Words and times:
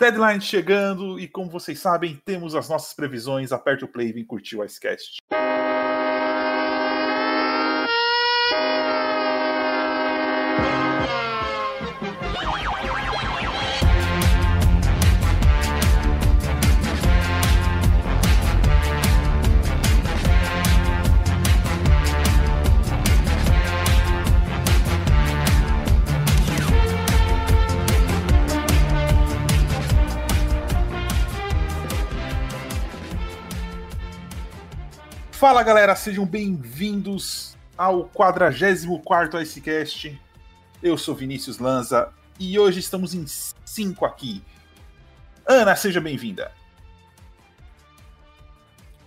Deadline 0.00 0.40
chegando 0.40 1.20
e, 1.20 1.28
como 1.28 1.50
vocês 1.50 1.78
sabem, 1.78 2.18
temos 2.24 2.54
as 2.54 2.70
nossas 2.70 2.94
previsões. 2.94 3.52
Aperta 3.52 3.84
o 3.84 3.88
play 3.88 4.08
e 4.08 4.12
vem 4.14 4.24
curtir 4.24 4.56
o 4.56 4.64
Icecast. 4.64 5.18
Fala 35.40 35.62
galera, 35.62 35.96
sejam 35.96 36.26
bem-vindos 36.26 37.56
ao 37.74 38.04
44 38.12 39.40
Icecast. 39.40 40.20
Eu 40.82 40.98
sou 40.98 41.14
Vinícius 41.14 41.58
Lanza 41.58 42.12
e 42.38 42.58
hoje 42.58 42.80
estamos 42.80 43.14
em 43.14 43.24
5 43.26 44.04
aqui. 44.04 44.44
Ana, 45.48 45.74
seja 45.74 45.98
bem-vinda. 45.98 46.52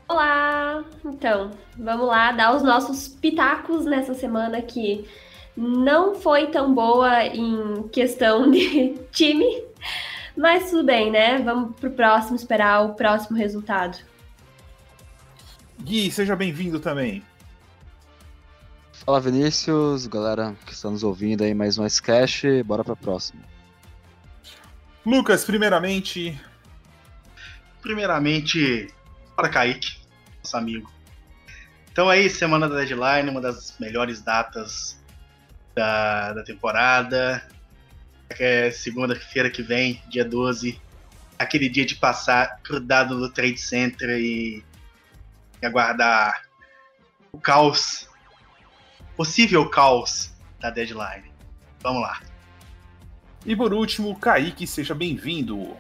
Olá! 0.08 0.84
Então, 1.06 1.52
vamos 1.78 2.08
lá 2.08 2.32
dar 2.32 2.56
os 2.56 2.64
nossos 2.64 3.08
pitacos 3.08 3.86
nessa 3.86 4.16
semana 4.16 4.60
que 4.60 5.08
não 5.56 6.16
foi 6.16 6.48
tão 6.48 6.74
boa 6.74 7.26
em 7.28 7.88
questão 7.90 8.50
de 8.50 8.98
time, 9.14 9.66
mas 10.36 10.72
tudo 10.72 10.84
bem, 10.84 11.12
né? 11.12 11.38
Vamos 11.38 11.76
pro 11.80 11.92
próximo 11.92 12.36
esperar 12.36 12.84
o 12.86 12.96
próximo 12.96 13.38
resultado. 13.38 14.00
Gui, 15.84 16.10
seja 16.10 16.34
bem-vindo 16.34 16.80
também. 16.80 17.22
Fala 19.06 19.20
Vinícius, 19.20 20.08
galera 20.08 20.56
que 20.66 20.72
está 20.72 20.90
nos 20.90 21.04
ouvindo 21.04 21.44
aí 21.44 21.54
mais 21.54 21.78
um 21.78 21.86
Cash, 22.02 22.44
bora 22.66 22.86
pra 22.86 22.96
próxima. 22.96 23.42
Lucas, 25.06 25.44
primeiramente. 25.44 26.40
Primeiramente, 27.82 28.88
para 29.36 29.50
Kaique, 29.50 29.98
nosso 30.42 30.56
amigo. 30.56 30.90
Então 31.92 32.10
aí, 32.10 32.30
semana 32.30 32.70
da 32.70 32.76
deadline, 32.76 33.30
uma 33.30 33.42
das 33.42 33.78
melhores 33.78 34.22
datas 34.22 34.98
da, 35.76 36.32
da 36.32 36.44
temporada. 36.44 37.46
É 38.30 38.72
segunda-feira 38.72 39.50
que 39.50 39.62
vem, 39.62 40.02
dia 40.08 40.24
12. 40.24 40.80
Aquele 41.38 41.68
dia 41.68 41.86
de 41.86 41.96
passar 41.96 42.62
grudado 42.64 43.16
no 43.16 43.28
Trade 43.28 43.58
Center 43.58 44.10
e 44.12 44.64
e 45.64 45.66
aguardar 45.66 46.44
o 47.32 47.40
caos, 47.40 48.10
possível 49.16 49.70
caos 49.70 50.34
da 50.60 50.70
deadline. 50.70 51.32
Vamos 51.82 52.02
lá. 52.02 52.22
E 53.46 53.56
por 53.56 53.74
último, 53.74 54.16
Kaique, 54.20 54.68
seja 54.68 54.94
bem-vindo. 54.94 55.76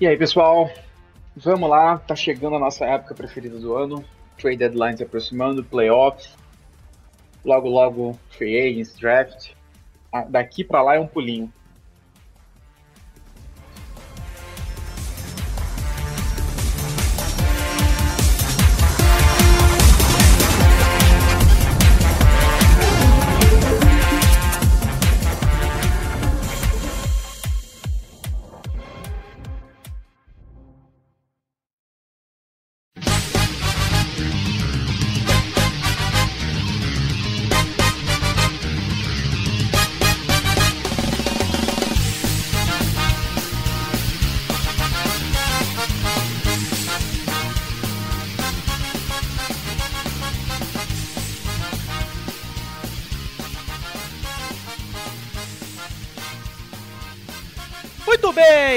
E 0.00 0.06
aí, 0.06 0.16
pessoal? 0.16 0.70
Vamos 1.36 1.68
lá, 1.68 1.98
tá 1.98 2.14
chegando 2.14 2.54
a 2.54 2.58
nossa 2.60 2.84
época 2.84 3.14
preferida 3.14 3.58
do 3.58 3.74
ano. 3.74 4.04
Trade 4.38 4.56
deadlines 4.56 5.00
aproximando, 5.00 5.64
playoffs. 5.64 6.36
Logo, 7.44 7.68
logo, 7.68 8.18
free 8.30 8.56
agents, 8.58 8.96
draft. 8.96 9.50
Ah, 10.12 10.22
daqui 10.22 10.62
para 10.62 10.82
lá 10.82 10.94
é 10.94 11.00
um 11.00 11.06
pulinho. 11.06 11.52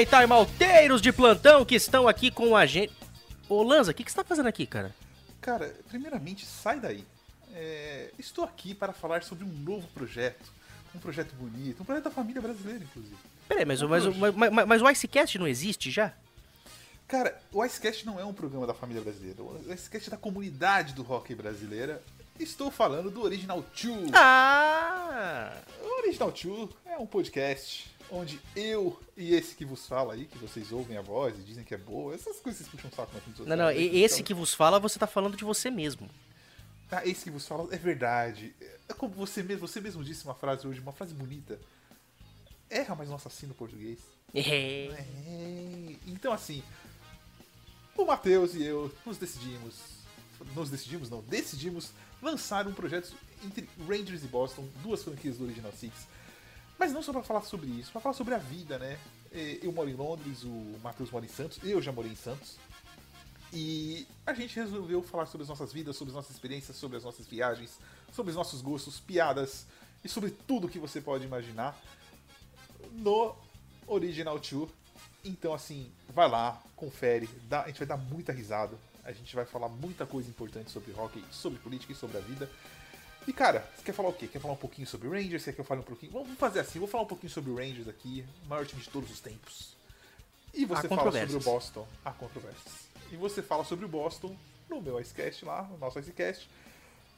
Bem, 0.08 0.20
timeouteiros 0.20 1.02
de 1.02 1.12
plantão 1.12 1.64
que 1.64 1.74
estão 1.74 2.08
aqui 2.08 2.30
com 2.30 2.56
a 2.56 2.64
gente. 2.64 2.92
Ô 3.48 3.62
Lanza, 3.62 3.90
o 3.90 3.94
que, 3.94 4.02
que 4.02 4.10
você 4.10 4.16
tá 4.16 4.24
fazendo 4.24 4.46
aqui, 4.46 4.66
cara? 4.66 4.94
Cara, 5.40 5.74
primeiramente, 5.88 6.44
sai 6.46 6.80
daí. 6.80 7.04
É, 7.54 8.10
estou 8.18 8.44
aqui 8.44 8.74
para 8.74 8.92
falar 8.92 9.22
sobre 9.22 9.44
um 9.44 9.48
novo 9.48 9.86
projeto. 9.88 10.52
Um 10.94 10.98
projeto 10.98 11.34
bonito, 11.34 11.82
um 11.82 11.84
projeto 11.84 12.04
da 12.04 12.10
família 12.10 12.40
brasileira, 12.40 12.82
inclusive. 12.82 13.16
Peraí, 13.46 13.64
mas, 13.64 13.82
um 13.82 13.88
mas, 13.88 14.04
mas, 14.16 14.34
mas, 14.34 14.66
mas, 14.66 14.82
o 14.82 14.88
Icecast 14.88 15.38
não 15.38 15.46
existe 15.46 15.90
já? 15.90 16.12
Cara, 17.06 17.38
o 17.52 17.64
Icecast 17.64 18.04
não 18.06 18.18
é 18.18 18.24
um 18.24 18.32
programa 18.32 18.66
da 18.66 18.74
família 18.74 19.02
brasileira. 19.02 19.42
O 19.42 19.72
Icecast 19.72 20.08
é 20.08 20.10
da 20.10 20.16
comunidade 20.16 20.94
do 20.94 21.02
rock 21.02 21.34
brasileira. 21.34 22.02
Estou 22.38 22.70
falando 22.70 23.10
do 23.10 23.22
Original 23.22 23.64
2. 23.82 24.10
Ah! 24.14 25.52
O 25.82 26.00
Original 26.00 26.30
2 26.30 26.70
é 26.86 26.98
um 26.98 27.06
podcast 27.06 27.90
onde 28.10 28.40
eu 28.56 28.98
e 29.16 29.34
esse 29.34 29.54
que 29.54 29.64
vos 29.64 29.86
fala 29.86 30.14
aí, 30.14 30.26
que 30.26 30.38
vocês 30.38 30.72
ouvem 30.72 30.96
a 30.96 31.02
voz 31.02 31.38
e 31.38 31.42
dizem 31.42 31.64
que 31.64 31.74
é 31.74 31.78
boa, 31.78 32.14
essas 32.14 32.38
coisas 32.40 32.60
vocês 32.60 32.68
puxam 32.68 32.90
um 32.90 32.94
saco 32.94 33.12
na 33.14 33.20
frente 33.20 33.42
Não, 33.42 33.56
não, 33.56 33.70
esse 33.70 34.22
que 34.22 34.34
vos 34.34 34.54
fala, 34.54 34.80
você 34.80 34.98
tá 34.98 35.06
falando 35.06 35.36
de 35.36 35.44
você 35.44 35.70
mesmo. 35.70 36.08
Ah, 36.90 37.06
esse 37.06 37.24
que 37.24 37.30
vos 37.30 37.46
fala 37.46 37.68
é 37.72 37.76
verdade. 37.76 38.54
É 38.88 38.94
como 38.94 39.12
você 39.14 39.42
mesmo, 39.42 39.66
você 39.66 39.80
mesmo 39.80 40.02
disse 40.02 40.24
uma 40.24 40.34
frase 40.34 40.66
hoje, 40.66 40.80
uma 40.80 40.92
frase 40.92 41.12
bonita. 41.12 41.60
Erra, 42.70 42.94
mas 42.94 43.08
não 43.08 43.16
assassino 43.16 43.54
português. 43.54 43.98
É. 44.34 44.40
é. 44.40 45.96
Então 46.06 46.32
assim, 46.32 46.62
o 47.96 48.04
Matheus 48.04 48.54
e 48.54 48.64
eu 48.64 48.92
nos 49.04 49.18
decidimos. 49.18 49.98
Nos 50.54 50.70
decidimos, 50.70 51.10
não, 51.10 51.20
decidimos 51.20 51.90
lançar 52.22 52.66
um 52.66 52.72
projeto 52.72 53.12
entre 53.44 53.68
Rangers 53.86 54.22
e 54.22 54.26
Boston, 54.28 54.68
duas 54.82 55.02
franquias 55.02 55.36
do 55.36 55.44
Original 55.44 55.72
Six 55.72 56.06
mas 56.78 56.92
não 56.92 57.02
só 57.02 57.12
para 57.12 57.22
falar 57.22 57.42
sobre 57.42 57.68
isso, 57.70 57.90
para 57.90 58.00
falar 58.00 58.14
sobre 58.14 58.34
a 58.34 58.38
vida, 58.38 58.78
né? 58.78 58.98
Eu 59.62 59.72
moro 59.72 59.90
em 59.90 59.94
Londres, 59.94 60.42
o 60.44 60.78
Matheus 60.82 61.10
mora 61.10 61.24
em 61.24 61.28
Santos, 61.28 61.58
eu 61.62 61.82
já 61.82 61.92
morei 61.92 62.12
em 62.12 62.16
Santos. 62.16 62.56
E 63.52 64.06
a 64.26 64.32
gente 64.32 64.54
resolveu 64.56 65.02
falar 65.02 65.26
sobre 65.26 65.42
as 65.42 65.48
nossas 65.48 65.72
vidas, 65.72 65.96
sobre 65.96 66.10
as 66.10 66.16
nossas 66.16 66.32
experiências, 66.32 66.76
sobre 66.76 66.98
as 66.98 67.04
nossas 67.04 67.26
viagens, 67.26 67.78
sobre 68.12 68.30
os 68.30 68.36
nossos 68.36 68.60
gostos, 68.60 69.00
piadas 69.00 69.66
e 70.04 70.08
sobre 70.08 70.30
tudo 70.30 70.68
que 70.68 70.78
você 70.78 71.00
pode 71.00 71.24
imaginar 71.24 71.78
no 72.92 73.34
Original 73.86 74.38
Tour. 74.38 74.68
Então, 75.24 75.52
assim, 75.52 75.90
vai 76.10 76.28
lá, 76.28 76.62
confere, 76.76 77.28
dá, 77.48 77.62
a 77.62 77.66
gente 77.68 77.78
vai 77.78 77.88
dar 77.88 77.96
muita 77.96 78.32
risada, 78.32 78.76
a 79.02 79.12
gente 79.12 79.34
vai 79.34 79.44
falar 79.44 79.68
muita 79.68 80.06
coisa 80.06 80.28
importante 80.28 80.70
sobre 80.70 80.92
hockey, 80.92 81.24
sobre 81.30 81.58
política 81.58 81.92
e 81.92 81.96
sobre 81.96 82.18
a 82.18 82.20
vida. 82.20 82.48
E 83.28 83.32
cara, 83.34 83.68
você 83.76 83.82
quer 83.84 83.92
falar 83.92 84.08
o 84.08 84.12
quê? 84.14 84.26
Quer 84.26 84.38
falar 84.38 84.54
um 84.54 84.56
pouquinho 84.56 84.86
sobre 84.86 85.06
o 85.06 85.10
Rangers? 85.10 85.44
Quer 85.44 85.52
que 85.52 85.60
eu 85.60 85.64
fale 85.64 85.82
um 85.82 85.84
pouquinho? 85.84 86.10
Vamos 86.12 86.38
fazer 86.38 86.60
assim, 86.60 86.78
vou 86.78 86.88
falar 86.88 87.04
um 87.04 87.06
pouquinho 87.06 87.30
sobre 87.30 87.50
o 87.50 87.56
Rangers 87.56 87.86
aqui, 87.86 88.24
o 88.46 88.48
maior 88.48 88.64
time 88.64 88.80
de 88.80 88.88
todos 88.88 89.10
os 89.10 89.20
tempos. 89.20 89.76
E 90.54 90.64
você 90.64 90.88
fala 90.88 91.12
sobre 91.12 91.36
o 91.36 91.40
Boston. 91.40 91.86
Há 92.02 92.10
controvérsias. 92.12 92.88
E 93.12 93.16
você 93.16 93.42
fala 93.42 93.64
sobre 93.64 93.84
o 93.84 93.88
Boston 93.88 94.34
no 94.66 94.80
meu 94.80 94.98
Icecast 94.98 95.44
lá, 95.44 95.62
no 95.64 95.76
nosso 95.76 95.98
Icecast. 95.98 96.48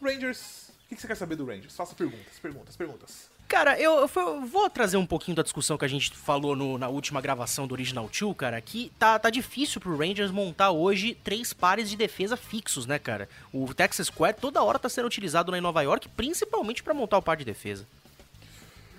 Rangers, 0.03 0.71
o 0.71 0.89
que 0.89 1.01
você 1.01 1.07
quer 1.07 1.17
saber 1.17 1.37
do 1.37 1.47
Rangers? 1.47 1.77
Faça 1.77 1.95
perguntas, 1.95 2.41
perguntas, 2.43 2.75
perguntas. 2.75 3.30
Cara, 3.51 3.77
eu, 3.81 4.09
eu, 4.09 4.47
vou 4.47 4.71
trazer 4.71 4.97
um 4.97 5.05
pouquinho 5.05 5.35
da 5.35 5.43
discussão 5.43 5.77
que 5.77 5.85
a 5.85 5.89
gente 5.89 6.17
falou 6.17 6.55
no, 6.55 6.79
na 6.79 6.87
última 6.87 7.21
gravação 7.21 7.67
do 7.67 7.73
Original 7.73 8.09
2, 8.09 8.37
cara, 8.37 8.61
que 8.61 8.93
tá, 8.97 9.19
tá 9.19 9.29
difícil 9.29 9.81
pro 9.81 9.97
Rangers 9.97 10.31
montar 10.31 10.71
hoje 10.71 11.17
três 11.25 11.53
pares 11.53 11.91
de 11.91 11.97
defesa 11.97 12.37
fixos, 12.37 12.87
né, 12.87 12.97
cara? 12.97 13.29
O 13.53 13.75
Texas 13.75 14.07
Square 14.07 14.37
toda 14.41 14.63
hora 14.63 14.79
tá 14.79 14.89
sendo 14.89 15.07
utilizado 15.07 15.51
lá 15.51 15.59
em 15.59 15.61
Nova 15.61 15.83
York, 15.83 16.09
principalmente 16.11 16.81
para 16.81 16.95
montar 16.95 17.19
o 17.19 17.23
par 17.23 17.37
de 17.37 17.45
defesa. 17.45 17.85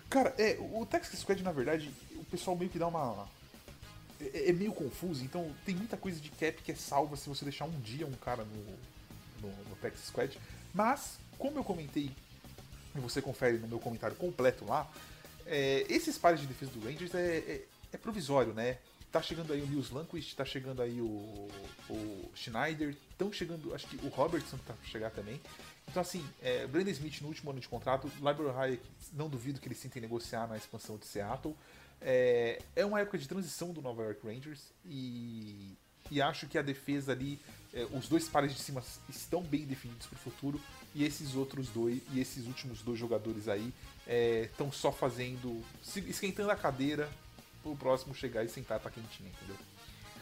Cara, 0.10 0.36
é, 0.38 0.58
o 0.60 0.86
Texas 0.86 1.22
Squad, 1.22 1.42
na 1.42 1.54
verdade, 1.54 1.90
o 2.18 2.26
pessoal 2.26 2.58
meio 2.58 2.70
que 2.70 2.78
dá 2.78 2.88
uma. 2.88 3.26
É, 4.20 4.50
é, 4.50 4.52
meio 4.52 4.74
confuso, 4.74 5.24
então 5.24 5.50
tem 5.66 5.74
muita 5.74 5.96
coisa 5.96 6.20
de 6.20 6.30
cap 6.30 6.62
que 6.62 6.74
é 6.74 6.76
salva 6.76 7.16
se 7.16 7.30
você 7.30 7.46
deixar 7.46 7.64
um 7.64 7.80
dia 7.80 8.06
um 8.06 8.12
cara 8.12 8.44
no, 8.44 9.48
no, 9.48 9.56
no 9.70 9.76
Texas 9.78 10.08
Squad. 10.08 10.38
Mas, 10.74 11.18
como 11.38 11.58
eu 11.58 11.64
comentei 11.64 12.12
e 12.96 13.00
você 13.00 13.22
confere 13.22 13.58
no 13.58 13.68
meu 13.68 13.80
comentário 13.80 14.16
completo 14.16 14.66
lá, 14.66 14.90
é, 15.46 15.86
esses 15.90 16.18
pares 16.18 16.40
de 16.40 16.48
defesa 16.48 16.72
do 16.72 16.86
Rangers 16.86 17.14
é, 17.14 17.38
é, 17.38 17.66
é 17.94 17.98
provisório, 17.98 18.54
né? 18.54 18.78
Tá 19.12 19.22
chegando 19.22 19.52
aí 19.52 19.62
o 19.62 19.68
Nils 19.68 19.90
Lanquist, 19.90 20.36
tá 20.36 20.46
chegando 20.46 20.82
aí 20.82 21.02
o, 21.02 21.50
o 21.90 22.32
Schneider, 22.34 22.96
estão 23.10 23.32
chegando, 23.32 23.74
acho 23.76 23.86
que 23.88 23.98
o 24.06 24.10
Robertson 24.10 24.58
tá 24.66 24.74
pra 24.74 24.90
chegar 24.90 25.10
também. 25.12 25.42
Então, 25.88 26.02
assim, 26.02 26.26
é, 26.42 26.66
Brandon 26.68 26.92
Smith 26.92 27.20
no 27.22 27.28
último 27.28 27.52
ano 27.52 27.60
de 27.60 27.68
contrato, 27.68 28.10
Library 28.16 28.58
Hayek, 28.58 28.84
não 29.12 29.28
duvido 29.28 29.60
que 29.60 29.68
eles 29.68 29.82
tentem 29.82 30.02
negociar 30.02 30.48
na 30.48 30.56
expansão 30.56 30.98
de 30.98 31.06
Seattle. 31.06 31.54
É, 32.00 32.62
é 32.76 32.86
uma 32.86 33.02
época 33.02 33.18
de 33.18 33.28
transição 33.28 33.74
do 33.74 33.82
Nova 33.82 34.02
York 34.04 34.26
Rangers 34.26 34.62
e, 34.86 35.78
e 36.10 36.22
acho 36.22 36.48
que 36.48 36.58
a 36.58 36.62
defesa 36.62 37.12
ali, 37.12 37.40
é, 37.74 37.86
os 37.92 38.08
dois 38.08 38.30
pares 38.30 38.56
de 38.56 38.62
cima 38.62 38.82
estão 39.10 39.44
bem 39.44 39.66
definidos 39.66 40.08
para 40.08 40.16
o 40.16 40.20
futuro 40.20 40.62
e 40.94 41.04
esses 41.04 41.36
outros 41.36 41.70
dois, 41.70 42.02
e 42.14 42.20
esses 42.20 42.46
últimos 42.48 42.82
dois 42.82 43.00
jogadores 43.00 43.48
aí 43.48 43.74
estão 44.44 44.68
é, 44.68 44.72
só 44.72 44.92
fazendo, 44.92 45.64
esquentando 46.08 46.52
a 46.52 46.56
cadeira 46.56 47.10
pro 47.64 47.76
próximo 47.76 48.14
chegar 48.14 48.44
e 48.44 48.50
sentar 48.50 48.80
tá 48.80 48.90
quentinho, 48.90 49.30
entendeu? 49.30 49.56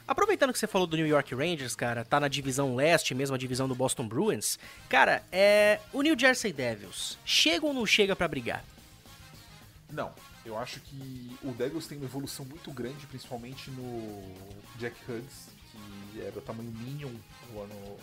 Aproveitando 0.08 0.52
que 0.52 0.58
você 0.58 0.66
falou 0.66 0.88
do 0.88 0.98
New 0.98 1.06
York 1.06 1.36
Rangers, 1.36 1.76
cara, 1.76 2.04
tá 2.04 2.20
na 2.20 2.28
divisão 2.28 2.76
leste, 2.76 3.14
mesmo 3.14 3.36
a 3.36 3.38
divisão 3.38 3.68
do 3.68 3.76
Boston 3.76 4.08
Bruins. 4.08 4.58
Cara, 4.90 5.24
é. 5.32 5.80
O 5.94 6.02
New 6.02 6.18
Jersey 6.18 6.52
Devils, 6.52 7.18
chega 7.24 7.64
ou 7.66 7.76
não 7.76 7.86
chega 7.86 8.16
para 8.16 8.28
brigar? 8.28 8.66
Não. 9.92 10.12
Eu 10.44 10.58
acho 10.58 10.80
que 10.80 11.38
o 11.44 11.52
Devils 11.52 11.86
tem 11.86 11.98
uma 11.98 12.08
evolução 12.08 12.44
muito 12.44 12.72
grande, 12.72 13.06
principalmente 13.06 13.70
no 13.70 14.36
Jack 14.80 14.96
Huggs, 15.08 15.50
que 15.72 16.22
era 16.22 16.40
o 16.40 16.42
tamanho 16.42 16.72
Minion 16.72 17.12
o 17.54 17.62
ano, 17.62 17.98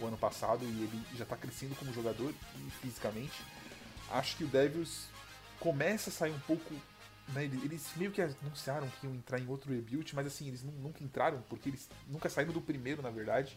o 0.00 0.06
ano 0.06 0.16
passado 0.16 0.64
e 0.64 0.68
ele 0.68 1.02
já 1.16 1.24
tá 1.24 1.36
crescendo 1.36 1.74
como 1.76 1.92
jogador 1.92 2.32
e 2.56 2.70
fisicamente. 2.82 3.42
Acho 4.10 4.36
que 4.36 4.44
o 4.44 4.48
Devils 4.48 5.06
começa 5.60 6.10
a 6.10 6.12
sair 6.12 6.32
um 6.32 6.40
pouco 6.40 6.74
né, 7.34 7.44
eles 7.44 7.90
meio 7.96 8.10
que 8.10 8.22
anunciaram 8.22 8.88
que 8.88 9.06
iam 9.06 9.14
entrar 9.14 9.38
em 9.38 9.46
outro 9.48 9.72
rebuild, 9.72 10.14
mas 10.14 10.26
assim, 10.26 10.48
eles 10.48 10.62
nunca 10.62 11.02
entraram, 11.02 11.42
porque 11.48 11.68
eles 11.68 11.88
nunca 12.06 12.28
saíram 12.28 12.52
do 12.52 12.60
primeiro, 12.60 13.02
na 13.02 13.10
verdade. 13.10 13.56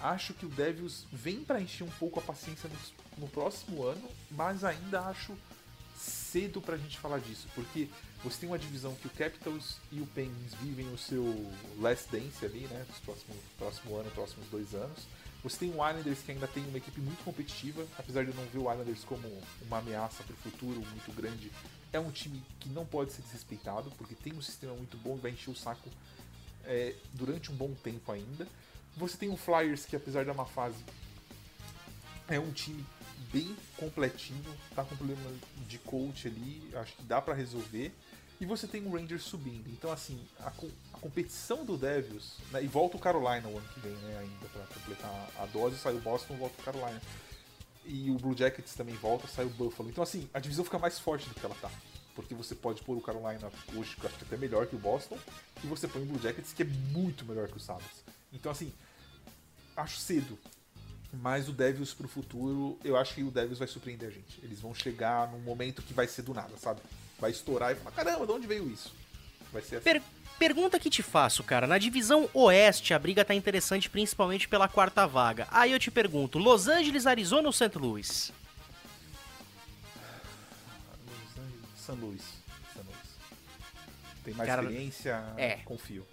Acho 0.00 0.34
que 0.34 0.46
o 0.46 0.48
Devils 0.48 1.06
vem 1.12 1.42
para 1.42 1.60
encher 1.60 1.84
um 1.84 1.90
pouco 1.90 2.20
a 2.20 2.22
paciência 2.22 2.68
no, 2.68 3.24
no, 3.24 3.28
próximo 3.28 3.82
ano, 3.84 4.08
mas 4.30 4.62
ainda 4.62 5.00
acho 5.00 5.34
cedo 5.96 6.60
pra 6.60 6.76
gente 6.76 6.98
falar 6.98 7.18
disso, 7.18 7.48
porque 7.54 7.88
você 8.22 8.40
tem 8.40 8.48
uma 8.48 8.58
divisão 8.58 8.94
que 8.94 9.06
o 9.06 9.10
Capitals 9.10 9.78
e 9.90 10.00
o 10.00 10.06
Penguins 10.06 10.54
vivem 10.60 10.86
o 10.92 10.98
seu 10.98 11.24
last 11.78 12.08
dance 12.10 12.44
ali, 12.44 12.60
né, 12.68 12.84
nos 12.88 12.98
próximos 12.98 13.36
próximo 13.56 13.96
ano, 13.96 14.10
próximos 14.10 14.46
dois 14.48 14.74
anos. 14.74 15.06
Você 15.42 15.58
tem 15.58 15.70
o 15.70 15.74
Islanders 15.74 16.20
que 16.20 16.32
ainda 16.32 16.48
tem 16.48 16.66
uma 16.66 16.78
equipe 16.78 17.00
muito 17.00 17.22
competitiva, 17.24 17.86
apesar 17.96 18.24
de 18.24 18.30
eu 18.30 18.34
não 18.34 18.44
ver 18.46 18.58
o 18.58 18.70
Islanders 18.70 19.04
como 19.04 19.26
uma 19.62 19.78
ameaça 19.78 20.22
para 20.24 20.34
o 20.34 20.36
futuro 20.36 20.80
muito 20.80 21.12
grande 21.14 21.50
é 21.92 21.98
um 21.98 22.10
time 22.10 22.42
que 22.60 22.68
não 22.68 22.84
pode 22.84 23.12
ser 23.12 23.22
desrespeitado, 23.22 23.90
porque 23.96 24.14
tem 24.14 24.34
um 24.34 24.42
sistema 24.42 24.74
muito 24.74 24.96
bom 24.98 25.16
e 25.16 25.20
vai 25.20 25.30
encher 25.30 25.50
o 25.50 25.54
saco 25.54 25.88
é, 26.64 26.94
durante 27.14 27.50
um 27.50 27.54
bom 27.54 27.72
tempo 27.74 28.12
ainda. 28.12 28.46
Você 28.96 29.16
tem 29.16 29.30
o 29.30 29.36
Flyers, 29.36 29.86
que 29.86 29.96
apesar 29.96 30.24
da 30.24 30.34
má 30.34 30.44
fase, 30.44 30.84
é 32.28 32.38
um 32.38 32.50
time 32.52 32.84
bem 33.32 33.56
completinho, 33.76 34.44
tá 34.74 34.84
com 34.84 34.96
problema 34.96 35.30
de 35.66 35.78
coach 35.78 36.28
ali, 36.28 36.70
acho 36.74 36.94
que 36.94 37.02
dá 37.04 37.20
para 37.20 37.34
resolver. 37.34 37.92
E 38.40 38.46
você 38.46 38.66
tem 38.66 38.86
o 38.86 38.90
Rangers 38.90 39.22
subindo. 39.22 39.68
Então, 39.68 39.90
assim, 39.90 40.18
a, 40.40 40.48
a 40.48 40.98
competição 40.98 41.64
do 41.64 41.76
Devils, 41.76 42.36
né, 42.52 42.62
e 42.62 42.68
volta 42.68 42.96
o 42.96 43.00
Carolina 43.00 43.48
o 43.48 43.58
ano 43.58 43.68
que 43.74 43.80
vem, 43.80 43.92
né, 43.92 44.18
ainda, 44.20 44.48
para 44.52 44.62
completar 44.66 45.30
a 45.38 45.46
dose, 45.46 45.76
sai 45.76 45.94
o 45.94 46.00
Boston, 46.00 46.36
volta 46.36 46.60
o 46.60 46.64
Carolina 46.64 47.00
e 47.88 48.10
o 48.10 48.14
Blue 48.14 48.36
Jackets 48.36 48.74
também 48.74 48.94
volta, 48.96 49.26
sai 49.26 49.46
o 49.46 49.50
Buffalo. 49.50 49.88
Então, 49.88 50.04
assim, 50.04 50.28
a 50.32 50.38
divisão 50.38 50.64
fica 50.64 50.78
mais 50.78 50.98
forte 50.98 51.26
do 51.28 51.34
que 51.34 51.44
ela 51.44 51.54
tá. 51.60 51.70
Porque 52.14 52.34
você 52.34 52.54
pode 52.54 52.82
pôr 52.82 52.96
o 52.96 53.00
Carolina 53.00 53.50
hoje, 53.74 53.96
que 53.96 54.04
eu 54.04 54.08
acho 54.08 54.18
que 54.18 54.24
é 54.24 54.26
até 54.26 54.36
melhor 54.36 54.66
que 54.66 54.76
o 54.76 54.78
Boston, 54.78 55.18
e 55.64 55.66
você 55.66 55.88
põe 55.88 56.02
o 56.02 56.04
Blue 56.04 56.20
Jackets, 56.20 56.52
que 56.52 56.62
é 56.62 56.66
muito 56.66 57.24
melhor 57.24 57.48
que 57.48 57.56
o 57.56 57.60
Sabres. 57.60 58.04
Então, 58.32 58.52
assim, 58.52 58.72
acho 59.76 59.98
cedo. 59.98 60.38
Mas 61.10 61.48
o 61.48 61.52
Devils 61.52 61.94
pro 61.94 62.06
futuro, 62.06 62.78
eu 62.84 62.96
acho 62.96 63.14
que 63.14 63.22
o 63.22 63.30
Devils 63.30 63.58
vai 63.58 63.66
surpreender 63.66 64.08
a 64.08 64.12
gente. 64.12 64.38
Eles 64.42 64.60
vão 64.60 64.74
chegar 64.74 65.30
num 65.32 65.40
momento 65.40 65.80
que 65.80 65.94
vai 65.94 66.06
ser 66.06 66.22
do 66.22 66.34
nada, 66.34 66.54
sabe? 66.58 66.82
Vai 67.18 67.30
estourar 67.30 67.72
e 67.72 67.74
falar: 67.74 67.90
caramba, 67.92 68.26
de 68.26 68.32
onde 68.32 68.46
veio 68.46 68.70
isso? 68.70 68.94
Vai 69.52 69.62
ser 69.62 69.76
assim. 69.76 69.84
Per 69.84 70.02
Pergunta 70.38 70.78
que 70.78 70.88
te 70.88 71.02
faço, 71.02 71.42
cara. 71.42 71.66
Na 71.66 71.78
divisão 71.78 72.30
oeste, 72.32 72.94
a 72.94 72.98
briga 72.98 73.24
tá 73.24 73.34
interessante 73.34 73.90
principalmente 73.90 74.48
pela 74.48 74.68
quarta 74.68 75.04
vaga. 75.04 75.48
Aí 75.50 75.72
eu 75.72 75.80
te 75.80 75.90
pergunto: 75.90 76.38
Los 76.38 76.68
Angeles, 76.68 77.06
Arizona 77.06 77.48
ou 77.48 77.52
St. 77.52 77.76
Louis? 77.76 78.32
São 81.74 81.96
Luís. 81.96 82.22
São 82.72 82.84
Luís. 82.84 82.96
Tem 84.22 84.34
mais 84.34 84.48
cara, 84.48 84.62
experiência, 84.62 85.24
é. 85.36 85.56
confio. 85.64 86.06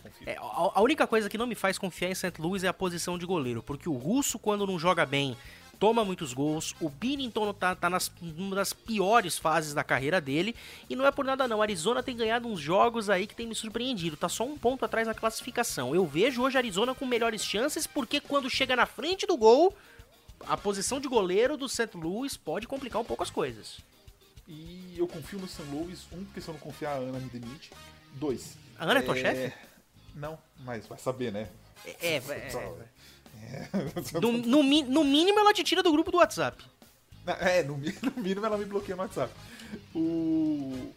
confio. 0.00 0.28
É, 0.28 0.36
a, 0.36 0.42
a 0.74 0.80
única 0.80 1.04
coisa 1.04 1.28
que 1.28 1.36
não 1.36 1.46
me 1.46 1.56
faz 1.56 1.76
confiar 1.76 2.10
em 2.10 2.14
St. 2.14 2.34
Louis 2.38 2.62
é 2.62 2.68
a 2.68 2.74
posição 2.74 3.18
de 3.18 3.26
goleiro, 3.26 3.64
porque 3.64 3.88
o 3.88 3.94
russo, 3.94 4.38
quando 4.38 4.64
não 4.64 4.78
joga 4.78 5.04
bem, 5.04 5.36
toma 5.78 6.04
muitos 6.04 6.32
gols. 6.32 6.74
O 6.80 6.88
Binnington 6.88 7.52
tá, 7.52 7.74
tá 7.74 7.88
nas 7.88 8.10
uma 8.20 8.56
das 8.56 8.72
piores 8.72 9.38
fases 9.38 9.74
da 9.74 9.84
carreira 9.84 10.20
dele. 10.20 10.54
E 10.88 10.96
não 10.96 11.06
é 11.06 11.10
por 11.10 11.24
nada 11.24 11.46
não. 11.46 11.62
Arizona 11.62 12.02
tem 12.02 12.16
ganhado 12.16 12.48
uns 12.48 12.60
jogos 12.60 13.08
aí 13.08 13.26
que 13.26 13.34
tem 13.34 13.46
me 13.46 13.54
surpreendido. 13.54 14.16
Tá 14.16 14.28
só 14.28 14.44
um 14.44 14.58
ponto 14.58 14.84
atrás 14.84 15.06
na 15.06 15.14
classificação. 15.14 15.94
Eu 15.94 16.06
vejo 16.06 16.42
hoje 16.42 16.56
a 16.56 16.60
Arizona 16.60 16.94
com 16.94 17.06
melhores 17.06 17.44
chances, 17.44 17.86
porque 17.86 18.20
quando 18.20 18.50
chega 18.50 18.74
na 18.74 18.86
frente 18.86 19.26
do 19.26 19.36
gol, 19.36 19.74
a 20.40 20.56
posição 20.56 21.00
de 21.00 21.08
goleiro 21.08 21.56
do 21.56 21.68
St. 21.68 21.90
Louis 21.94 22.36
pode 22.36 22.66
complicar 22.66 23.00
um 23.00 23.04
pouco 23.04 23.22
as 23.22 23.30
coisas. 23.30 23.78
E 24.48 24.94
eu 24.96 25.08
confio 25.08 25.38
no 25.38 25.48
St. 25.48 25.62
Louis, 25.70 26.06
um, 26.12 26.24
porque 26.24 26.40
se 26.40 26.48
eu 26.48 26.54
não 26.54 26.60
confiar, 26.60 26.92
a 26.92 26.96
Ana 26.96 27.18
me 27.18 27.28
demite. 27.28 27.70
Dois. 28.12 28.56
A 28.78 28.84
Ana 28.84 29.00
é, 29.00 29.02
é 29.02 29.02
tua 29.02 29.16
chefe? 29.16 29.52
Não, 30.14 30.38
mas 30.60 30.86
vai 30.86 30.98
saber, 30.98 31.32
né? 31.32 31.48
É, 31.84 32.16
é, 32.16 32.16
é. 32.16 32.88
É. 33.42 34.20
No, 34.20 34.32
no, 34.32 34.62
no, 34.62 35.04
mínimo 35.04 35.38
ela 35.38 35.52
te 35.52 35.62
tira 35.62 35.82
do 35.82 35.92
grupo 35.92 36.10
do 36.10 36.18
WhatsApp. 36.18 36.62
É, 37.40 37.62
no, 37.62 37.76
no 38.02 38.22
mínimo 38.22 38.46
ela 38.46 38.58
me 38.58 38.64
bloqueia 38.64 38.96
no 38.96 39.02
WhatsApp. 39.02 39.32
O... 39.94 40.92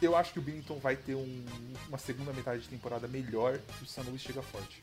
Eu 0.00 0.16
acho 0.16 0.32
que 0.32 0.38
o 0.38 0.42
Bennington 0.42 0.78
vai 0.78 0.96
ter 0.96 1.16
um, 1.16 1.44
uma 1.88 1.98
segunda 1.98 2.32
metade 2.32 2.62
de 2.62 2.68
temporada 2.68 3.08
melhor 3.08 3.58
e 3.80 3.84
o 3.84 3.86
San 3.86 4.02
Luis 4.02 4.22
chega 4.22 4.42
forte. 4.42 4.80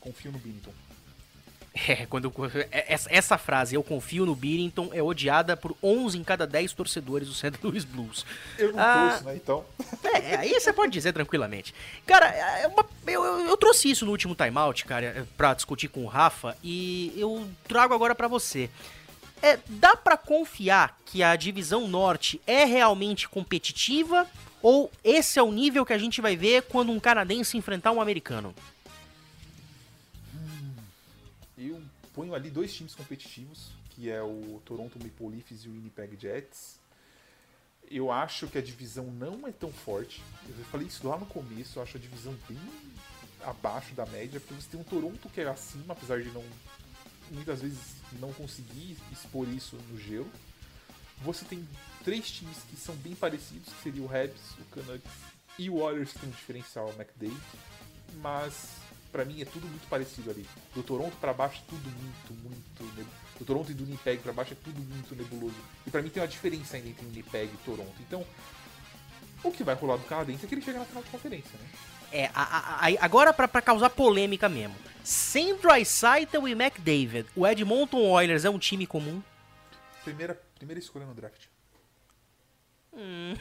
Confio 0.00 0.32
no 0.32 0.38
Bennington. 0.38 0.72
É, 1.88 2.06
quando 2.06 2.32
é, 2.70 2.98
essa 3.10 3.38
frase, 3.38 3.74
eu 3.74 3.82
confio 3.82 4.26
no 4.26 4.36
Billington, 4.36 4.90
é 4.92 5.02
odiada 5.02 5.56
por 5.56 5.74
11 5.82 6.18
em 6.18 6.22
cada 6.22 6.46
10 6.46 6.74
torcedores 6.74 7.28
do 7.28 7.34
St. 7.34 7.52
Louis 7.62 7.84
Blues. 7.84 8.26
Eu 8.58 8.72
não 8.72 8.78
ah, 8.78 9.08
torço, 9.10 9.24
né, 9.24 9.36
então. 9.36 9.64
É, 10.04 10.36
aí 10.36 10.52
você 10.52 10.72
pode 10.72 10.92
dizer 10.92 11.12
tranquilamente. 11.12 11.74
Cara, 12.06 12.28
é 12.28 12.66
eu, 12.66 12.74
eu, 13.06 13.46
eu, 13.46 13.56
trouxe 13.56 13.90
isso 13.90 14.04
no 14.04 14.10
último 14.10 14.34
timeout, 14.34 14.84
cara, 14.84 15.26
pra 15.36 15.54
discutir 15.54 15.88
com 15.88 16.04
o 16.04 16.08
Rafa, 16.08 16.56
e 16.62 17.12
eu 17.16 17.48
trago 17.66 17.94
agora 17.94 18.14
para 18.14 18.28
você. 18.28 18.68
É, 19.42 19.58
dá 19.66 19.96
para 19.96 20.16
confiar 20.16 20.96
que 21.06 21.22
a 21.22 21.34
divisão 21.34 21.88
norte 21.88 22.40
é 22.46 22.64
realmente 22.64 23.28
competitiva 23.28 24.28
ou 24.62 24.90
esse 25.02 25.38
é 25.38 25.42
o 25.42 25.50
nível 25.50 25.84
que 25.84 25.92
a 25.92 25.98
gente 25.98 26.20
vai 26.20 26.36
ver 26.36 26.62
quando 26.62 26.92
um 26.92 27.00
canadense 27.00 27.56
enfrentar 27.56 27.90
um 27.90 28.00
americano? 28.00 28.54
Ponho 32.12 32.34
ali 32.34 32.50
dois 32.50 32.74
times 32.74 32.94
competitivos, 32.94 33.70
que 33.90 34.10
é 34.10 34.22
o 34.22 34.60
Toronto 34.64 34.98
Maple 34.98 35.36
Leafs 35.36 35.64
e 35.64 35.68
o 35.68 35.72
Winnipeg 35.72 36.16
Jets. 36.20 36.80
Eu 37.90 38.10
acho 38.10 38.46
que 38.48 38.58
a 38.58 38.62
divisão 38.62 39.06
não 39.06 39.46
é 39.46 39.52
tão 39.52 39.72
forte. 39.72 40.22
Eu 40.48 40.64
falei 40.66 40.86
isso 40.86 41.06
lá 41.06 41.18
no 41.18 41.26
começo, 41.26 41.78
eu 41.78 41.82
acho 41.82 41.96
a 41.96 42.00
divisão 42.00 42.34
bem 42.48 42.58
abaixo 43.42 43.94
da 43.94 44.06
média, 44.06 44.40
porque 44.40 44.54
você 44.54 44.68
tem 44.70 44.80
um 44.80 44.84
Toronto 44.84 45.28
que 45.28 45.40
é 45.40 45.48
acima, 45.48 45.92
apesar 45.92 46.22
de 46.22 46.30
não 46.30 46.44
muitas 47.30 47.62
vezes 47.62 47.96
não 48.20 48.32
conseguir 48.32 48.96
expor 49.10 49.48
isso 49.48 49.76
no 49.90 49.98
gelo. 49.98 50.30
Você 51.22 51.44
tem 51.44 51.66
três 52.04 52.30
times 52.30 52.58
que 52.68 52.76
são 52.76 52.94
bem 52.96 53.14
parecidos, 53.14 53.72
que 53.72 53.82
seria 53.82 54.02
o 54.02 54.06
Habs, 54.06 54.52
o 54.58 54.64
Canucks 54.74 55.10
e 55.58 55.70
o 55.70 55.78
Warriors 55.78 56.12
que 56.12 56.18
tem 56.20 56.28
um 56.28 56.32
diferencial, 56.32 56.88
o 56.88 57.00
McDavid, 57.00 57.40
mas 58.20 58.81
para 59.12 59.24
mim 59.24 59.42
é 59.42 59.44
tudo 59.44 59.66
muito 59.68 59.86
parecido 59.88 60.30
ali. 60.30 60.46
Do 60.74 60.82
Toronto 60.82 61.14
para 61.20 61.32
baixo 61.34 61.62
tudo 61.68 61.88
muito, 61.90 62.32
muito 62.42 62.62
do 63.38 63.44
Toronto 63.44 63.70
e 63.70 63.74
do 63.74 63.84
Winnipeg 63.84 64.22
para 64.22 64.32
baixo 64.32 64.54
é 64.54 64.56
tudo 64.64 64.80
muito 64.80 65.14
nebuloso. 65.14 65.54
E 65.86 65.90
para 65.90 66.00
mim 66.00 66.08
tem 66.08 66.22
uma 66.22 66.28
diferença 66.28 66.76
ainda 66.76 66.88
entre 66.88 67.04
Winnipeg 67.04 67.52
e 67.52 67.56
Toronto. 67.64 67.94
Então, 68.00 68.24
o 69.44 69.50
que 69.52 69.62
vai 69.62 69.74
rolar 69.74 69.96
do 69.96 70.04
canadense 70.04 70.44
é 70.44 70.48
que 70.48 70.54
ele 70.54 70.62
chega 70.62 70.78
na 70.78 70.84
final 70.84 71.02
de 71.02 71.10
conferência, 71.10 71.58
né? 71.58 71.68
É, 72.12 72.30
a, 72.34 72.42
a, 72.42 72.86
a, 72.86 73.04
agora 73.04 73.32
para 73.32 73.62
causar 73.62 73.90
polêmica 73.90 74.48
mesmo. 74.48 74.76
Sem 75.02 75.56
Dreisaitl 75.56 76.46
e 76.46 76.52
McDavid, 76.52 77.26
o 77.34 77.46
Edmonton 77.46 78.10
Oilers 78.10 78.44
é 78.44 78.50
um 78.50 78.58
time 78.58 78.86
comum? 78.86 79.22
Primeira, 80.04 80.40
primeira 80.56 80.78
escolha 80.78 81.06
no 81.06 81.14
draft. 81.14 81.51
Hum. 82.94 83.34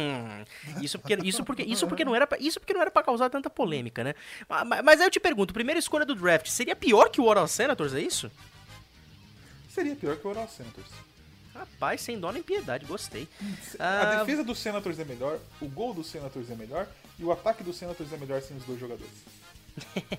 isso 0.82 0.98
porque 0.98 1.18
isso 1.22 1.44
porque 1.44 1.62
isso 1.62 1.86
porque 1.86 2.04
não 2.04 2.14
era 2.14 2.26
pra, 2.26 2.38
isso 2.38 2.58
porque 2.58 2.72
não 2.72 2.80
era 2.80 2.90
para 2.90 3.02
causar 3.02 3.28
tanta 3.28 3.50
polêmica, 3.50 4.02
né? 4.02 4.14
Mas, 4.48 4.82
mas, 4.82 5.00
aí 5.00 5.06
eu 5.06 5.10
te 5.10 5.20
pergunto, 5.20 5.52
primeira 5.52 5.78
escolha 5.78 6.06
do 6.06 6.14
draft 6.14 6.46
seria 6.48 6.74
pior 6.74 7.10
que 7.10 7.20
o 7.20 7.24
Oral 7.24 7.46
Senators, 7.46 7.92
é 7.94 8.00
isso? 8.00 8.30
Seria 9.68 9.94
pior 9.94 10.16
que 10.16 10.26
o 10.26 10.30
Oral 10.30 10.48
Senators. 10.48 10.86
Rapaz, 11.54 12.00
sem 12.00 12.18
dó 12.18 12.32
nem 12.32 12.42
piedade, 12.42 12.86
gostei. 12.86 13.28
A 13.78 14.00
Ah, 14.00 14.16
defesa 14.20 14.42
dos 14.44 14.58
Senators 14.58 14.98
é 14.98 15.04
melhor, 15.04 15.38
o 15.60 15.66
gol 15.68 15.92
dos 15.92 16.06
Senators 16.06 16.50
é 16.50 16.54
melhor 16.54 16.88
e 17.18 17.24
o 17.24 17.32
ataque 17.32 17.62
dos 17.62 17.76
Senators 17.76 18.12
é 18.12 18.16
melhor 18.16 18.40
sem 18.40 18.56
os 18.56 18.64
dois 18.64 18.80
jogadores. 18.80 19.12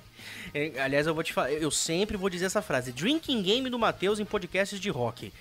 É, 0.53 0.79
Aliás, 0.81 1.05
eu 1.05 1.13
vou 1.13 1.23
te 1.23 1.31
falar, 1.31 1.51
eu 1.51 1.69
sempre 1.69 2.17
vou 2.17 2.27
dizer 2.29 2.45
essa 2.45 2.61
frase: 2.61 2.91
Drinking 2.91 3.43
Game 3.43 3.69
do 3.69 3.77
Matheus 3.77 4.19
em 4.19 4.25
podcasts 4.25 4.79
de 4.79 4.89
rock. 4.89 5.31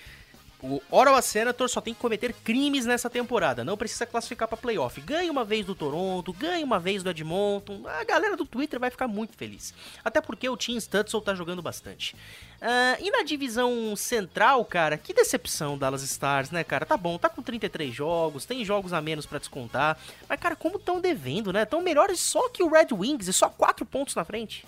O 0.61 0.83
Ottawa 0.91 1.23
Senator 1.23 1.69
só 1.69 1.81
tem 1.81 1.95
que 1.95 2.01
cometer 2.01 2.33
crimes 2.33 2.85
nessa 2.85 3.09
temporada, 3.09 3.65
não 3.65 3.77
precisa 3.77 4.05
classificar 4.05 4.49
pra 4.49 4.57
playoff. 4.57 5.01
Ganha 5.01 5.31
uma 5.31 5.45
vez 5.45 5.65
do 5.65 5.73
Toronto, 5.73 6.33
ganha 6.33 6.65
uma 6.65 6.81
vez 6.81 7.01
do 7.03 7.11
Edmonton, 7.11 7.83
a 7.87 8.03
galera 8.03 8.37
do 8.37 8.45
Twitter 8.45 8.81
vai 8.81 8.91
ficar 8.91 9.07
muito 9.07 9.37
feliz. 9.37 9.73
Até 10.05 10.21
porque 10.21 10.49
o 10.49 10.57
Team 10.57 10.77
Stutzel 10.79 11.21
tá 11.21 11.33
jogando 11.33 11.63
bastante. 11.63 12.17
Ah, 12.61 12.97
e 12.99 13.09
na 13.09 13.23
divisão 13.23 13.95
central, 13.95 14.65
cara, 14.65 14.99
que 14.99 15.15
decepção 15.15 15.79
Dallas 15.79 16.03
Stars, 16.03 16.51
né, 16.51 16.65
cara? 16.65 16.85
Tá 16.85 16.97
bom, 16.97 17.17
tá 17.19 17.29
com 17.29 17.41
33 17.41 17.95
jogos, 17.95 18.45
tem 18.45 18.65
jogos 18.65 18.93
a 18.93 19.01
menos 19.01 19.27
pra 19.27 19.39
descontar, 19.39 19.97
mas, 20.29 20.41
cara, 20.41 20.57
como 20.57 20.77
tão 20.77 21.01
devendo, 21.01 21.53
né? 21.53 21.65
Tão 21.65 21.81
melhores 21.81 22.19
só 22.19 22.49
que 22.49 22.65
o 22.65 22.69
Red 22.69 22.89
Wings 22.91 23.29
e 23.29 23.33
só 23.33 23.49
4 23.49 23.87
pontos 23.87 24.17
na 24.17 24.25
frente. 24.25 24.67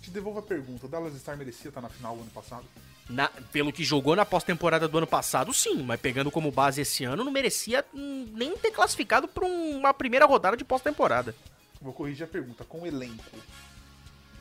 Te 0.00 0.10
devolvo 0.10 0.38
a 0.38 0.42
pergunta, 0.42 0.88
Dallas 0.88 1.14
Star 1.20 1.36
merecia 1.36 1.68
estar 1.68 1.82
na 1.82 1.90
final 1.90 2.14
ano 2.14 2.30
passado? 2.32 2.64
Na- 3.08 3.28
pelo 3.50 3.72
que 3.72 3.82
jogou 3.84 4.14
na 4.14 4.26
pós-temporada 4.26 4.86
do 4.86 4.98
ano 4.98 5.06
passado, 5.06 5.52
sim, 5.54 5.82
mas 5.82 5.98
pegando 5.98 6.30
como 6.30 6.50
base 6.50 6.82
esse 6.82 7.04
ano, 7.04 7.24
não 7.24 7.32
merecia 7.32 7.84
hum, 7.94 8.26
nem 8.34 8.56
ter 8.58 8.70
classificado 8.70 9.28
um- 9.42 9.78
uma 9.78 9.94
primeira 9.94 10.26
rodada 10.26 10.56
de 10.56 10.64
pós-temporada. 10.64 11.34
Vou 11.80 11.92
corrigir 11.94 12.24
a 12.24 12.28
pergunta, 12.28 12.64
com 12.64 12.82
o 12.82 12.86
elenco 12.86 13.24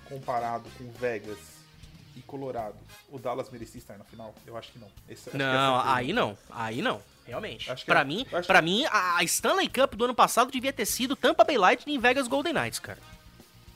comparado 0.09 0.65
com 0.77 0.89
Vegas 0.91 1.37
e 2.15 2.21
Colorado, 2.21 2.75
o 3.09 3.19
Dallas 3.19 3.49
merecia 3.49 3.77
estar 3.79 3.97
na 3.97 4.03
final? 4.03 4.33
Eu 4.45 4.57
acho 4.57 4.71
que 4.71 4.79
não. 4.79 4.87
Esse- 5.07 5.29
acho 5.29 5.35
é 5.35 5.39
Não, 5.39 5.73
pergunta. 5.77 5.95
aí 5.95 6.13
não, 6.13 6.37
aí 6.49 6.81
não, 6.81 7.01
realmente. 7.25 7.69
Pra 7.85 8.01
é- 8.01 8.03
mim, 8.03 8.25
acho 8.33 8.47
para 8.47 8.61
mim, 8.61 8.85
a 8.85 9.17
a 9.17 9.23
Stanley 9.23 9.69
Cup 9.69 9.93
do 9.95 10.05
ano 10.05 10.15
passado 10.15 10.51
devia 10.51 10.73
ter 10.73 10.85
sido 10.85 11.15
Tampa 11.15 11.43
Bay 11.43 11.57
Lightning 11.57 11.95
e 11.95 11.97
Vegas 11.99 12.27
Golden 12.27 12.53
Knights, 12.53 12.79
cara. 12.79 12.99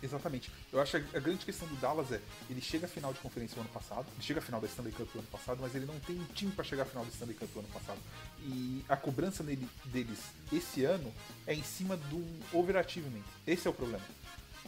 Exatamente. 0.01 0.51
Eu 0.71 0.81
acho 0.81 0.99
que 0.99 1.17
a 1.17 1.19
grande 1.19 1.45
questão 1.45 1.67
do 1.67 1.75
Dallas 1.75 2.11
é, 2.11 2.19
ele 2.49 2.61
chega 2.61 2.85
à 2.85 2.89
final 2.89 3.13
de 3.13 3.19
conferência 3.19 3.57
o 3.57 3.61
ano 3.61 3.69
passado, 3.69 4.07
ele 4.13 4.23
chega 4.23 4.39
à 4.39 4.43
final 4.43 4.59
da 4.59 4.67
Stanley 4.67 4.91
Cup 4.91 5.11
do 5.11 5.19
ano 5.19 5.27
passado, 5.27 5.59
mas 5.61 5.75
ele 5.75 5.85
não 5.85 5.99
tem 5.99 6.19
um 6.19 6.25
time 6.33 6.51
pra 6.51 6.63
chegar 6.63 6.83
à 6.83 6.85
final 6.85 7.03
da 7.03 7.11
Stanley 7.11 7.35
Cup 7.35 7.49
do 7.53 7.59
ano 7.59 7.67
passado. 7.69 7.99
E 8.39 8.83
a 8.89 8.97
cobrança 8.97 9.43
nele, 9.43 9.67
deles 9.85 10.19
esse 10.51 10.83
ano 10.83 11.13
é 11.45 11.53
em 11.53 11.63
cima 11.63 11.95
do 11.95 12.25
overachievement. 12.51 13.23
Esse 13.45 13.67
é 13.67 13.71
o 13.71 13.73
problema. 13.73 14.03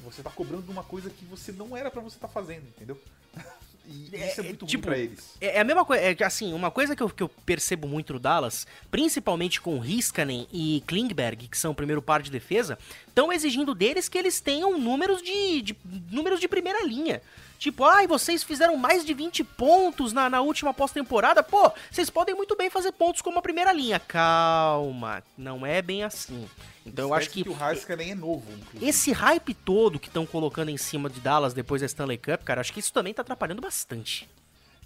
Você 0.03 0.21
tá 0.21 0.29
cobrando 0.29 0.71
uma 0.71 0.83
coisa 0.83 1.09
que 1.09 1.25
você 1.25 1.51
não 1.51 1.75
era 1.75 1.89
pra 1.89 2.01
você 2.01 2.17
estar 2.17 2.27
fazendo, 2.27 2.67
entendeu? 2.67 2.99
E 3.85 4.09
É, 4.15 4.29
isso 4.31 4.41
é 4.41 4.43
é, 4.43 4.47
muito 4.47 4.65
tipo, 4.65 4.87
ruim 4.87 4.95
pra 4.95 5.03
eles. 5.03 5.31
É 5.41 5.57
é 5.57 5.59
a 5.59 5.63
mesma 5.63 5.83
coisa, 5.83 6.01
é 6.03 6.23
assim, 6.23 6.53
uma 6.53 6.71
coisa 6.71 6.95
que 6.95 7.03
eu, 7.03 7.09
que 7.09 7.21
eu 7.23 7.29
percebo 7.29 7.87
muito 7.87 8.13
no 8.13 8.19
Dallas, 8.19 8.65
principalmente 8.89 9.59
com 9.59 9.77
Riskanen 9.79 10.47
e 10.53 10.81
Klingberg, 10.87 11.47
que 11.47 11.57
são 11.57 11.71
o 11.71 11.75
primeiro 11.75 12.01
par 12.01 12.21
de 12.21 12.31
defesa, 12.31 12.77
estão 13.07 13.31
exigindo 13.31 13.75
deles 13.75 14.07
que 14.07 14.17
eles 14.17 14.39
tenham 14.39 14.77
números 14.79 15.21
de, 15.21 15.61
de- 15.61 15.77
números 16.11 16.39
de 16.39 16.47
primeira 16.47 16.85
linha. 16.85 17.21
Tipo, 17.63 17.85
ai, 17.85 18.05
vocês 18.07 18.43
fizeram 18.43 18.75
mais 18.75 19.05
de 19.05 19.13
20 19.13 19.41
pontos 19.41 20.11
na, 20.11 20.29
na 20.29 20.41
última 20.41 20.73
pós-temporada. 20.73 21.41
Pô, 21.41 21.71
vocês 21.89 22.09
podem 22.09 22.35
muito 22.35 22.57
bem 22.57 22.69
fazer 22.69 22.91
pontos 22.91 23.21
como 23.21 23.39
a 23.39 23.41
primeira 23.41 23.71
linha. 23.71 24.01
Calma, 24.01 25.23
não 25.37 25.65
é 25.65 25.81
bem 25.81 26.03
assim. 26.03 26.45
Então 26.85 27.07
eu 27.07 27.13
acho 27.13 27.29
Esquece 27.29 27.43
que, 27.45 27.49
o 27.49 27.63
Haskell 27.63 27.95
nem 27.95 28.11
é 28.11 28.15
novo, 28.15 28.51
inclusive. 28.51 28.85
esse 28.85 29.13
hype 29.13 29.53
todo 29.53 29.97
que 29.97 30.09
estão 30.09 30.25
colocando 30.25 30.67
em 30.67 30.77
cima 30.77 31.09
de 31.09 31.21
Dallas 31.21 31.53
depois 31.53 31.79
da 31.79 31.85
Stanley 31.85 32.17
Cup, 32.17 32.43
cara, 32.43 32.59
acho 32.59 32.73
que 32.73 32.81
isso 32.81 32.91
também 32.91 33.13
tá 33.13 33.21
atrapalhando 33.21 33.61
bastante. 33.61 34.29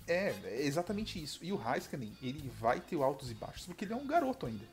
É, 0.07 0.36
é 0.43 0.62
exatamente 0.63 1.19
isso. 1.19 1.39
E 1.41 1.51
o 1.51 1.60
Heiskanen, 1.60 2.15
ele 2.22 2.48
vai 2.62 2.79
ter 2.79 2.96
altos 3.01 3.31
e 3.31 3.34
baixos, 3.34 3.65
porque 3.65 3.86
ele 3.86 3.93
é 3.93 3.98
um 3.98 4.05
garoto 4.05 4.46
ainda. 4.46 4.65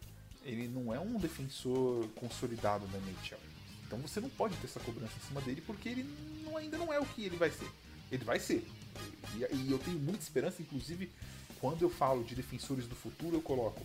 Ele 0.44 0.68
não 0.68 0.92
é 0.92 1.00
um 1.00 1.14
defensor 1.18 2.06
consolidado 2.16 2.86
da 2.88 2.98
NHL. 2.98 3.40
Então 3.86 3.98
você 4.00 4.20
não 4.20 4.28
pode 4.28 4.54
ter 4.56 4.66
essa 4.66 4.80
cobrança 4.80 5.14
em 5.16 5.26
cima 5.26 5.40
dele, 5.40 5.62
porque 5.62 5.88
ele 5.88 6.06
não- 6.44 6.58
ainda 6.58 6.76
não 6.76 6.92
é 6.92 7.00
o 7.00 7.06
que 7.06 7.24
ele 7.24 7.38
vai 7.38 7.48
ser. 7.50 7.66
Ele 8.14 8.24
vai 8.24 8.38
ser. 8.38 8.64
E, 9.34 9.54
e 9.54 9.70
eu 9.72 9.78
tenho 9.78 9.98
muita 9.98 10.20
esperança, 10.20 10.62
inclusive, 10.62 11.10
quando 11.60 11.82
eu 11.82 11.90
falo 11.90 12.22
de 12.22 12.34
defensores 12.34 12.86
do 12.86 12.94
futuro, 12.94 13.36
eu 13.36 13.42
coloco 13.42 13.84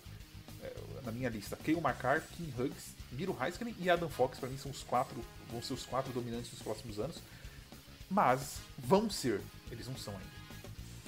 é, 0.61 0.73
na 1.03 1.11
minha 1.11 1.29
lista 1.29 1.55
Keio 1.55 1.81
Makar, 1.81 2.21
Kim 2.35 2.53
Huggs, 2.57 2.95
Miro 3.11 3.35
Heiskanen 3.41 3.75
e 3.79 3.89
Adam 3.89 4.09
Fox. 4.09 4.37
Pra 4.37 4.47
mim 4.47 4.57
são 4.57 4.69
os 4.69 4.83
quatro, 4.83 5.23
vão 5.51 5.61
ser 5.63 5.73
os 5.73 5.85
quatro 5.85 6.13
dominantes 6.13 6.51
dos 6.51 6.61
próximos 6.61 6.99
anos. 6.99 7.17
Mas 8.09 8.57
vão 8.77 9.09
ser. 9.09 9.41
Eles 9.71 9.87
não 9.87 9.97
são 9.97 10.13
ainda. 10.13 10.38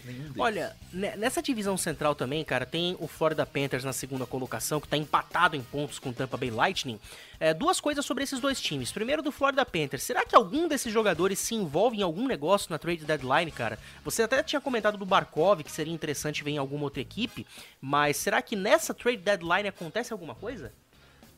Nenhum 0.03 0.23
deles. 0.23 0.37
Olha, 0.39 0.75
ne- 0.91 1.15
nessa 1.15 1.41
divisão 1.41 1.77
central 1.77 2.15
também, 2.15 2.43
cara, 2.43 2.65
tem 2.65 2.95
o 2.99 3.07
Florida 3.07 3.45
Panthers 3.45 3.83
na 3.83 3.93
segunda 3.93 4.25
colocação, 4.25 4.79
que 4.81 4.87
tá 4.87 4.97
empatado 4.97 5.55
em 5.55 5.61
pontos 5.61 5.99
com 5.99 6.09
o 6.09 6.13
Tampa 6.13 6.37
Bay 6.37 6.49
Lightning. 6.49 6.99
É, 7.39 7.53
duas 7.53 7.79
coisas 7.79 8.05
sobre 8.05 8.23
esses 8.23 8.39
dois 8.39 8.59
times. 8.59 8.91
Primeiro, 8.91 9.21
do 9.21 9.31
Florida 9.31 9.65
Panthers. 9.65 10.03
Será 10.03 10.25
que 10.25 10.35
algum 10.35 10.67
desses 10.67 10.91
jogadores 10.91 11.39
se 11.39 11.55
envolve 11.55 11.97
em 11.97 12.01
algum 12.03 12.27
negócio 12.27 12.69
na 12.71 12.77
trade 12.79 13.05
deadline, 13.05 13.51
cara? 13.51 13.77
Você 14.03 14.23
até 14.23 14.41
tinha 14.43 14.61
comentado 14.61 14.97
do 14.97 15.05
Barkov, 15.05 15.61
que 15.63 15.71
seria 15.71 15.93
interessante 15.93 16.43
ver 16.43 16.51
em 16.51 16.57
alguma 16.57 16.83
outra 16.85 17.01
equipe, 17.01 17.45
mas 17.79 18.17
será 18.17 18.41
que 18.41 18.55
nessa 18.55 18.93
trade 18.93 19.17
deadline 19.17 19.67
acontece 19.69 20.11
alguma 20.13 20.35
coisa? 20.35 20.71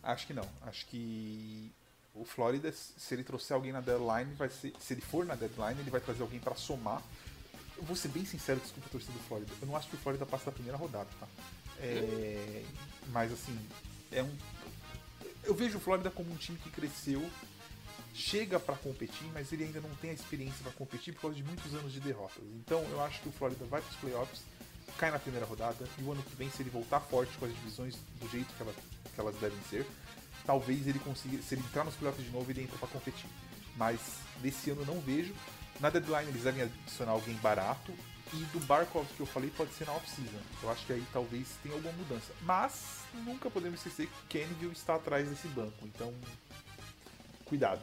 Acho 0.02 0.28
que 0.28 0.34
não. 0.34 0.48
Acho 0.66 0.86
que 0.88 1.72
o 2.14 2.26
Florida, 2.26 2.72
se 2.72 3.14
ele 3.14 3.24
trouxer 3.24 3.56
alguém 3.56 3.72
na 3.72 3.82
deadline, 3.82 4.34
vai 4.36 4.50
ser. 4.50 4.74
Se 4.80 4.94
ele 4.94 5.02
for 5.02 5.26
na 5.26 5.36
deadline, 5.36 5.80
ele 5.80 5.90
vai 5.90 6.02
trazer 6.02 6.22
alguém 6.22 6.40
pra 6.40 6.54
somar. 6.56 7.02
Eu 7.84 7.88
vou 7.88 7.98
ser 7.98 8.08
bem 8.08 8.24
sincero, 8.24 8.62
desculpa 8.62 8.88
a 8.88 8.92
torcida 8.92 9.12
do 9.12 9.20
Florida. 9.28 9.52
Eu 9.62 9.68
não 9.68 9.76
acho 9.76 9.90
que 9.90 9.96
o 9.96 10.00
Florida 10.00 10.26
passa 10.26 10.46
da 10.46 10.52
primeira 10.54 10.78
rodada, 10.78 11.10
tá? 11.20 11.28
É, 11.82 12.64
mas 13.10 13.30
assim, 13.30 13.60
é 14.10 14.24
um. 14.24 14.34
Eu 15.44 15.54
vejo 15.54 15.78
o 15.78 15.82
Florida 15.82 16.10
como 16.10 16.32
um 16.32 16.38
time 16.38 16.58
que 16.60 16.70
cresceu, 16.72 17.30
chega 18.14 18.58
pra 18.58 18.78
competir, 18.78 19.28
mas 19.34 19.52
ele 19.52 19.66
ainda 19.66 19.82
não 19.82 19.94
tem 19.96 20.12
a 20.12 20.14
experiência 20.14 20.64
pra 20.64 20.72
competir 20.72 21.14
por 21.14 21.24
causa 21.24 21.36
de 21.36 21.44
muitos 21.44 21.74
anos 21.74 21.92
de 21.92 22.00
derrotas. 22.00 22.42
Então 22.56 22.82
eu 22.90 23.02
acho 23.04 23.20
que 23.22 23.28
o 23.28 23.32
Florida 23.34 23.66
vai 23.66 23.82
pros 23.82 23.98
playoffs, 23.98 24.44
cai 24.98 25.12
na 25.12 25.20
primeira 25.20 25.46
rodada, 25.46 25.86
e 26.00 26.04
o 26.04 26.12
ano 26.14 26.24
que 26.24 26.36
vem, 26.38 26.50
se 26.50 26.62
ele 26.64 26.70
voltar 26.70 27.02
forte 27.02 27.38
com 27.38 27.44
as 27.46 27.54
divisões 27.54 27.96
do 28.22 28.30
jeito 28.30 28.48
que, 28.56 28.62
ela- 28.64 28.74
que 29.14 29.20
elas 29.20 29.36
devem 29.36 29.60
ser, 29.70 29.86
talvez 30.46 30.88
ele 30.88 31.00
consiga, 31.00 31.42
se 31.44 31.54
ele 31.56 31.62
entrar 31.66 31.84
nos 31.84 31.96
playoffs 31.96 32.24
de 32.26 32.32
novo, 32.32 32.50
ele 32.50 32.62
entra 32.64 32.78
pra 32.78 32.88
competir. 32.88 33.30
Mas 33.76 34.00
desse 34.42 34.70
ano 34.70 34.84
eu 34.84 34.86
não 34.86 35.02
vejo. 35.02 35.34
Na 35.84 35.90
deadline 35.90 36.30
eles 36.30 36.44
devem 36.44 36.64
adicionar 36.64 37.12
alguém 37.12 37.36
barato. 37.36 37.94
E 38.34 38.38
do 38.54 38.60
Barkov 38.62 39.06
que 39.18 39.20
eu 39.20 39.26
falei 39.26 39.50
pode 39.50 39.74
ser 39.74 39.86
na 39.86 39.92
off-season. 39.92 40.40
Eu 40.64 40.72
acho 40.72 40.86
que 40.86 40.94
aí 40.94 41.04
talvez 41.12 41.50
tenha 41.62 41.76
alguma 41.76 41.94
mudança. 41.94 42.32
Mas 42.44 43.00
nunca 43.14 43.52
podemos 43.52 43.80
esquecer 43.86 44.08
que 44.08 44.40
Kenville 44.40 44.72
está 44.72 44.96
atrás 44.96 45.28
desse 45.28 45.46
banco. 45.50 45.76
Então, 45.84 46.14
cuidado. 47.44 47.82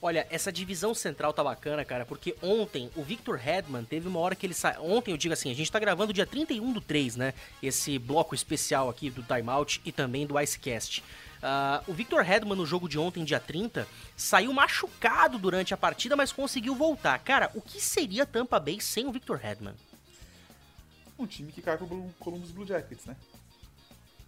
Olha, 0.00 0.26
essa 0.30 0.50
divisão 0.50 0.94
central 0.94 1.34
tá 1.34 1.44
bacana, 1.44 1.84
cara, 1.84 2.06
porque 2.06 2.34
ontem 2.40 2.90
o 2.96 3.02
Victor 3.02 3.38
Hedman 3.38 3.84
teve 3.84 4.08
uma 4.08 4.18
hora 4.18 4.34
que 4.34 4.46
ele 4.46 4.54
saiu. 4.54 4.82
Ontem 4.82 5.10
eu 5.10 5.18
digo 5.18 5.34
assim, 5.34 5.50
a 5.50 5.54
gente 5.54 5.70
tá 5.70 5.78
gravando 5.78 6.14
dia 6.14 6.24
31 6.24 6.72
do 6.72 6.80
3, 6.80 7.16
né? 7.16 7.34
Esse 7.62 7.98
bloco 7.98 8.34
especial 8.34 8.88
aqui 8.88 9.10
do 9.10 9.22
Timeout 9.22 9.82
e 9.84 9.92
também 9.92 10.26
do 10.26 10.40
Icecast. 10.40 11.04
Ah, 11.42 11.82
o 11.86 11.92
Victor 11.92 12.28
Hedman 12.28 12.56
no 12.56 12.66
jogo 12.66 12.88
de 12.88 12.98
ontem, 12.98 13.24
dia 13.24 13.40
30, 13.40 13.86
saiu 14.16 14.52
machucado 14.52 15.38
durante 15.38 15.72
a 15.72 15.76
partida, 15.76 16.14
mas 16.16 16.32
conseguiu 16.32 16.74
voltar. 16.74 17.18
Cara, 17.20 17.50
o 17.54 17.60
que 17.62 17.80
seria 17.80 18.26
Tampa 18.26 18.60
Bay 18.60 18.80
sem 18.80 19.06
o 19.06 19.12
Victor 19.12 19.40
Hedman? 19.42 19.74
Um 21.18 21.26
time 21.26 21.50
que 21.52 21.62
cai 21.62 21.76
pro 21.76 21.86
Columbus 22.18 22.50
Blue 22.50 22.66
Jackets, 22.66 23.06
né? 23.06 23.16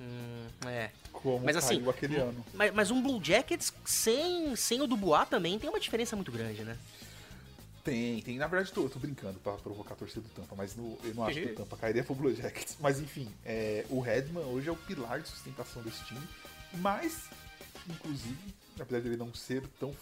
Hum, 0.01 0.47
é. 0.67 0.91
Como 1.13 1.45
Mas 1.45 1.57
assim, 1.57 1.87
aquele 1.89 2.17
ano. 2.17 2.45
Mas, 2.55 2.73
mas 2.73 2.91
um 2.91 3.03
Blue 3.03 3.23
Jackets 3.23 3.73
sem, 3.85 4.57
sem 4.57 4.81
o 4.81 4.87
Dubois 4.87 5.29
também 5.29 5.59
tem 5.59 5.69
uma 5.71 5.79
diferença 5.81 6.17
muito 6.17 6.33
grande, 6.33 6.65
né? 6.65 6.77
Tem, 7.85 8.21
tem. 8.23 8.39
Na 8.39 8.47
verdade, 8.47 8.73
tô, 8.73 8.83
eu 8.85 8.91
tô 8.91 8.99
brincando 8.99 9.39
pra 9.41 9.53
provocar 9.55 9.95
a 9.95 9.97
torcida 9.97 10.21
do 10.21 10.29
Tampa, 10.29 10.55
mas 10.57 10.77
no- 10.77 10.99
eu 11.05 11.15
não 11.15 11.25
acho 11.25 11.35
que 11.41 11.47
o 11.47 11.55
Tampa 11.57 11.77
cairia 11.77 12.05
pro 12.05 12.15
Blue 12.15 12.35
Jackets. 12.35 12.77
Mas 12.81 13.01
enfim, 13.01 13.29
é, 13.45 13.85
o 13.91 14.01
Redman 14.01 14.45
hoje 14.47 14.69
é 14.69 14.73
o 14.73 14.77
pilar 14.77 15.21
de 15.21 15.29
sustentação 15.29 15.83
desse 15.83 16.05
time. 16.05 16.21
Mas, 16.75 17.29
inclusive, 17.89 18.55
apesar 18.81 19.01
dele 19.01 19.17
não 19.17 19.33
ser 19.35 19.67
tão, 19.79 19.95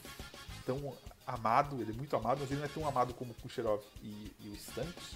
tão 0.64 0.96
amado, 1.26 1.80
ele 1.80 1.90
é 1.90 1.94
muito 1.94 2.14
amado, 2.16 2.38
mas 2.40 2.50
ele 2.50 2.60
não 2.60 2.66
é 2.66 2.70
tão 2.70 2.86
amado 2.88 3.14
como 3.14 3.34
Kucherov 3.34 3.82
e, 4.02 4.32
e 4.40 4.48
o 4.48 4.54
Stamkos. 4.54 5.14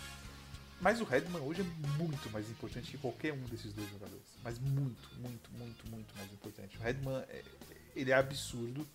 Mas 0.80 1.00
o 1.00 1.04
Redman 1.04 1.40
hoje 1.40 1.60
é 1.62 1.98
muito 2.02 2.28
mais 2.30 2.50
importante 2.50 2.90
que 2.90 2.98
qualquer 2.98 3.32
um 3.32 3.42
desses 3.44 3.72
dois 3.72 3.88
jogadores. 3.90 4.24
Mas 4.42 4.58
muito, 4.58 5.08
muito, 5.20 5.50
muito, 5.52 5.88
muito 5.88 6.14
mais 6.16 6.30
importante. 6.32 6.76
O 6.76 6.80
Redman, 6.80 7.18
é, 7.28 7.42
ele 7.94 8.10
é 8.10 8.14
absurdo. 8.14 8.86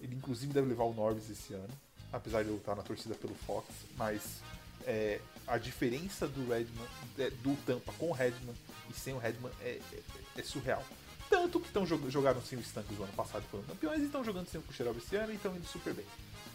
Ele 0.00 0.14
inclusive 0.14 0.52
deve 0.52 0.68
levar 0.68 0.84
o 0.84 0.94
Norris 0.94 1.28
esse 1.30 1.54
ano, 1.54 1.72
apesar 2.12 2.42
de 2.42 2.50
eu 2.50 2.56
estar 2.56 2.74
na 2.74 2.82
torcida 2.82 3.14
pelo 3.14 3.34
Fox, 3.34 3.66
mas 3.96 4.40
é, 4.84 5.20
a 5.46 5.56
diferença 5.56 6.28
do 6.28 6.46
Redman, 6.48 6.86
é, 7.18 7.30
do 7.30 7.56
Tampa 7.64 7.92
com 7.94 8.10
o 8.10 8.12
Redman 8.12 8.54
e 8.90 8.94
sem 8.94 9.14
o 9.14 9.18
Redman 9.18 9.50
é, 9.60 9.80
é- 9.92 10.02
é 10.40 10.42
surreal. 10.42 10.84
Tanto 11.28 11.60
que 11.60 11.70
tão, 11.70 11.84
jogaram 11.86 12.40
sem 12.42 12.58
o 12.58 12.60
Stanks 12.60 12.96
no 12.96 13.04
ano 13.04 13.12
passado 13.12 13.44
foram 13.50 13.64
campeões, 13.64 14.00
e 14.00 14.04
estão 14.04 14.24
jogando 14.24 14.48
sem 14.48 14.60
o 14.60 14.62
Kucherov 14.62 14.96
esse 14.98 15.16
ano 15.16 15.32
e 15.32 15.36
estão 15.36 15.54
indo 15.54 15.66
super 15.66 15.92
bem. 15.92 16.04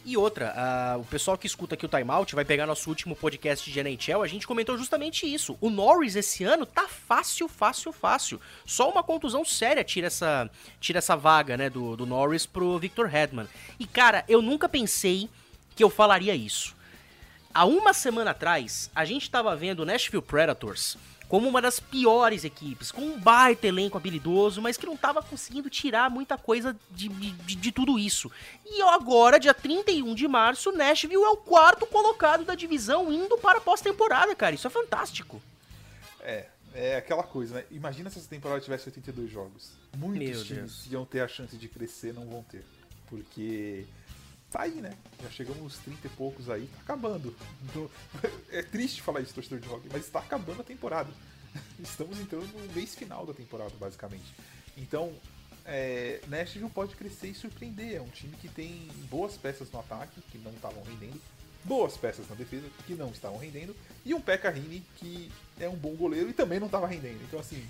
E 0.03 0.17
outra, 0.17 0.97
o 0.99 1.03
pessoal 1.05 1.37
que 1.37 1.45
escuta 1.45 1.75
aqui 1.75 1.85
o 1.85 1.89
Timeout 1.89 2.33
vai 2.33 2.43
pegar 2.43 2.65
nosso 2.65 2.89
último 2.89 3.15
podcast 3.15 3.69
de 3.69 3.79
NHL, 3.79 4.23
a 4.23 4.27
gente 4.27 4.47
comentou 4.47 4.75
justamente 4.75 5.31
isso. 5.31 5.55
O 5.61 5.69
Norris 5.69 6.15
esse 6.15 6.43
ano 6.43 6.65
tá 6.65 6.87
fácil, 6.87 7.47
fácil, 7.47 7.93
fácil. 7.93 8.41
Só 8.65 8.89
uma 8.89 9.03
contusão 9.03 9.45
séria 9.45 9.83
tira 9.83 10.07
essa, 10.07 10.49
tira 10.79 10.97
essa 10.97 11.15
vaga, 11.15 11.55
né, 11.55 11.69
do, 11.69 11.95
do 11.95 12.07
Norris 12.07 12.47
pro 12.47 12.79
Victor 12.79 13.13
Hedman. 13.13 13.47
E 13.79 13.85
cara, 13.85 14.25
eu 14.27 14.41
nunca 14.41 14.67
pensei 14.67 15.29
que 15.75 15.83
eu 15.83 15.89
falaria 15.89 16.33
isso. 16.33 16.75
Há 17.53 17.65
uma 17.65 17.93
semana 17.93 18.31
atrás, 18.31 18.89
a 18.95 19.05
gente 19.05 19.29
tava 19.29 19.55
vendo 19.55 19.81
o 19.81 19.85
Nashville 19.85 20.23
Predators 20.23 20.97
como 21.31 21.47
uma 21.47 21.61
das 21.61 21.79
piores 21.79 22.43
equipes, 22.43 22.91
com 22.91 22.99
um 22.99 23.17
baita 23.17 23.65
elenco 23.65 23.97
habilidoso, 23.97 24.61
mas 24.61 24.75
que 24.75 24.85
não 24.85 24.95
estava 24.95 25.23
conseguindo 25.23 25.69
tirar 25.69 26.09
muita 26.09 26.37
coisa 26.37 26.75
de, 26.89 27.07
de, 27.07 27.55
de, 27.55 27.71
tudo 27.71 27.97
isso. 27.97 28.29
E 28.65 28.81
agora, 28.81 29.39
dia 29.39 29.53
31 29.53 30.13
de 30.13 30.27
março, 30.27 30.73
Nashville 30.73 31.23
é 31.23 31.29
o 31.29 31.37
quarto 31.37 31.85
colocado 31.85 32.43
da 32.43 32.53
divisão, 32.53 33.13
indo 33.13 33.37
para 33.37 33.59
a 33.59 33.61
pós-temporada, 33.61 34.35
cara. 34.35 34.55
Isso 34.55 34.67
é 34.67 34.69
fantástico. 34.69 35.41
É, 36.19 36.47
é 36.73 36.97
aquela 36.97 37.23
coisa, 37.23 37.55
né? 37.55 37.65
Imagina 37.71 38.09
se 38.09 38.19
essa 38.19 38.27
temporada 38.27 38.59
tivesse 38.59 38.89
82 38.89 39.31
jogos. 39.31 39.71
Muitos 39.95 40.27
Meu 40.27 40.43
times 40.43 40.57
Deus. 40.57 40.91
iam 40.91 41.05
ter 41.05 41.21
a 41.21 41.29
chance 41.29 41.55
de 41.55 41.69
crescer, 41.69 42.13
não 42.13 42.27
vão 42.27 42.43
ter. 42.43 42.65
Porque 43.07 43.85
tá 44.51 44.63
aí, 44.63 44.81
né? 44.81 44.93
Já 45.23 45.29
chegamos 45.29 45.61
uns 45.61 45.77
30 45.77 46.07
e 46.07 46.09
poucos 46.11 46.49
aí, 46.49 46.67
tá 46.67 46.81
acabando. 46.81 47.35
É 48.51 48.61
triste 48.61 49.01
falar 49.01 49.21
isso, 49.21 49.33
torcedor 49.33 49.59
de 49.59 49.67
rock, 49.67 49.87
mas 49.91 50.05
está 50.05 50.19
acabando 50.19 50.61
a 50.61 50.63
temporada. 50.63 51.09
Estamos 51.79 52.19
entrando 52.19 52.45
no 52.47 52.73
mês 52.73 52.93
final 52.93 53.25
da 53.25 53.33
temporada, 53.33 53.71
basicamente. 53.79 54.33
Então, 54.77 55.13
é, 55.65 56.21
Nashville 56.27 56.69
pode 56.69 56.95
crescer 56.95 57.29
e 57.29 57.33
surpreender. 57.33 57.95
É 57.95 58.01
um 58.01 58.09
time 58.09 58.35
que 58.35 58.49
tem 58.49 58.89
boas 59.09 59.37
peças 59.37 59.71
no 59.71 59.79
ataque, 59.79 60.21
que 60.29 60.37
não 60.37 60.51
estavam 60.51 60.83
rendendo, 60.83 61.19
boas 61.63 61.95
peças 61.95 62.27
na 62.29 62.35
defesa, 62.35 62.67
que 62.85 62.93
não 62.93 63.09
estavam 63.09 63.37
rendendo, 63.37 63.75
e 64.05 64.13
um 64.13 64.21
Pekka 64.21 64.53
que 64.97 65.31
é 65.59 65.69
um 65.69 65.75
bom 65.75 65.95
goleiro 65.95 66.29
e 66.29 66.33
também 66.33 66.59
não 66.59 66.67
estava 66.67 66.87
rendendo. 66.87 67.21
Então, 67.23 67.39
assim, 67.39 67.65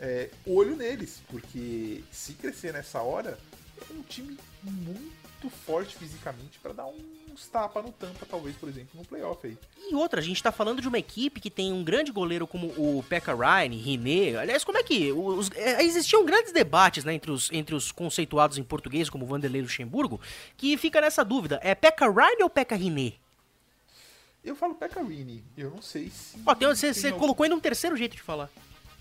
é, 0.00 0.30
olho 0.46 0.76
neles, 0.76 1.22
porque 1.28 2.02
se 2.10 2.32
crescer 2.34 2.72
nessa 2.72 3.00
hora, 3.02 3.38
é 3.78 3.92
um 3.92 4.02
time 4.02 4.36
muito 4.62 5.23
muito 5.44 5.50
forte 5.50 5.96
fisicamente 5.96 6.58
para 6.58 6.72
dar 6.72 6.86
uns 6.86 7.46
tapa 7.48 7.82
no 7.82 7.92
tampa, 7.92 8.24
talvez, 8.28 8.56
por 8.56 8.68
exemplo, 8.68 8.90
no 8.94 9.04
playoff 9.04 9.46
aí. 9.46 9.58
E 9.90 9.94
outra, 9.94 10.20
a 10.20 10.22
gente 10.22 10.42
tá 10.42 10.50
falando 10.50 10.80
de 10.80 10.88
uma 10.88 10.98
equipe 10.98 11.40
que 11.40 11.50
tem 11.50 11.72
um 11.72 11.84
grande 11.84 12.10
goleiro 12.10 12.46
como 12.46 12.68
o 12.68 13.04
Pekka 13.08 13.34
Ryan, 13.34 13.76
René. 13.76 14.36
Aliás, 14.36 14.64
como 14.64 14.78
é 14.78 14.82
que. 14.82 15.12
Os, 15.12 15.50
é, 15.52 15.82
existiam 15.82 16.24
grandes 16.24 16.52
debates 16.52 17.04
né, 17.04 17.12
entre, 17.12 17.30
os, 17.30 17.50
entre 17.52 17.74
os 17.74 17.92
conceituados 17.92 18.56
em 18.56 18.64
português, 18.64 19.10
como 19.10 19.26
Vanderlei 19.26 19.60
Luxemburgo, 19.60 20.20
que 20.56 20.76
fica 20.76 21.00
nessa 21.00 21.24
dúvida: 21.24 21.60
é 21.62 21.74
Pekka 21.74 22.10
Ryan 22.10 22.42
ou 22.44 22.50
Pekka 22.50 22.76
René? 22.76 23.14
Eu 24.42 24.54
falo 24.54 24.74
Pekka 24.74 25.02
Rini, 25.02 25.42
eu 25.56 25.70
não 25.70 25.80
sei 25.80 26.10
se. 26.10 26.38
Ó, 26.44 26.54
tem, 26.54 26.68
você, 26.68 26.92
você 26.92 27.06
algum... 27.08 27.20
colocou 27.20 27.44
ainda 27.44 27.56
um 27.56 27.60
terceiro 27.60 27.96
jeito 27.96 28.14
de 28.14 28.22
falar. 28.22 28.50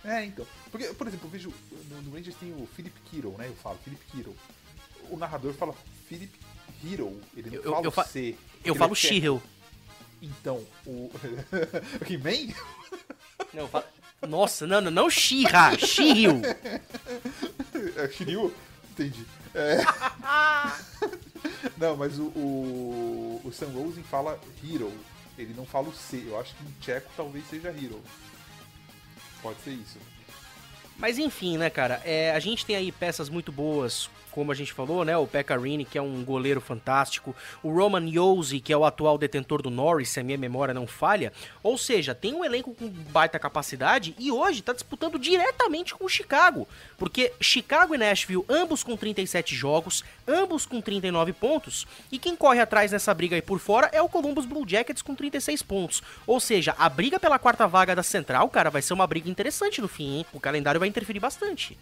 É, 0.06 0.26
então. 0.26 0.46
Porque, 0.72 0.88
por 0.88 1.08
exemplo, 1.08 1.28
eu 1.28 1.32
vejo 1.32 1.54
no, 1.90 2.02
no 2.02 2.16
Rangers 2.16 2.36
tem 2.38 2.54
o 2.54 2.66
Philip 2.68 2.98
Kiro, 3.10 3.32
né? 3.38 3.48
Eu 3.48 3.56
falo 3.56 3.78
Philip 3.84 4.02
Kiro. 4.06 4.34
O 5.10 5.18
narrador 5.18 5.54
fala 5.54 5.76
Philip 6.14 6.32
Hero. 6.86 7.20
Ele 7.36 7.50
não 7.50 7.64
eu, 7.64 7.72
fala 7.72 7.86
eu, 7.86 7.92
fa 7.92 8.04
C. 8.04 8.36
Eu 8.64 8.76
falo 8.76 8.96
Shihel. 8.96 9.42
Então, 10.22 10.64
o. 10.86 11.10
He-Man? 12.08 12.54
Não, 13.54 13.68
falo... 13.68 13.86
Nossa, 14.28 14.66
não, 14.66 14.80
não, 14.80 14.92
não 14.92 15.10
She-Ra, 15.10 15.78
Shihil. 15.78 16.42
É, 17.98 18.08
Shihil? 18.08 18.54
Entendi. 18.92 19.26
É... 19.54 19.78
não, 21.76 21.98
mas 21.98 22.18
o, 22.18 22.26
o, 22.26 23.42
o 23.44 23.52
Sam 23.52 23.70
Rosen 23.70 24.04
fala 24.04 24.40
Hero. 24.64 24.94
Ele 25.38 25.54
não 25.58 25.66
fala 25.66 25.90
o 25.90 25.94
C. 25.94 26.24
Eu 26.28 26.40
acho 26.40 26.56
que 26.56 26.64
em 26.64 26.72
tcheco 26.80 27.10
talvez 27.18 27.44
seja 27.50 27.70
Hero. 27.70 28.00
Pode 29.42 29.60
ser 29.62 29.72
isso. 29.72 29.98
Mas 30.98 31.18
enfim, 31.18 31.58
né, 31.58 31.70
cara? 31.70 32.02
É, 32.06 32.32
a 32.32 32.40
gente 32.40 32.66
tem 32.66 32.76
aí 32.76 32.92
peças 32.92 33.28
muito 33.28 33.52
boas 33.52 34.10
como 34.34 34.52
a 34.52 34.56
gente 34.56 34.74
falou, 34.74 35.06
né? 35.06 35.16
O 35.16 35.28
Pekarini, 35.28 35.86
que 35.86 35.98
é 35.98 36.02
um 36.02 36.24
goleiro 36.24 36.60
fantástico, 36.60 37.36
o 37.62 37.72
Roman 37.72 38.08
Yossi, 38.10 38.60
que 38.60 38.74
é 38.74 38.78
o 38.78 38.84
atual 38.84 39.18
detentor 39.18 39.62
do 39.62 39.70
Norris, 39.70 40.10
se 40.10 40.20
a 40.20 40.24
minha 40.24 40.38
memória 40.38 40.74
não 40.74 40.88
falha. 40.88 41.32
Ou 41.62 41.78
seja, 41.78 42.16
tem 42.16 42.34
um 42.34 42.44
elenco 42.44 42.74
com 42.74 42.88
baita 42.88 43.38
capacidade 43.38 44.16
e 44.18 44.32
hoje 44.32 44.60
está 44.60 44.74
disputando 44.74 45.20
diretamente 45.20 45.94
com 45.94 46.06
o 46.06 46.10
Chicago, 46.10 46.68
porque 46.98 47.32
Chicago 47.40 47.94
e 47.94 47.98
Nashville, 47.98 48.46
ambos 48.50 48.84
com 48.84 48.98
37 48.98 49.56
jogos, 49.56 50.04
ambos 50.28 50.66
com 50.66 50.82
39 50.82 51.34
pontos, 51.34 51.86
e 52.12 52.18
quem 52.18 52.36
corre 52.36 52.60
atrás 52.60 52.92
nessa 52.92 53.14
briga 53.14 53.36
aí 53.36 53.42
por 53.42 53.60
fora 53.60 53.90
é 53.94 54.02
o 54.02 54.10
Columbus 54.10 54.46
Blue 54.46 54.68
Jackets 54.68 55.02
com 55.02 55.16
36 55.16 55.62
pontos. 55.62 56.02
Ou 56.26 56.40
seja, 56.40 56.76
a 56.78 56.90
briga 56.90 57.20
pela 57.20 57.38
quarta 57.38 57.68
vaga 57.68 57.96
da 57.96 58.04
Central, 58.04 58.50
cara, 58.50 58.70
vai 58.70 58.82
ser 58.82 58.94
uma 58.94 59.08
briga 59.08 59.30
interessante 59.30 59.82
no 59.82 59.88
fim, 59.88 60.18
hein? 60.18 60.26
O 60.34 60.40
calendário 60.40 60.80
vai 60.80 60.90
interferir 60.90 61.20
bastante. 61.20 61.78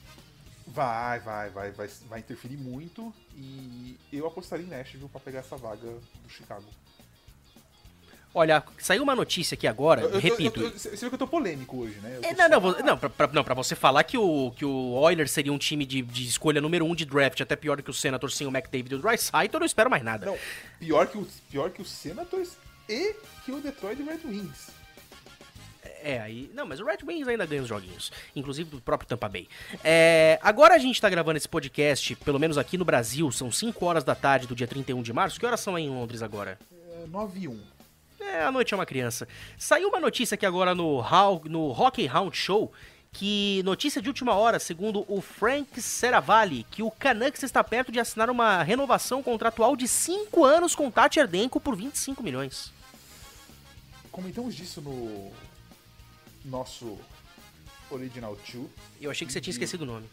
Vai, 0.74 1.20
vai, 1.20 1.50
vai, 1.50 1.72
vai, 1.72 1.90
vai 2.08 2.20
interferir 2.20 2.56
muito 2.56 3.14
e 3.36 3.98
eu 4.12 4.26
apostaria 4.26 4.66
em 4.66 4.70
Nashville 4.70 5.10
para 5.10 5.20
pegar 5.20 5.40
essa 5.40 5.58
vaga 5.58 5.90
do 5.90 6.30
Chicago. 6.30 6.64
Olha, 8.34 8.64
saiu 8.78 9.04
uma 9.04 9.14
notícia 9.14 9.56
aqui 9.56 9.68
agora, 9.68 10.04
eu, 10.04 10.18
repito. 10.18 10.62
Eu, 10.62 10.68
eu, 10.68 10.80
você 10.80 10.96
viu 10.96 11.10
que 11.10 11.16
eu 11.16 11.20
tô 11.20 11.28
polêmico 11.28 11.80
hoje, 11.80 12.00
né? 12.00 12.20
É, 12.24 12.34
não, 12.34 12.62
não, 12.62 12.80
não, 12.80 12.98
pra, 12.98 13.10
pra, 13.10 13.28
não, 13.28 13.44
pra 13.44 13.54
você 13.54 13.76
falar 13.76 14.06
que 14.06 14.18
o, 14.18 14.52
que 14.52 14.64
o 14.64 14.94
Oilers 14.94 15.32
seria 15.32 15.52
um 15.52 15.58
time 15.58 15.86
de, 15.86 16.02
de 16.02 16.26
escolha 16.26 16.62
número 16.62 16.86
um 16.86 16.96
de 16.96 17.04
draft, 17.04 17.42
até 17.42 17.58
pior 17.58 17.82
que 17.82 17.90
o 17.90 17.94
Senators 17.94 18.38
sem 18.38 18.48
o 18.48 18.50
McDavid 18.50 18.94
e 18.94 18.96
o 18.96 19.00
Dreisaitl, 19.02 19.58
eu 19.58 19.60
não 19.60 19.66
espero 19.66 19.90
mais 19.90 20.02
nada. 20.02 20.26
Não, 20.26 20.38
pior 20.80 21.08
que, 21.08 21.18
o, 21.18 21.28
pior 21.50 21.72
que 21.72 21.82
o 21.82 21.86
Senators 21.86 22.52
e 22.88 23.14
que 23.44 23.52
o 23.52 23.60
Detroit 23.60 24.02
Red 24.02 24.22
Wings. 24.26 24.81
É, 26.04 26.20
aí. 26.20 26.50
Não, 26.54 26.66
mas 26.66 26.80
o 26.80 26.86
Red 26.86 27.00
Wings 27.06 27.28
ainda 27.28 27.46
ganha 27.46 27.62
os 27.62 27.68
joguinhos. 27.68 28.12
Inclusive 28.36 28.70
do 28.70 28.82
próprio 28.82 29.08
Tampa 29.08 29.30
Bay. 29.30 29.48
É, 29.84 30.40
agora 30.42 30.76
a 30.76 30.78
gente 30.78 31.00
tá 31.00 31.10
gravando 31.10 31.38
esse 31.38 31.48
podcast, 31.48 32.16
pelo 32.18 32.40
menos 32.40 32.58
aqui 32.58 32.78
no 32.78 32.86
Brasil, 32.86 33.32
são 33.32 33.52
5 33.52 33.86
horas 33.86 34.04
da 34.04 34.16
tarde 34.16 34.48
do 34.48 34.56
dia 34.56 34.68
31 34.68 35.02
de 35.02 35.14
março. 35.14 35.40
Que 35.40 35.46
horas 35.46 35.60
são 35.60 35.76
aí 35.76 35.84
em 35.84 35.90
Londres 35.90 36.22
agora? 36.22 36.58
É, 37.04 37.08
9 37.08 37.40
e 37.40 37.48
1. 37.48 37.60
É, 38.20 38.44
a 38.44 38.52
noite 38.52 38.74
é 38.74 38.78
uma 38.78 38.86
criança. 38.86 39.28
Saiu 39.58 39.90
uma 39.90 40.00
notícia 40.00 40.36
aqui 40.36 40.46
agora 40.46 40.74
no, 40.74 41.04
no 41.46 41.70
Hockey 41.70 42.06
Round 42.06 42.36
Show 42.36 42.72
que 43.14 43.62
notícia 43.64 44.02
de 44.02 44.08
última 44.08 44.34
hora, 44.36 44.58
segundo 44.58 45.04
o 45.08 45.20
Frank 45.20 45.82
Seravalli, 45.82 46.66
que 46.72 46.82
o 46.82 46.90
Canucks 46.90 47.44
está 47.44 47.62
perto 47.62 47.92
de 47.92 48.00
assinar 48.00 48.30
uma 48.30 48.64
renovação 48.64 49.22
contratual 49.22 49.76
de 49.76 49.88
5 49.88 50.46
anos 50.46 50.74
com 50.74 50.90
Tati 50.90 51.20
Ardenko 51.20 51.60
por 51.60 51.76
25 51.76 52.24
milhões. 52.24 52.72
Comentamos 54.12 54.56
disso 54.56 54.82
no 54.82 55.32
nosso 56.46 57.00
Original 57.90 58.36
2. 58.36 58.70
Eu 59.00 59.12
achei 59.12 59.26
que 59.26 59.34
você 59.34 59.42
tinha 59.42 59.52
esquecido 59.52 59.82
o 59.82 59.86
nome. 59.86 60.08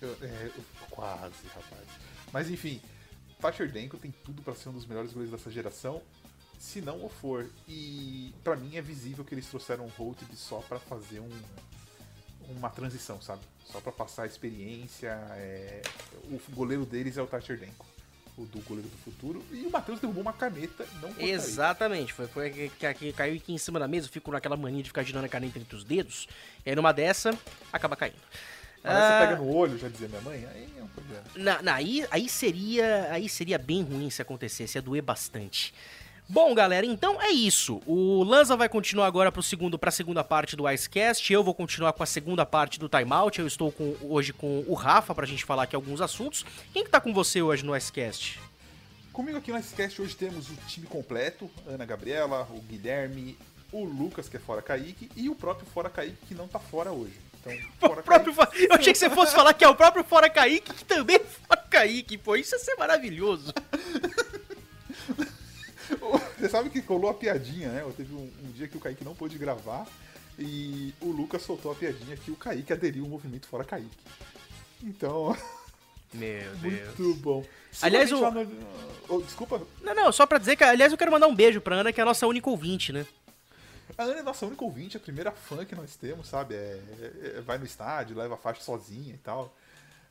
Eu, 0.00 0.16
é, 0.20 0.50
eu, 0.56 0.64
quase, 0.90 1.46
rapaz. 1.54 1.86
Mas 2.32 2.50
enfim, 2.50 2.80
Thatcher 3.40 3.70
Denko 3.70 3.96
tem 3.96 4.12
tudo 4.24 4.42
para 4.42 4.54
ser 4.54 4.68
um 4.68 4.72
dos 4.72 4.86
melhores 4.86 5.12
goleiros 5.12 5.38
dessa 5.38 5.50
geração, 5.50 6.02
se 6.58 6.80
não 6.80 7.04
o 7.04 7.08
for. 7.08 7.48
E 7.68 8.34
para 8.42 8.56
mim 8.56 8.76
é 8.76 8.82
visível 8.82 9.24
que 9.24 9.34
eles 9.34 9.46
trouxeram 9.46 9.86
o 9.86 9.88
Holtby 9.88 10.34
só 10.36 10.58
para 10.60 10.78
fazer 10.78 11.20
um, 11.20 11.30
uma 12.48 12.70
transição, 12.70 13.20
sabe? 13.20 13.42
Só 13.64 13.80
para 13.80 13.92
passar 13.92 14.24
a 14.24 14.26
experiência. 14.26 15.08
É... 15.32 15.82
O 16.24 16.40
goleiro 16.54 16.84
deles 16.84 17.16
é 17.16 17.22
o 17.22 17.26
Thatcher 17.26 17.58
Denko 17.58 17.91
do 18.46 18.60
goleiro 18.60 18.88
do 18.88 18.96
futuro. 18.98 19.44
E 19.52 19.66
o 19.66 19.70
Matheus 19.70 20.00
derrubou 20.00 20.22
uma 20.22 20.32
caneta 20.32 20.86
não 20.94 21.08
cortaria. 21.08 21.32
Exatamente. 21.32 22.12
Foi, 22.12 22.26
foi 22.26 22.50
que, 22.50 22.94
que, 22.94 23.12
caiu 23.12 23.36
aqui 23.36 23.52
em 23.52 23.58
cima 23.58 23.78
da 23.78 23.88
mesa, 23.88 24.08
fico 24.08 24.30
naquela 24.30 24.56
mania 24.56 24.82
de 24.82 24.88
ficar 24.88 25.02
girando 25.02 25.24
a 25.24 25.28
caneta 25.28 25.58
entre 25.58 25.76
os 25.76 25.84
dedos. 25.84 26.28
E 26.64 26.70
aí 26.70 26.76
numa 26.76 26.92
dessa, 26.92 27.36
acaba 27.72 27.96
caindo. 27.96 28.16
Mas 28.82 28.94
ah, 28.94 29.20
você 29.20 29.26
pega 29.26 29.40
no 29.40 29.54
olho, 29.54 29.78
já 29.78 29.88
dizia 29.88 30.08
minha 30.08 30.20
mãe, 30.22 30.44
aí 30.52 30.68
é 30.76 30.82
um 30.82 30.88
problema. 30.88 31.22
Na, 31.36 31.62
na, 31.62 31.74
aí, 31.74 32.04
aí, 32.10 32.28
seria, 32.28 33.08
aí 33.12 33.28
seria 33.28 33.56
bem 33.56 33.82
ruim 33.82 34.10
se 34.10 34.20
acontecesse, 34.20 34.76
ia 34.76 34.82
doer 34.82 35.02
bastante. 35.02 35.72
Bom, 36.28 36.54
galera, 36.54 36.86
então 36.86 37.20
é 37.20 37.30
isso. 37.30 37.80
O 37.84 38.22
Lanza 38.22 38.56
vai 38.56 38.68
continuar 38.68 39.06
agora 39.06 39.30
para 39.30 39.42
segundo, 39.42 39.78
a 39.80 39.90
segunda 39.90 40.24
parte 40.24 40.56
do 40.56 40.68
Icecast. 40.70 41.30
Eu 41.32 41.44
vou 41.44 41.54
continuar 41.54 41.92
com 41.92 42.02
a 42.02 42.06
segunda 42.06 42.46
parte 42.46 42.78
do 42.78 42.88
Timeout. 42.88 43.38
Eu 43.38 43.46
estou 43.46 43.70
com, 43.70 43.96
hoje 44.00 44.32
com 44.32 44.64
o 44.66 44.74
Rafa 44.74 45.14
para 45.14 45.24
a 45.24 45.28
gente 45.28 45.44
falar 45.44 45.64
aqui 45.64 45.76
alguns 45.76 46.00
assuntos. 46.00 46.44
Quem 46.72 46.84
que 46.84 46.90
tá 46.90 47.00
com 47.00 47.12
você 47.12 47.42
hoje 47.42 47.64
no 47.64 47.76
Icecast? 47.76 48.40
Comigo 49.12 49.36
aqui 49.36 49.52
no 49.52 49.58
Icecast 49.58 50.00
hoje 50.00 50.16
temos 50.16 50.48
o 50.48 50.54
time 50.68 50.86
completo: 50.86 51.50
Ana 51.66 51.84
Gabriela, 51.84 52.48
o 52.50 52.60
Guilherme, 52.62 53.36
o 53.70 53.84
Lucas, 53.84 54.28
que 54.28 54.36
é 54.36 54.40
fora 54.40 54.62
Kaique, 54.62 55.10
e 55.14 55.28
o 55.28 55.34
próprio 55.34 55.66
fora 55.66 55.90
Kaique, 55.90 56.16
que 56.28 56.34
não 56.34 56.48
tá 56.48 56.58
fora 56.58 56.92
hoje. 56.92 57.20
Então, 57.40 57.52
fora 57.78 58.02
próprio 58.02 58.34
Kaique... 58.34 58.64
Eu 58.70 58.76
achei 58.76 58.92
que 58.92 58.98
você 58.98 59.10
fosse 59.10 59.34
falar 59.34 59.52
que 59.52 59.64
é 59.64 59.68
o 59.68 59.74
próprio 59.74 60.04
fora 60.04 60.30
Kaique, 60.30 60.72
que 60.72 60.84
também 60.84 61.16
é 61.16 61.18
fora 61.18 61.60
Kaique. 61.68 62.16
Pô, 62.16 62.36
isso 62.36 62.54
ia 62.54 62.58
ser 62.58 62.76
maravilhoso. 62.76 63.52
Você 66.38 66.48
sabe 66.48 66.70
que 66.70 66.82
colou 66.82 67.10
a 67.10 67.14
piadinha, 67.14 67.68
né? 67.68 67.92
Teve 67.96 68.14
um, 68.14 68.30
um, 68.44 68.52
dia 68.52 68.66
que 68.68 68.76
o 68.76 68.80
Kaique 68.80 69.04
não 69.04 69.14
pôde 69.14 69.38
gravar 69.38 69.86
e 70.38 70.92
o 71.00 71.10
Lucas 71.10 71.42
soltou 71.42 71.70
a 71.72 71.74
piadinha 71.74 72.16
que 72.16 72.30
o 72.30 72.36
Kaique 72.36 72.72
aderiu 72.72 73.04
ao 73.04 73.10
movimento 73.10 73.46
Fora 73.46 73.64
Kaique. 73.64 73.88
Então, 74.82 75.36
Meu 76.12 76.54
Deus. 76.56 76.98
muito 76.98 77.14
bom. 77.20 77.44
Aliás, 77.80 78.08
Siga 78.10 78.26
a 78.28 78.30
gente 78.30 78.38
o- 78.38 78.44
no- 78.44 78.66
oh, 79.08 79.20
desculpa, 79.22 79.62
Não, 79.82 79.94
não, 79.94 80.12
só 80.12 80.26
pra 80.26 80.38
dizer 80.38 80.56
que, 80.56 80.64
aliás, 80.64 80.92
eu 80.92 80.98
quero 80.98 81.10
mandar 81.12 81.26
um 81.26 81.34
beijo 81.34 81.60
pra 81.60 81.76
Ana, 81.76 81.92
que 81.92 82.00
é 82.00 82.02
a 82.02 82.06
nossa 82.06 82.26
única 82.26 82.50
ouvinte, 82.50 82.92
né? 82.92 83.06
a 83.96 84.04
Ana 84.04 84.20
é 84.20 84.22
nossa 84.22 84.46
única 84.46 84.64
ouvinte, 84.64 84.96
a 84.96 85.00
primeira 85.00 85.30
fã 85.30 85.64
que 85.64 85.74
nós 85.74 85.94
temos, 85.96 86.26
sabe? 86.28 86.54
É, 86.54 86.80
é- 87.00 87.32
é- 87.36 87.40
vai 87.42 87.58
no 87.58 87.64
estádio, 87.64 88.16
leva 88.16 88.34
a 88.34 88.38
faixa 88.38 88.62
sozinha 88.62 89.14
e 89.14 89.18
tal. 89.18 89.54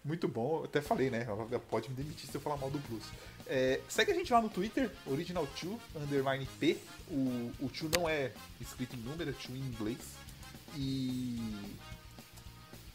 Muito 0.04 0.28
bom, 0.28 0.60
eu 0.60 0.66
até 0.66 0.82
falei, 0.82 1.10
né? 1.12 1.26
Ela 1.28 1.60
pode 1.60 1.90
me 1.90 1.96
demitir 1.96 2.28
se 2.30 2.36
eu 2.36 2.42
falar 2.42 2.58
mal 2.58 2.70
do 2.72 2.80
Plus. 2.80 3.04
É, 3.54 3.82
segue 3.90 4.12
a 4.14 4.16
gente 4.16 4.32
lá 4.32 4.42
no 4.42 4.48
Twitter, 4.50 4.90
original2, 5.06 5.78
underline 5.94 6.48
P. 6.58 6.78
O, 7.10 7.52
o 7.60 7.68
2 7.70 7.92
não 7.98 8.08
é 8.08 8.32
escrito 8.62 8.96
em 8.96 9.00
número, 9.00 9.30
é 9.30 9.34
2 9.34 9.50
em 9.50 9.60
inglês. 9.60 9.98
E 10.78 11.68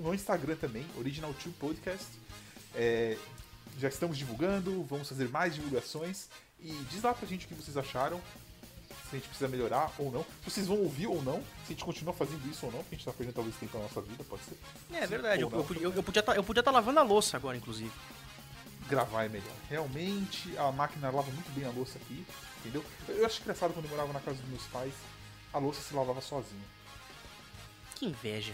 no 0.01 0.15
Instagram 0.15 0.57
também, 0.57 0.87
original2 0.99 1.53
podcast. 1.61 2.07
É, 2.75 3.19
já 3.79 3.89
estamos 3.89 4.17
divulgando, 4.17 4.83
vamos 4.85 5.07
fazer 5.11 5.29
mais 5.29 5.55
divulgações. 5.55 6.29
E 6.59 6.73
diz 6.91 7.03
lá 7.03 7.13
pra 7.13 7.29
gente 7.29 7.45
o 7.45 7.49
que 7.49 7.55
vocês 7.55 7.77
acharam, 7.77 8.19
se 8.89 9.15
a 9.15 9.19
gente 9.19 9.29
precisa 9.29 9.49
melhorar 9.49 9.93
ou 9.99 10.11
não, 10.11 10.25
se 10.43 10.51
vocês 10.51 10.67
vão 10.67 10.79
ouvir 10.79 11.07
ou 11.07 11.23
não, 11.23 11.41
se 11.67 11.67
a 11.67 11.69
gente 11.73 11.85
continua 11.85 12.15
fazendo 12.15 12.51
isso 12.51 12.65
ou 12.65 12.73
não, 12.73 12.79
porque 12.79 12.95
a 12.95 12.99
gente 12.99 13.05
tá 13.05 13.13
perdendo 13.13 13.35
talvez 13.35 13.55
tempo 13.57 13.77
na 13.77 13.85
nossa 13.85 14.01
vida, 14.01 14.25
pode 14.25 14.43
ser. 14.45 14.57
É 14.95 15.03
Sim, 15.03 15.07
verdade, 15.07 15.43
eu, 15.43 15.51
não. 15.51 15.59
eu 15.59 15.65
podia- 15.65 15.83
eu, 15.83 15.93
eu 15.93 16.03
podia 16.03 16.23
tá, 16.23 16.35
eu 16.35 16.43
podia 16.43 16.61
estar 16.63 16.71
lavando 16.71 16.99
a 16.99 17.03
louça 17.03 17.37
agora, 17.37 17.59
inclusive. 17.59 17.93
Gravar 18.89 19.25
é 19.25 19.29
melhor. 19.29 19.53
Realmente, 19.69 20.57
a 20.59 20.71
máquina 20.73 21.11
lava 21.11 21.31
muito 21.31 21.51
bem 21.53 21.65
a 21.65 21.71
louça 21.71 21.99
aqui, 21.99 22.25
entendeu? 22.61 22.85
Eu 23.09 23.25
acho 23.27 23.41
engraçado 23.43 23.73
quando 23.73 23.85
eu 23.87 23.91
morava 23.91 24.13
na 24.13 24.21
casa 24.21 24.39
dos 24.39 24.49
meus 24.49 24.65
pais, 24.65 24.93
a 25.53 25.59
louça 25.59 25.81
se 25.81 25.95
lavava 25.95 26.21
sozinha. 26.21 26.65
Que 27.95 28.07
inveja. 28.07 28.53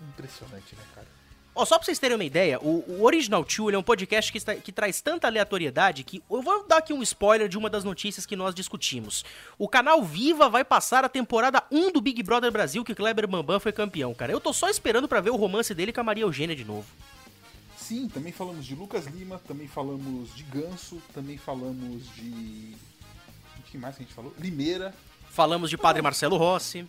Impressionante, 0.00 0.74
né, 0.74 0.82
cara? 0.94 1.06
Ó, 1.52 1.64
só 1.64 1.76
pra 1.76 1.84
vocês 1.84 1.98
terem 1.98 2.16
uma 2.16 2.24
ideia, 2.24 2.60
o, 2.60 2.84
o 2.88 3.02
Original 3.04 3.42
2 3.42 3.58
ele 3.66 3.76
é 3.76 3.78
um 3.78 3.82
podcast 3.82 4.30
que, 4.30 4.38
está- 4.38 4.54
que 4.54 4.70
traz 4.70 5.00
tanta 5.00 5.26
aleatoriedade 5.26 6.04
que 6.04 6.22
eu 6.30 6.40
vou 6.40 6.64
dar 6.66 6.76
aqui 6.78 6.92
um 6.92 7.02
spoiler 7.02 7.48
de 7.48 7.58
uma 7.58 7.68
das 7.68 7.82
notícias 7.82 8.24
que 8.24 8.36
nós 8.36 8.54
discutimos. 8.54 9.24
O 9.58 9.68
canal 9.68 10.02
Viva 10.02 10.48
vai 10.48 10.64
passar 10.64 11.04
a 11.04 11.08
temporada 11.08 11.62
1 11.70 11.90
do 11.92 12.00
Big 12.00 12.22
Brother 12.22 12.52
Brasil, 12.52 12.84
que 12.84 12.94
Kleber 12.94 13.26
Bambam 13.26 13.58
foi 13.58 13.72
campeão, 13.72 14.14
cara. 14.14 14.30
Eu 14.32 14.40
tô 14.40 14.52
só 14.52 14.68
esperando 14.70 15.08
pra 15.08 15.20
ver 15.20 15.30
o 15.30 15.36
romance 15.36 15.74
dele 15.74 15.92
com 15.92 16.00
a 16.00 16.04
Maria 16.04 16.22
Eugênia 16.22 16.54
de 16.54 16.64
novo. 16.64 16.86
Sim, 17.90 18.08
também 18.08 18.30
falamos 18.30 18.64
de 18.64 18.76
Lucas 18.76 19.06
Lima, 19.06 19.40
também 19.48 19.66
falamos 19.66 20.32
de 20.36 20.44
Ganso, 20.44 21.02
também 21.12 21.36
falamos 21.36 22.06
de. 22.14 22.70
De 22.70 23.62
que 23.64 23.76
mais 23.76 23.96
que 23.96 24.04
a 24.04 24.06
gente 24.06 24.14
falou? 24.14 24.32
Limeira. 24.38 24.94
Falamos 25.28 25.68
de 25.68 25.76
Padre 25.76 26.00
Marcelo 26.00 26.36
Rossi. 26.36 26.86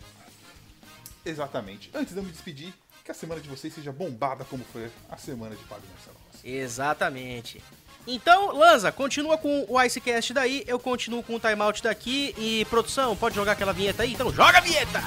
Exatamente. 1.26 1.90
Antes 1.92 2.12
de 2.12 2.20
eu 2.20 2.22
me 2.22 2.30
despedir, 2.30 2.72
que 3.04 3.10
a 3.10 3.14
semana 3.14 3.40
de 3.40 3.48
vocês 3.48 3.74
seja 3.74 3.90
bombada 3.90 4.44
como 4.44 4.62
foi 4.72 4.88
a 5.10 5.16
semana 5.16 5.56
de 5.56 5.64
Padre 5.64 5.88
Marcelo 5.90 6.16
Rossi. 6.24 6.48
Exatamente. 6.48 7.60
Então, 8.06 8.56
Lanza, 8.56 8.92
continua 8.92 9.36
com 9.36 9.66
o 9.68 9.82
Icecast 9.82 10.32
daí, 10.32 10.62
eu 10.68 10.78
continuo 10.78 11.24
com 11.24 11.34
o 11.34 11.40
timeout 11.40 11.82
daqui 11.82 12.32
e 12.38 12.64
produção, 12.66 13.16
pode 13.16 13.34
jogar 13.34 13.52
aquela 13.52 13.72
vinheta 13.72 14.04
aí? 14.04 14.12
Então 14.12 14.32
joga 14.32 14.58
a 14.58 14.60
vinheta! 14.60 15.00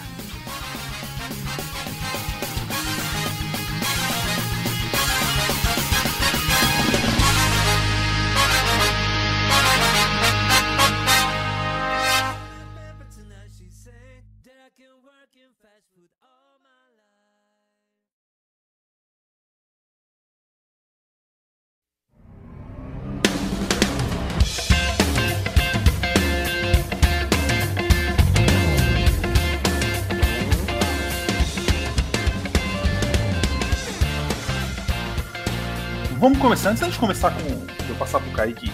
Vamos 36.26 36.40
começar, 36.40 36.72
antes 36.72 36.84
gente 36.84 36.98
começar 36.98 37.30
com. 37.30 37.84
de 37.84 37.88
eu 37.88 37.96
passar 37.98 38.20
pro 38.20 38.32
Kaique 38.32 38.72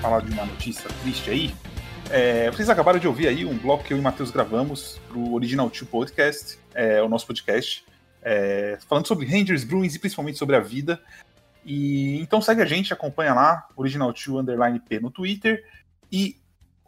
falar 0.00 0.20
de 0.20 0.30
uma 0.30 0.46
notícia 0.46 0.88
triste 1.02 1.30
aí. 1.30 1.52
é, 2.08 2.48
vocês 2.48 2.70
acabaram 2.70 3.00
de 3.00 3.08
ouvir 3.08 3.26
aí 3.26 3.44
um 3.44 3.58
bloco 3.58 3.82
que 3.82 3.92
eu 3.92 3.96
e 3.96 4.00
o 4.00 4.02
Matheus 4.04 4.30
gravamos 4.30 5.00
pro 5.08 5.32
Original 5.32 5.68
2 5.68 5.82
Podcast, 5.90 6.60
é, 6.72 7.02
o 7.02 7.08
nosso 7.08 7.26
podcast, 7.26 7.84
é, 8.22 8.78
falando 8.88 9.08
sobre 9.08 9.26
Rangers, 9.26 9.64
Bruins 9.64 9.96
e 9.96 9.98
principalmente 9.98 10.38
sobre 10.38 10.54
a 10.54 10.60
vida. 10.60 11.02
E 11.64 12.20
então 12.20 12.40
segue 12.40 12.62
a 12.62 12.66
gente, 12.66 12.92
acompanha 12.92 13.34
lá, 13.34 13.66
Original 13.74 14.12
2 14.12 14.28
Underline 14.28 14.78
P 14.78 15.00
no 15.00 15.10
Twitter 15.10 15.64
e 16.12 16.36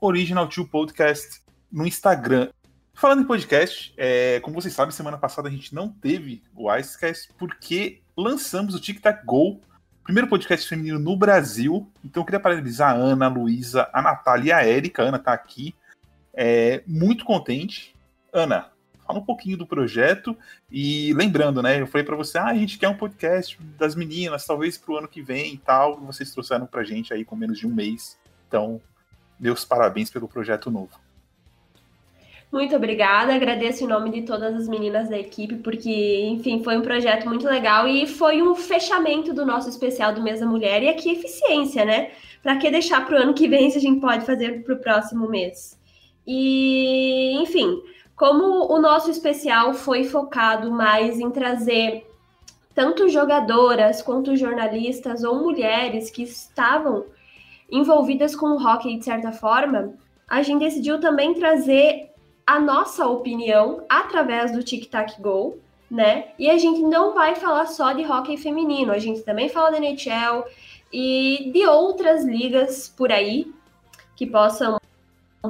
Original 0.01 0.47
2 0.47 0.69
Podcast 0.69 1.43
no 1.73 1.85
Instagram. 1.85 2.51
Falando 2.95 3.23
em 3.23 3.27
podcast, 3.27 3.93
é, 3.97 4.39
como 4.45 4.55
vocês 4.55 4.75
sabem, 4.75 4.95
semana 4.95 5.19
passada 5.19 5.49
a 5.49 5.51
gente 5.51 5.75
não 5.75 5.89
teve 5.89 6.41
o 6.55 6.73
Icecast 6.73 7.33
porque 7.37 8.01
lançamos 8.17 8.77
o 8.77 8.81
Tic 8.81 9.01
Tac 9.01 9.27
Go, 9.27 9.61
primeiro 10.05 10.29
podcast 10.29 10.69
feminino 10.69 10.99
no 10.99 11.17
Brasil. 11.17 11.91
Então 12.05 12.21
eu 12.21 12.25
queria 12.25 12.39
parabenizar 12.39 12.91
a 12.91 12.95
Ana, 12.95 13.25
a 13.25 13.29
Luísa, 13.29 13.89
a 13.93 14.03
Natália 14.03 14.49
e 14.49 14.53
a 14.53 14.65
Érica. 14.65 15.03
A 15.03 15.07
Ana 15.07 15.19
tá 15.19 15.33
aqui. 15.33 15.75
É, 16.35 16.83
muito 16.87 17.25
contente. 17.25 17.97
Ana, 18.33 18.71
fala 19.07 19.19
um 19.19 19.25
pouquinho 19.25 19.57
do 19.57 19.67
projeto. 19.67 20.37
E 20.71 21.13
lembrando, 21.15 21.63
né? 21.63 21.81
Eu 21.81 21.87
falei 21.87 22.05
para 22.05 22.17
você, 22.17 22.37
ah, 22.37 22.47
a 22.47 22.55
gente 22.55 22.79
quer 22.79 22.89
um 22.89 22.97
podcast 22.97 23.59
das 23.79 23.95
meninas, 23.95 24.45
talvez 24.45 24.77
pro 24.77 24.99
ano 24.99 25.09
que 25.09 25.23
vem 25.23 25.55
e 25.55 25.59
tal. 25.59 25.99
Vocês 26.01 26.31
trouxeram 26.31 26.67
pra 26.67 26.85
gente 26.85 27.15
aí 27.15 27.25
com 27.25 27.35
menos 27.35 27.59
de 27.59 27.67
um 27.67 27.75
mês. 27.75 28.19
Então, 28.47 28.81
meus 29.41 29.65
parabéns 29.65 30.11
pelo 30.11 30.29
projeto 30.29 30.71
novo. 30.71 31.04
Muito 32.55 32.77
obrigada, 32.77 33.35
agradeço 33.35 33.83
em 33.83 33.89
nome 33.89 34.11
de 34.11 34.23
todas 34.23 34.55
as 34.55 34.69
meninas 34.69 35.09
da 35.09 35.19
equipe, 35.19 35.57
porque, 35.57 36.25
enfim, 36.25 36.63
foi 36.63 36.77
um 36.77 36.83
projeto 36.83 37.27
muito 37.27 37.45
legal 37.49 37.89
e 37.89 38.07
foi 38.07 38.43
um 38.43 38.55
fechamento 38.55 39.35
do 39.35 39.45
nosso 39.45 39.69
especial 39.69 40.15
do 40.15 40.23
Mês 40.23 40.39
da 40.39 40.47
Mulher 40.47 40.81
e 40.81 40.89
aqui 40.89 41.11
eficiência, 41.11 41.85
né? 41.85 42.13
Para 42.41 42.57
que 42.57 42.71
deixar 42.71 43.05
para 43.05 43.19
o 43.19 43.23
ano 43.25 43.35
que 43.35 43.49
vem 43.49 43.69
se 43.71 43.79
a 43.79 43.81
gente 43.81 44.01
pode 44.01 44.25
fazer 44.25 44.63
para 44.63 44.73
o 44.73 44.79
próximo 44.79 45.29
mês? 45.29 45.77
E, 46.25 47.33
enfim, 47.43 47.83
como 48.15 48.73
o 48.73 48.81
nosso 48.81 49.11
especial 49.11 49.75
foi 49.75 50.05
focado 50.05 50.71
mais 50.71 51.19
em 51.19 51.33
trazer 51.33 52.07
tanto 52.73 53.09
jogadoras 53.09 54.01
quanto 54.01 54.37
jornalistas 54.37 55.25
ou 55.25 55.43
mulheres 55.43 56.09
que 56.09 56.23
estavam 56.23 57.05
envolvidas 57.69 58.37
com 58.37 58.47
o 58.47 58.65
hockey 58.65 58.97
de 58.97 59.05
certa 59.07 59.33
forma, 59.33 59.95
a 60.29 60.41
gente 60.41 60.61
decidiu 60.61 61.01
também 61.01 61.35
trazer 61.35 62.14
a 62.47 62.59
nossa 62.59 63.07
opinião 63.07 63.85
através 63.89 64.53
do 64.53 64.63
Tic 64.63 64.91
Tac 64.91 65.21
Go, 65.21 65.59
né? 65.91 66.29
E 66.39 66.51
a 66.51 66.59
gente 66.59 66.81
não 66.83 67.15
vai 67.15 67.35
falar 67.35 67.67
só 67.67 67.93
de 67.93 68.05
hockey 68.05 68.37
feminino, 68.37 68.93
a 68.93 68.99
gente 68.99 69.23
também 69.23 69.49
fala 69.49 69.71
da 69.71 69.79
NHL 69.79 70.45
e 70.93 71.51
de 71.53 71.67
outras 71.67 72.25
ligas 72.25 72.89
por 72.89 73.11
aí 73.11 73.53
que 74.17 74.27
possam 74.27 74.79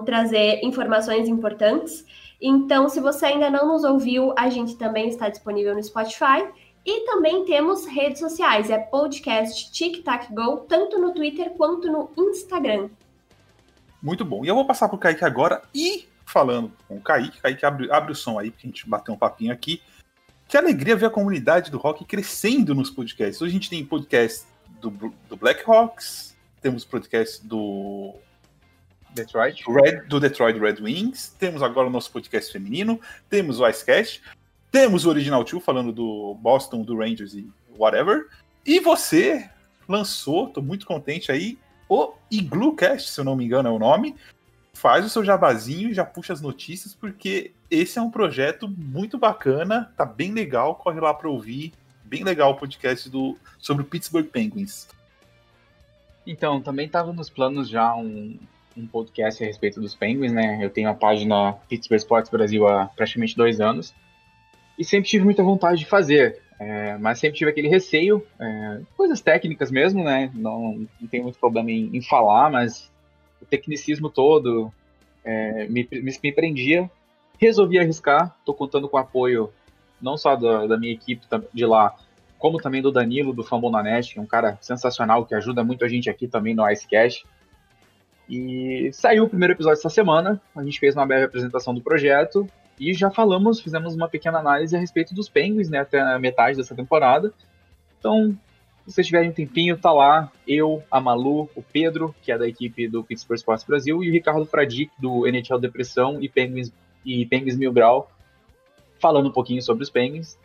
trazer 0.04 0.61
informações 0.64 1.28
importantes. 1.28 2.04
Então, 2.40 2.88
se 2.88 3.00
você 3.00 3.26
ainda 3.26 3.50
não 3.50 3.68
nos 3.68 3.85
ouviu, 3.85 4.35
a 4.37 4.48
gente 4.48 4.76
também 4.76 5.09
está 5.09 5.28
disponível 5.28 5.74
no 5.74 5.83
Spotify 5.83 6.46
e 6.85 7.07
também 7.07 7.44
temos 7.44 7.87
redes 7.87 8.20
sociais, 8.20 8.70
é 8.70 8.78
podcast 8.78 9.72
Tic 9.72 10.02
Tac 10.02 10.33
Go, 10.35 10.59
tanto 10.68 10.98
no 10.98 11.12
Twitter 11.12 11.50
quanto 11.50 11.90
no 11.90 12.11
Instagram. 12.18 12.90
Muito 14.02 14.24
bom. 14.24 14.44
E 14.44 14.48
eu 14.48 14.54
vou 14.54 14.66
passar 14.66 14.88
pro 14.88 14.98
Kaique 14.98 15.24
agora 15.24 15.62
e 15.74 16.07
falando 16.26 16.72
com 16.88 16.96
o 16.96 17.00
Kaique, 17.00 17.40
Kaique 17.40 17.64
abre, 17.64 17.90
abre 17.90 18.12
o 18.12 18.14
som 18.14 18.38
aí, 18.38 18.50
porque 18.50 18.66
a 18.66 18.70
gente 18.70 18.88
bateu 18.88 19.14
um 19.14 19.18
papinho 19.18 19.52
aqui. 19.52 19.82
Que 20.48 20.56
alegria 20.56 20.96
ver 20.96 21.06
a 21.06 21.10
comunidade 21.10 21.70
do 21.70 21.78
rock 21.78 22.04
crescendo 22.04 22.74
nos 22.74 22.90
podcasts. 22.90 23.40
Hoje 23.40 23.50
a 23.50 23.54
gente 23.54 23.70
tem 23.70 23.84
podcast 23.84 24.46
do, 24.80 24.90
do 25.28 25.37
Blackhawks, 25.37 26.37
temos 26.60 26.84
podcast 26.84 27.46
do, 27.46 28.14
Detroit. 29.14 29.62
Red, 29.68 30.02
do 30.08 30.18
Detroit 30.18 30.58
Red 30.58 30.82
Wings, 30.82 31.34
temos 31.38 31.62
agora 31.62 31.87
o 31.87 31.90
nosso 31.90 32.10
podcast 32.10 32.52
feminino, 32.52 33.00
temos 33.30 33.60
o 33.60 33.68
Icecast, 33.68 34.20
temos 34.70 35.06
o 35.06 35.08
Original 35.08 35.44
2 35.44 35.64
falando 35.64 35.92
do 35.92 36.34
Boston, 36.40 36.82
do 36.82 36.98
Rangers 36.98 37.34
e 37.34 37.48
whatever. 37.78 38.26
E 38.66 38.80
você 38.80 39.48
lançou, 39.88 40.48
tô 40.48 40.60
muito 40.60 40.84
contente 40.84 41.30
aí, 41.30 41.56
o 41.88 42.14
Iglucast, 42.30 43.10
se 43.10 43.20
eu 43.20 43.24
não 43.24 43.37
me 43.37 43.44
engano 43.44 43.68
é 43.68 43.72
o 43.72 43.78
nome, 43.78 44.16
faz 44.74 45.06
o 45.06 45.08
seu 45.08 45.24
jabazinho 45.24 45.90
e 45.90 45.94
já 45.94 46.04
puxa 46.04 46.32
as 46.32 46.40
notícias, 46.40 46.94
porque 46.94 47.52
esse 47.70 47.98
é 47.98 48.02
um 48.02 48.10
projeto 48.10 48.68
muito 48.68 49.16
bacana, 49.16 49.92
tá 49.96 50.04
bem 50.04 50.32
legal, 50.32 50.74
corre 50.74 51.00
lá 51.00 51.14
para 51.14 51.28
ouvir. 51.28 51.72
Bem 52.04 52.22
legal 52.22 52.50
o 52.52 52.56
podcast 52.56 53.08
do, 53.08 53.38
sobre 53.58 53.82
o 53.82 53.87
Pittsburgh 53.87 54.26
Penguins. 54.26 54.87
Então, 56.26 56.60
também 56.60 56.87
estava 56.87 57.12
nos 57.12 57.30
planos 57.30 57.68
já 57.68 57.94
um, 57.94 58.38
um 58.76 58.87
podcast 58.87 59.42
a 59.42 59.46
respeito 59.46 59.80
dos 59.80 59.94
Penguins, 59.94 60.32
né? 60.32 60.58
Eu 60.62 60.70
tenho 60.70 60.88
a 60.90 60.94
página 60.94 61.54
Pittsburgh 61.68 61.98
Sports 61.98 62.30
Brasil 62.30 62.68
há 62.68 62.87
praticamente 62.87 63.37
dois 63.37 63.60
anos. 63.60 63.94
E 64.78 64.84
sempre 64.84 65.08
tive 65.08 65.24
muita 65.24 65.42
vontade 65.42 65.78
de 65.78 65.87
fazer. 65.87 66.42
É, 66.58 66.96
mas 66.98 67.18
sempre 67.18 67.38
tive 67.38 67.50
aquele 67.50 67.68
receio, 67.68 68.24
é, 68.38 68.80
coisas 68.96 69.20
técnicas 69.20 69.70
mesmo, 69.70 70.04
né? 70.04 70.30
Não, 70.34 70.87
não 71.00 71.08
tenho 71.08 71.24
muito 71.24 71.38
problema 71.38 71.70
em, 71.70 71.96
em 71.96 72.02
falar, 72.02 72.50
mas 72.50 72.92
o 73.44 73.46
tecnicismo 73.46 74.09
todo 74.09 74.72
é, 75.24 75.66
me, 75.68 75.87
me, 75.90 76.18
me, 76.22 76.33
prendia. 76.33 76.90
Resolvi 77.38 77.78
arriscar, 77.78 78.35
estou 78.38 78.54
contando 78.54 78.88
com 78.88 78.96
o 78.96 79.00
apoio 79.00 79.52
não 80.00 80.16
só 80.16 80.35
da, 80.35 80.66
da, 80.66 80.78
minha 80.78 80.92
equipe 80.92 81.26
de 81.52 81.66
lá, 81.66 81.94
como 82.38 82.59
também 82.59 82.83
do 82.83 82.92
Danilo, 82.92 83.33
do 83.33 83.44
Fambonanet, 83.44 84.12
que 84.12 84.18
é 84.18 84.22
um 84.22 84.26
cara 84.26 84.59
sensacional 84.61 85.24
que 85.24 85.35
ajuda 85.35 85.64
muito 85.64 85.85
a 85.85 85.88
gente 85.88 86.11
aqui 86.11 86.26
também 86.26 86.54
no 86.54 86.68
Icecast. 86.68 87.24
E 88.28 88.90
saiu 88.92 89.24
o 89.24 89.28
primeiro 89.28 89.54
episódio 89.54 89.78
essa 89.78 89.90
semana, 89.90 90.40
a 90.54 90.62
gente 90.62 90.80
fez 90.80 90.94
uma 90.94 91.07
breve 91.07 91.24
apresentação 91.24 91.74
do 91.74 91.83
projeto 91.83 92.46
e 92.78 92.92
já 92.94 93.11
falamos, 93.11 93.61
fizemos 93.61 93.94
uma 93.94 94.09
pequena 94.09 94.38
análise 94.38 94.74
a 94.74 94.78
respeito 94.78 95.14
dos 95.14 95.28
Penguins, 95.28 95.68
né, 95.68 95.78
até 95.78 96.00
a 96.00 96.18
metade 96.18 96.57
dessa 96.57 96.74
temporada. 96.74 97.33
Então, 97.98 98.37
se 98.87 98.92
vocês 98.92 99.07
tiverem 99.07 99.31
um 99.31 99.33
tempinho, 99.33 99.79
tá 99.79 99.90
lá 99.92 100.31
eu, 100.47 100.83
a 100.90 101.01
Malu, 101.01 101.49
o 101.55 101.62
Pedro, 101.62 102.14
que 102.23 102.31
é 102.31 102.37
da 102.37 102.47
equipe 102.47 102.87
do 102.87 103.03
Pittsburgh 103.03 103.38
Sports 103.38 103.64
Brasil, 103.64 104.05
e 104.05 104.11
o 104.11 104.12
Ricardo 104.12 104.44
Fradic, 104.44 104.90
do 104.99 105.27
NHL 105.27 105.59
Depressão 105.59 106.23
e 106.23 106.29
Penguins, 106.29 106.70
e 107.05 107.25
Penguins 107.25 107.57
Mil 107.57 107.73
Grau, 107.73 108.11
falando 108.99 109.29
um 109.29 109.33
pouquinho 109.33 109.62
sobre 109.62 109.83
os 109.83 109.90
Penguins. 109.90 110.38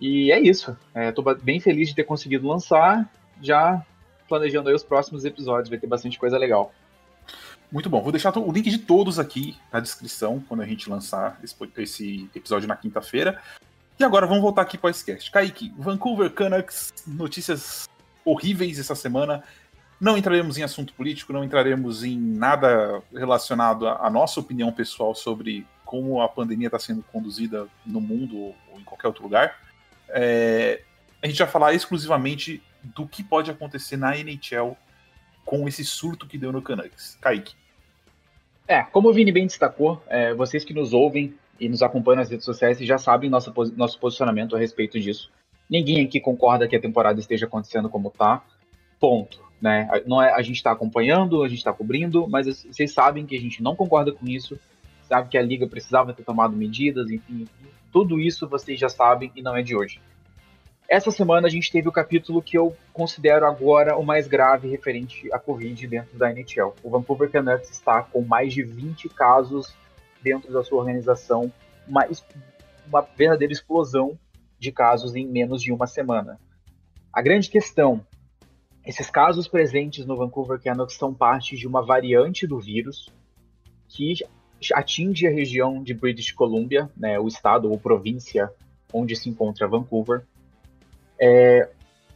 E 0.00 0.32
é 0.32 0.40
isso. 0.40 0.76
Estou 0.94 1.30
é, 1.30 1.34
bem 1.36 1.60
feliz 1.60 1.88
de 1.88 1.94
ter 1.94 2.04
conseguido 2.04 2.46
lançar, 2.46 3.08
já 3.40 3.84
planejando 4.28 4.68
aí 4.68 4.74
os 4.74 4.82
próximos 4.82 5.24
episódios, 5.24 5.68
vai 5.68 5.78
ter 5.78 5.86
bastante 5.86 6.18
coisa 6.18 6.36
legal. 6.36 6.72
Muito 7.70 7.90
bom. 7.90 8.02
Vou 8.02 8.12
deixar 8.12 8.36
o 8.36 8.52
link 8.52 8.70
de 8.70 8.78
todos 8.78 9.18
aqui 9.18 9.56
na 9.72 9.78
descrição 9.78 10.42
quando 10.48 10.62
a 10.62 10.66
gente 10.66 10.88
lançar 10.88 11.38
esse, 11.76 12.28
episódio 12.34 12.66
na 12.66 12.76
quinta-feira. 12.76 13.40
E 13.98 14.04
agora 14.04 14.28
vamos 14.28 14.42
voltar 14.42 14.62
aqui 14.62 14.78
para 14.78 14.86
o 14.86 14.90
Icecast. 14.90 15.28
Kaique, 15.28 15.74
Vancouver 15.76 16.30
Canucks, 16.30 16.92
notícias 17.04 17.88
horríveis 18.24 18.78
essa 18.78 18.94
semana. 18.94 19.42
Não 20.00 20.16
entraremos 20.16 20.56
em 20.56 20.62
assunto 20.62 20.94
político, 20.94 21.32
não 21.32 21.42
entraremos 21.42 22.04
em 22.04 22.16
nada 22.16 23.02
relacionado 23.12 23.88
à 23.88 24.08
nossa 24.08 24.38
opinião 24.38 24.70
pessoal 24.70 25.16
sobre 25.16 25.66
como 25.84 26.20
a 26.20 26.28
pandemia 26.28 26.68
está 26.68 26.78
sendo 26.78 27.02
conduzida 27.12 27.66
no 27.84 28.00
mundo 28.00 28.38
ou 28.38 28.54
em 28.76 28.84
qualquer 28.84 29.08
outro 29.08 29.24
lugar. 29.24 29.58
É, 30.10 30.80
a 31.20 31.26
gente 31.26 31.38
vai 31.38 31.48
falar 31.48 31.74
exclusivamente 31.74 32.62
do 32.84 33.04
que 33.04 33.24
pode 33.24 33.50
acontecer 33.50 33.96
na 33.96 34.16
NHL 34.16 34.76
com 35.44 35.66
esse 35.66 35.84
surto 35.84 36.24
que 36.24 36.38
deu 36.38 36.52
no 36.52 36.62
Canucks. 36.62 37.18
Kaique. 37.20 37.56
É, 38.68 38.82
como 38.84 39.08
o 39.08 39.12
Vini 39.12 39.32
bem 39.32 39.46
destacou, 39.46 40.00
é, 40.06 40.32
vocês 40.34 40.64
que 40.64 40.72
nos 40.72 40.92
ouvem 40.92 41.34
e 41.58 41.68
nos 41.68 41.82
acompanham 41.82 42.18
nas 42.18 42.30
redes 42.30 42.44
sociais 42.44 42.78
já 42.78 42.98
sabem 42.98 43.28
nosso, 43.28 43.52
nosso 43.76 43.98
posicionamento 43.98 44.54
a 44.56 44.58
respeito 44.58 44.98
disso. 44.98 45.30
Ninguém 45.68 46.04
aqui 46.04 46.20
concorda 46.20 46.66
que 46.66 46.76
a 46.76 46.80
temporada 46.80 47.20
esteja 47.20 47.46
acontecendo 47.46 47.88
como 47.88 48.10
tá. 48.10 48.42
Ponto. 48.98 49.40
Né? 49.60 49.88
Não 50.06 50.22
é, 50.22 50.32
a 50.32 50.40
gente 50.40 50.56
está 50.56 50.70
acompanhando, 50.70 51.42
a 51.42 51.48
gente 51.48 51.58
está 51.58 51.72
cobrindo, 51.72 52.28
mas 52.28 52.46
vocês 52.64 52.92
sabem 52.92 53.26
que 53.26 53.36
a 53.36 53.40
gente 53.40 53.62
não 53.62 53.74
concorda 53.74 54.12
com 54.12 54.26
isso, 54.26 54.58
sabe 55.08 55.28
que 55.28 55.36
a 55.36 55.42
liga 55.42 55.66
precisava 55.66 56.12
ter 56.12 56.22
tomado 56.22 56.56
medidas, 56.56 57.10
enfim 57.10 57.46
tudo 57.92 58.20
isso 58.20 58.48
vocês 58.48 58.78
já 58.78 58.88
sabem 58.88 59.32
e 59.34 59.42
não 59.42 59.56
é 59.56 59.62
de 59.62 59.76
hoje. 59.76 60.00
Essa 60.88 61.10
semana 61.10 61.46
a 61.46 61.50
gente 61.50 61.70
teve 61.70 61.88
o 61.88 61.92
capítulo 61.92 62.40
que 62.40 62.56
eu 62.56 62.74
considero 62.92 63.46
agora 63.46 63.96
o 63.96 64.04
mais 64.04 64.26
grave 64.26 64.68
referente 64.68 65.30
à 65.32 65.38
Covid 65.38 65.86
dentro 65.86 66.16
da 66.16 66.30
NHL. 66.30 66.74
O 66.82 66.90
Vancouver 66.90 67.30
Canucks 67.30 67.70
está 67.70 68.02
com 68.02 68.22
mais 68.22 68.54
de 68.54 68.62
20 68.62 69.08
casos 69.10 69.74
dentro 70.22 70.52
da 70.52 70.62
sua 70.62 70.78
organização, 70.78 71.52
uma, 71.86 72.06
uma 72.86 73.02
verdadeira 73.16 73.52
explosão 73.52 74.18
de 74.58 74.72
casos 74.72 75.14
em 75.14 75.26
menos 75.26 75.62
de 75.62 75.72
uma 75.72 75.86
semana. 75.86 76.38
A 77.12 77.22
grande 77.22 77.48
questão, 77.48 78.04
esses 78.84 79.10
casos 79.10 79.48
presentes 79.48 80.04
no 80.06 80.16
Vancouver 80.16 80.60
Canucks 80.60 80.96
são 80.96 81.14
parte 81.14 81.56
de 81.56 81.66
uma 81.66 81.84
variante 81.84 82.46
do 82.46 82.58
vírus 82.58 83.08
que 83.88 84.14
atinge 84.74 85.26
a 85.26 85.30
região 85.30 85.82
de 85.82 85.94
British 85.94 86.32
Columbia, 86.32 86.90
né, 86.96 87.18
o 87.18 87.28
estado 87.28 87.70
ou 87.70 87.78
província 87.78 88.50
onde 88.92 89.14
se 89.14 89.28
encontra 89.28 89.68
Vancouver, 89.68 90.26
é, 91.20 91.68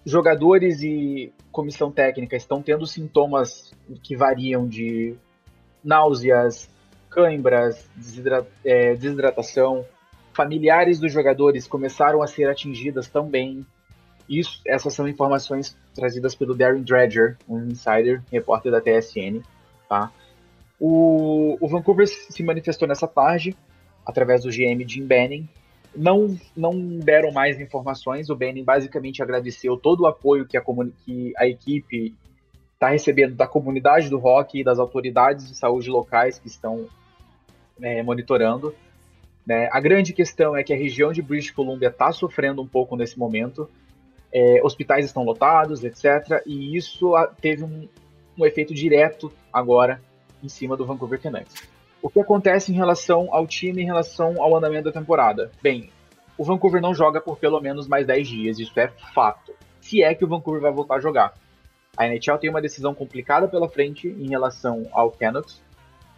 jogadores 0.04 0.82
e 0.82 1.32
comissão 1.50 1.90
técnica 1.90 2.36
estão 2.36 2.62
tendo 2.62 2.86
sintomas 2.86 3.72
que 4.02 4.16
variam 4.16 4.66
de 4.66 5.14
náuseas, 5.84 6.70
cãibras, 7.12 7.88
é, 8.64 8.94
desidratação. 8.94 9.84
Familiares 10.32 10.98
dos 10.98 11.12
jogadores 11.12 11.66
começaram 11.66 12.22
a 12.22 12.26
ser 12.26 12.48
atingidas 12.48 13.08
também. 13.08 13.66
Isso, 14.28 14.60
essas 14.66 14.94
são 14.94 15.06
informações 15.06 15.76
trazidas 15.94 16.34
pelo 16.34 16.54
Darren 16.54 16.82
Dredger, 16.82 17.36
um 17.48 17.66
insider, 17.66 18.22
repórter 18.32 18.72
da 18.72 18.80
TSN. 18.80 19.42
Tá? 19.88 20.10
O, 20.80 21.58
o 21.60 21.68
Vancouver 21.68 22.08
se 22.08 22.42
manifestou 22.42 22.88
nessa 22.88 23.06
tarde 23.06 23.54
através 24.04 24.42
do 24.42 24.50
GM 24.50 24.86
Jim 24.88 25.04
Benning, 25.04 25.48
não, 25.94 26.36
não 26.56 26.98
deram 26.98 27.30
mais 27.30 27.60
informações. 27.60 28.30
O 28.30 28.36
Benning 28.36 28.64
basicamente 28.64 29.22
agradeceu 29.22 29.76
todo 29.76 30.00
o 30.00 30.06
apoio 30.06 30.46
que 30.46 30.56
a, 30.56 30.62
que 31.04 31.32
a 31.36 31.46
equipe 31.46 32.14
está 32.74 32.88
recebendo 32.88 33.34
da 33.34 33.46
comunidade 33.46 34.08
do 34.08 34.18
rock 34.18 34.58
e 34.58 34.64
das 34.64 34.78
autoridades 34.78 35.48
de 35.48 35.56
saúde 35.56 35.88
locais 35.88 36.38
que 36.38 36.48
estão 36.48 36.88
é, 37.82 38.02
monitorando. 38.02 38.74
Né? 39.46 39.68
A 39.72 39.80
grande 39.80 40.12
questão 40.12 40.56
é 40.56 40.62
que 40.62 40.72
a 40.72 40.76
região 40.76 41.12
de 41.12 41.20
British 41.20 41.50
Columbia 41.50 41.88
está 41.88 42.12
sofrendo 42.12 42.62
um 42.62 42.66
pouco 42.66 42.96
nesse 42.96 43.18
momento. 43.18 43.68
É, 44.32 44.60
hospitais 44.64 45.04
estão 45.04 45.24
lotados, 45.24 45.84
etc. 45.84 46.42
E 46.46 46.76
isso 46.76 47.12
teve 47.40 47.64
um, 47.64 47.88
um 48.38 48.46
efeito 48.46 48.72
direto 48.72 49.32
agora 49.52 50.00
em 50.42 50.48
cima 50.48 50.76
do 50.76 50.86
Vancouver 50.86 51.20
Canucks. 51.20 51.68
O 52.00 52.10
que 52.10 52.18
acontece 52.18 52.72
em 52.72 52.74
relação 52.74 53.28
ao 53.30 53.46
time, 53.46 53.82
em 53.82 53.86
relação 53.86 54.42
ao 54.42 54.56
andamento 54.56 54.84
da 54.84 54.92
temporada? 54.92 55.52
Bem, 55.62 55.90
o 56.36 56.44
Vancouver 56.44 56.80
não 56.80 56.94
joga 56.94 57.20
por 57.20 57.38
pelo 57.38 57.60
menos 57.60 57.86
mais 57.86 58.06
10 58.06 58.28
dias, 58.28 58.58
isso 58.58 58.78
é 58.80 58.88
fato. 59.14 59.52
Se 59.80 60.02
é 60.02 60.14
que 60.14 60.24
o 60.24 60.28
Vancouver 60.28 60.60
vai 60.60 60.72
voltar 60.72 60.96
a 60.96 61.00
jogar. 61.00 61.34
A 61.96 62.06
NHL 62.06 62.38
tem 62.38 62.50
uma 62.50 62.62
decisão 62.62 62.94
complicada 62.94 63.46
pela 63.46 63.68
frente 63.68 64.08
em 64.08 64.28
relação 64.28 64.88
ao 64.92 65.10
Canucks. 65.10 65.62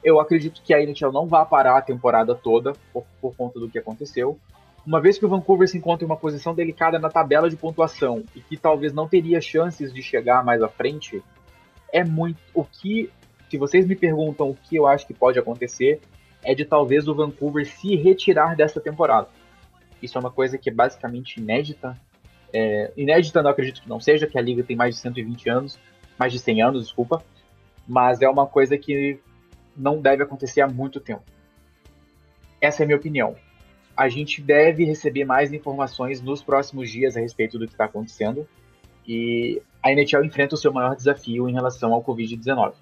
Eu 0.04 0.20
acredito 0.20 0.62
que 0.62 0.74
a 0.74 0.82
NHL 0.82 1.10
não 1.10 1.26
vai 1.26 1.44
parar 1.46 1.78
a 1.78 1.82
temporada 1.82 2.34
toda 2.34 2.74
por, 2.92 3.04
por 3.20 3.34
conta 3.34 3.58
do 3.58 3.68
que 3.68 3.78
aconteceu. 3.78 4.38
Uma 4.86 5.00
vez 5.00 5.18
que 5.18 5.24
o 5.24 5.28
Vancouver 5.28 5.66
se 5.66 5.78
encontra 5.78 6.04
em 6.04 6.06
uma 6.06 6.16
posição 6.16 6.54
delicada 6.54 6.98
na 6.98 7.08
tabela 7.08 7.48
de 7.48 7.56
pontuação 7.56 8.22
e 8.36 8.40
que 8.40 8.56
talvez 8.56 8.92
não 8.92 9.08
teria 9.08 9.40
chances 9.40 9.92
de 9.92 10.02
chegar 10.02 10.44
mais 10.44 10.62
à 10.62 10.68
frente, 10.68 11.22
é 11.90 12.04
muito 12.04 12.38
o 12.52 12.64
que 12.64 13.10
se 13.54 13.58
vocês 13.58 13.86
me 13.86 13.94
perguntam 13.94 14.50
o 14.50 14.54
que 14.54 14.74
eu 14.74 14.84
acho 14.84 15.06
que 15.06 15.14
pode 15.14 15.38
acontecer, 15.38 16.00
é 16.42 16.54
de 16.54 16.64
talvez 16.64 17.06
o 17.06 17.14
Vancouver 17.14 17.64
se 17.64 17.94
retirar 17.94 18.56
dessa 18.56 18.80
temporada. 18.80 19.28
Isso 20.02 20.18
é 20.18 20.20
uma 20.20 20.30
coisa 20.30 20.58
que 20.58 20.68
é 20.68 20.72
basicamente 20.72 21.38
inédita. 21.38 21.96
É, 22.52 22.92
inédita 22.96 23.42
não 23.42 23.50
acredito 23.50 23.80
que 23.80 23.88
não 23.88 24.00
seja, 24.00 24.26
que 24.26 24.36
a 24.36 24.42
liga 24.42 24.64
tem 24.64 24.74
mais 24.74 24.96
de 24.96 25.00
120 25.00 25.48
anos, 25.48 25.78
mais 26.18 26.32
de 26.32 26.40
100 26.40 26.62
anos, 26.62 26.82
desculpa, 26.82 27.22
mas 27.86 28.20
é 28.22 28.28
uma 28.28 28.46
coisa 28.46 28.76
que 28.76 29.20
não 29.76 30.00
deve 30.00 30.22
acontecer 30.22 30.60
há 30.60 30.68
muito 30.68 31.00
tempo. 31.00 31.24
Essa 32.60 32.82
é 32.82 32.84
a 32.84 32.86
minha 32.86 32.98
opinião. 32.98 33.36
A 33.96 34.08
gente 34.08 34.40
deve 34.40 34.84
receber 34.84 35.24
mais 35.24 35.52
informações 35.52 36.20
nos 36.20 36.42
próximos 36.42 36.90
dias 36.90 37.16
a 37.16 37.20
respeito 37.20 37.58
do 37.58 37.66
que 37.66 37.72
está 37.72 37.84
acontecendo 37.84 38.48
e 39.06 39.62
a 39.82 39.92
NHL 39.92 40.24
enfrenta 40.24 40.54
o 40.54 40.58
seu 40.58 40.72
maior 40.72 40.96
desafio 40.96 41.48
em 41.48 41.52
relação 41.52 41.92
ao 41.92 42.02
Covid-19 42.02 42.74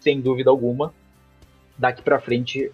sem 0.00 0.20
dúvida 0.20 0.50
alguma. 0.50 0.92
Daqui 1.78 2.02
para 2.02 2.18
frente, 2.18 2.72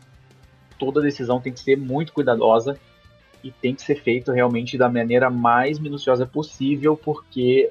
toda 0.78 1.02
decisão 1.02 1.40
tem 1.40 1.52
que 1.52 1.60
ser 1.60 1.76
muito 1.76 2.12
cuidadosa 2.12 2.78
e 3.42 3.50
tem 3.50 3.74
que 3.74 3.82
ser 3.82 3.96
feito 3.96 4.32
realmente 4.32 4.78
da 4.78 4.88
maneira 4.88 5.28
mais 5.28 5.78
minuciosa 5.78 6.24
possível, 6.24 6.96
porque 6.96 7.70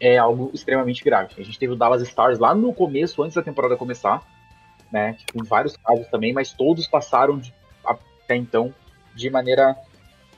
é 0.00 0.18
algo 0.18 0.50
extremamente 0.52 1.04
grave. 1.04 1.34
A 1.38 1.42
gente 1.42 1.58
teve 1.58 1.72
o 1.72 1.76
Dallas 1.76 2.02
Stars 2.02 2.38
lá 2.38 2.54
no 2.54 2.72
começo, 2.72 3.22
antes 3.22 3.36
da 3.36 3.42
temporada 3.42 3.76
começar, 3.76 4.22
né? 4.94 5.16
Com 5.32 5.42
vários 5.42 5.76
casos 5.76 6.06
também, 6.06 6.32
mas 6.32 6.52
todos 6.52 6.86
passaram 6.86 7.36
de, 7.36 7.52
até 7.84 8.36
então 8.36 8.72
de 9.12 9.28
maneira 9.28 9.76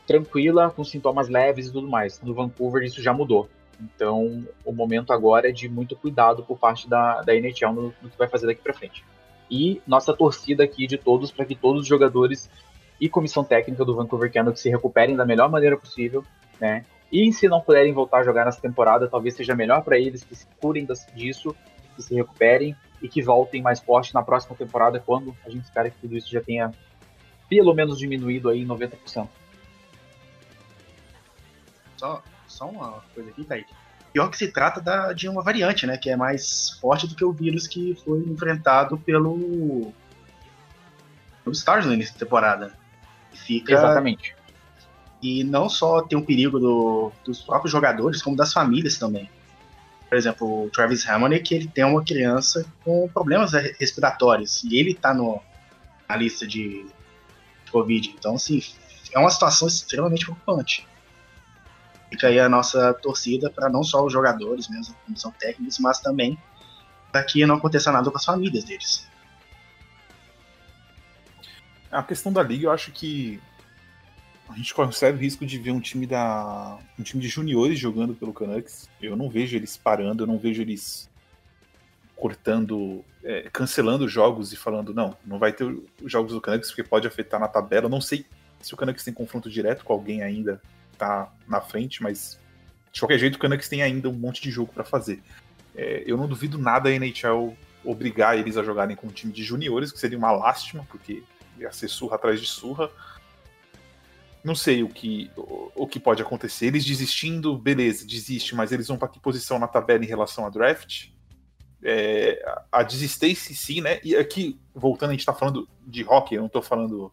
tranquila, 0.07 0.71
com 0.71 0.83
sintomas 0.83 1.29
leves 1.29 1.67
e 1.67 1.73
tudo 1.73 1.87
mais. 1.87 2.23
No 2.23 2.33
Vancouver 2.33 2.83
isso 2.83 3.03
já 3.03 3.13
mudou. 3.13 3.51
Então, 3.79 4.47
o 4.65 4.73
momento 4.73 5.13
agora 5.13 5.51
é 5.51 5.53
de 5.53 5.69
muito 5.69 5.95
cuidado 5.95 6.43
por 6.43 6.59
parte 6.59 6.89
da, 6.89 7.21
da 7.21 7.35
NHL 7.35 7.75
no, 7.75 7.95
no 8.01 8.09
que 8.09 8.17
vai 8.17 8.29
fazer 8.29 8.47
daqui 8.47 8.63
para 8.63 8.73
frente. 8.73 9.05
E 9.51 9.83
nossa 9.87 10.15
torcida 10.15 10.65
aqui 10.65 10.87
de 10.87 10.97
todos 10.97 11.31
para 11.31 11.45
que 11.45 11.55
todos 11.55 11.83
os 11.83 11.87
jogadores 11.87 12.49
e 12.99 13.11
comissão 13.11 13.45
técnica 13.45 13.85
do 13.85 13.95
Vancouver 13.95 14.33
Canucks 14.33 14.63
se 14.63 14.71
recuperem 14.71 15.15
da 15.15 15.27
melhor 15.27 15.51
maneira 15.51 15.77
possível, 15.77 16.25
né? 16.59 16.87
E 17.13 17.31
se 17.31 17.47
não 17.47 17.61
puderem 17.61 17.93
voltar 17.93 18.21
a 18.21 18.25
jogar 18.25 18.47
nessa 18.47 18.61
temporada, 18.61 19.07
talvez 19.07 19.37
seja 19.37 19.55
melhor 19.55 19.85
para 19.85 19.99
eles 19.99 20.25
que 20.25 20.35
se 20.35 20.47
curem 20.59 20.89
disso, 21.15 21.55
que 21.95 22.03
se 22.03 22.15
recuperem 22.15 22.75
e 23.07 23.09
que 23.09 23.23
voltem 23.23 23.63
mais 23.63 23.79
forte 23.79 24.13
na 24.13 24.21
próxima 24.21 24.57
temporada, 24.57 24.99
quando 24.99 25.35
a 25.47 25.51
gente 25.51 25.63
espera 25.63 25.89
que 25.89 25.97
tudo 25.99 26.17
isso 26.17 26.29
já 26.29 26.41
tenha 26.41 26.73
pelo 27.49 27.73
menos 27.73 27.99
diminuído 27.99 28.49
aí 28.49 28.63
em 28.63 28.67
90%. 28.67 29.29
só, 31.97 32.23
só 32.49 32.69
uma 32.69 33.01
coisa 33.15 33.31
aqui, 33.31 33.45
Kaique. 33.45 33.73
Pior 34.13 34.29
que 34.29 34.37
se 34.37 34.51
trata 34.51 34.81
da, 34.81 35.13
de 35.13 35.29
uma 35.29 35.41
variante, 35.41 35.87
né? 35.87 35.97
Que 35.97 36.11
é 36.11 36.17
mais 36.17 36.71
forte 36.81 37.07
do 37.07 37.15
que 37.15 37.25
o 37.25 37.33
vírus 37.33 37.69
que 37.69 37.95
foi 38.05 38.19
enfrentado 38.21 38.99
pelo. 38.99 39.93
pelo 41.45 41.53
Stars 41.53 41.87
no 41.87 41.95
início 41.95 42.15
da 42.15 42.21
temporada. 42.21 42.73
Fica, 43.33 43.73
Exatamente. 43.73 44.35
E 45.23 45.45
não 45.45 45.69
só 45.69 46.03
tem 46.03 46.19
um 46.19 46.25
perigo 46.25 46.59
do, 46.59 47.13
dos 47.25 47.43
próprios 47.43 47.71
jogadores, 47.71 48.21
como 48.21 48.37
das 48.37 48.53
famílias 48.53 48.99
também. 48.99 49.31
Por 50.09 50.17
exemplo, 50.17 50.67
o 50.67 50.71
Travis 50.71 51.07
Harmonic, 51.09 51.55
ele 51.55 51.69
tem 51.69 51.85
uma 51.85 52.05
criança 52.05 52.65
com 52.85 53.09
problemas 53.09 53.53
respiratórios. 53.53 54.63
E 54.65 54.79
ele 54.79 54.95
tá 54.95 55.13
no, 55.13 55.41
na 56.09 56.17
lista 56.17 56.47
de 56.47 56.87
Covid. 57.71 58.15
Então, 58.17 58.37
assim, 58.37 58.63
é 59.13 59.19
uma 59.19 59.31
situação 59.31 59.67
extremamente 59.67 60.25
preocupante. 60.25 60.87
Fica 62.11 62.29
aí 62.29 62.39
a 62.39 62.49
nossa 62.49 62.95
torcida 62.95 63.51
para 63.51 63.69
não 63.69 63.83
só 63.83 64.05
os 64.05 64.13
jogadores, 64.13 64.69
mesmo, 64.69 64.95
a 64.95 65.07
comissão 65.07 65.33
técnicos, 65.33 65.79
mas 65.81 65.99
também 65.99 66.39
para 67.11 67.25
que 67.25 67.45
não 67.45 67.57
aconteça 67.57 67.91
nada 67.91 68.11
com 68.11 68.17
as 68.17 68.25
famílias 68.25 68.65
deles. 68.65 69.09
A 71.91 72.03
questão 72.03 72.33
da 72.33 72.43
liga, 72.43 72.67
eu 72.67 72.71
acho 72.71 72.93
que 72.93 73.41
a 74.49 74.57
gente 74.57 74.73
consegue 74.75 75.19
o 75.19 75.21
risco 75.21 75.45
de 75.45 75.59
ver 75.59 75.73
um 75.73 75.81
time 75.81 76.07
da 76.07 76.79
um 76.99 77.03
time 77.03 77.23
de 77.23 77.29
juniores 77.29 77.79
jogando 77.79 78.15
pelo 78.15 78.33
Canucks. 78.33 78.89
Eu 79.01 79.17
não 79.17 79.29
vejo 79.29 79.57
eles 79.57 79.77
parando, 79.77 80.23
eu 80.23 80.27
não 80.27 80.39
vejo 80.39 80.63
eles 80.63 81.11
cortando, 82.15 83.05
é, 83.23 83.49
cancelando 83.53 84.09
jogos 84.09 84.53
e 84.53 84.57
falando 84.57 84.95
não, 84.95 85.17
não 85.25 85.39
vai 85.39 85.53
ter 85.53 85.65
os 85.65 86.11
jogos 86.11 86.33
do 86.33 86.41
Canucks 86.41 86.71
porque 86.71 86.83
pode 86.83 87.07
afetar 87.07 87.39
na 87.41 87.49
tabela. 87.49 87.87
Eu 87.87 87.91
não 87.91 88.01
sei 88.01 88.25
se 88.61 88.73
o 88.73 88.77
Canucks 88.77 89.05
tem 89.05 89.13
confronto 89.13 89.51
direto 89.51 89.85
com 89.85 89.93
alguém 89.93 90.23
ainda 90.23 90.61
tá 90.97 91.31
na 91.47 91.61
frente, 91.61 92.03
mas 92.03 92.39
de 92.93 93.01
qualquer 93.01 93.19
jeito 93.19 93.37
o 93.37 93.39
Canucks 93.39 93.69
tem 93.69 93.83
ainda 93.83 94.09
um 94.09 94.15
monte 94.15 94.41
de 94.43 94.51
jogo 94.51 94.73
para 94.73 94.85
fazer. 94.85 95.23
É, 95.75 96.05
eu 96.07 96.17
não 96.17 96.27
duvido 96.27 96.57
nada 96.57 96.89
a 96.89 96.93
NHL 96.93 97.55
obrigar 97.85 98.39
eles 98.39 98.57
a 98.57 98.63
jogarem 98.63 98.97
com 98.97 99.07
um 99.07 99.11
time 99.11 99.33
de 99.33 99.45
juniores, 99.45 99.93
que 99.93 99.99
seria 99.99 100.19
uma 100.19 100.33
lástima, 100.33 100.87
porque 100.91 101.23
ia 101.59 101.71
ser 101.71 101.89
surra 101.89 102.17
atrás 102.17 102.41
de 102.41 102.47
surra. 102.47 102.91
Não 104.47 104.55
sei 104.55 104.85
o 104.85 104.89
que, 104.89 105.29
o, 105.37 105.73
o 105.75 105.87
que 105.89 105.99
pode 105.99 106.23
acontecer. 106.23 106.67
Eles 106.67 106.85
desistindo, 106.85 107.59
beleza, 107.59 108.07
desiste, 108.07 108.55
mas 108.55 108.71
eles 108.71 108.87
vão 108.87 108.97
para 108.97 109.09
que 109.09 109.19
posição 109.19 109.59
na 109.59 109.67
tabela 109.67 110.05
em 110.05 110.07
relação 110.07 110.47
a 110.47 110.49
draft? 110.51 111.09
É, 111.83 112.41
a 112.71 112.85
desistência 112.85 113.53
sim, 113.57 113.81
né? 113.81 113.99
E 114.05 114.15
aqui, 114.15 114.57
voltando, 114.73 115.11
a 115.11 115.13
gente 115.15 115.27
tá 115.27 115.35
falando 115.35 115.69
de 115.85 116.05
hockey, 116.05 116.37
eu 116.37 116.43
não 116.43 116.49
tô 116.49 116.63
falando 116.63 117.11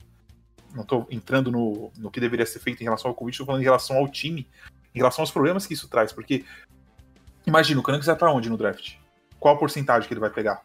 não 0.75 0.83
estou 0.83 1.07
entrando 1.09 1.51
no, 1.51 1.91
no 1.97 2.11
que 2.11 2.19
deveria 2.19 2.45
ser 2.45 2.59
feito 2.59 2.81
em 2.81 2.83
relação 2.83 3.09
ao 3.09 3.15
Covid, 3.15 3.33
estou 3.33 3.47
falando 3.47 3.61
em 3.61 3.65
relação 3.65 3.97
ao 3.97 4.07
time, 4.07 4.47
em 4.93 4.99
relação 4.99 5.23
aos 5.23 5.31
problemas 5.31 5.65
que 5.65 5.73
isso 5.73 5.87
traz, 5.87 6.11
porque 6.11 6.45
imagina, 7.47 7.79
o 7.79 7.83
Canucks 7.83 8.05
vai 8.05 8.15
para 8.15 8.31
onde 8.31 8.47
no 8.47 8.57
draft? 8.57 8.97
Qual 9.39 9.55
a 9.55 9.57
porcentagem 9.57 10.07
que 10.07 10.13
ele 10.13 10.21
vai 10.21 10.29
pegar? 10.29 10.61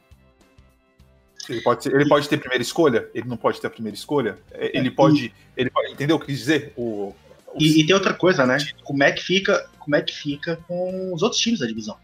Ele 1.48 1.60
pode, 1.62 1.82
ser, 1.82 1.94
ele 1.94 2.08
pode 2.08 2.28
ter 2.28 2.38
primeira 2.38 2.62
escolha? 2.62 3.08
Ele 3.14 3.28
não 3.28 3.36
pode 3.36 3.60
ter 3.60 3.66
a 3.66 3.70
primeira 3.70 3.96
escolha? 3.96 4.38
É, 4.52 4.76
ele 4.76 4.90
pode. 4.90 5.32
Ele 5.56 5.70
pode 5.70 5.92
entendeu 5.92 6.16
o 6.16 6.20
que 6.20 6.26
quis 6.26 6.38
dizer? 6.38 6.72
O, 6.76 6.82
o... 6.82 7.14
E, 7.58 7.80
e, 7.80 7.86
tem 7.86 7.94
outra 7.94 8.12
coisa, 8.12 8.44
né? 8.44 8.58
Como 8.84 9.02
é 9.02 9.12
que 9.12 9.22
fica, 9.22 9.68
como 9.78 9.96
é 9.96 10.02
que 10.02 10.14
fica 10.14 10.56
com 10.68 11.12
os 11.14 11.22
outros 11.22 11.40
times 11.40 11.60
da 11.60 11.66
divisão? 11.66 11.96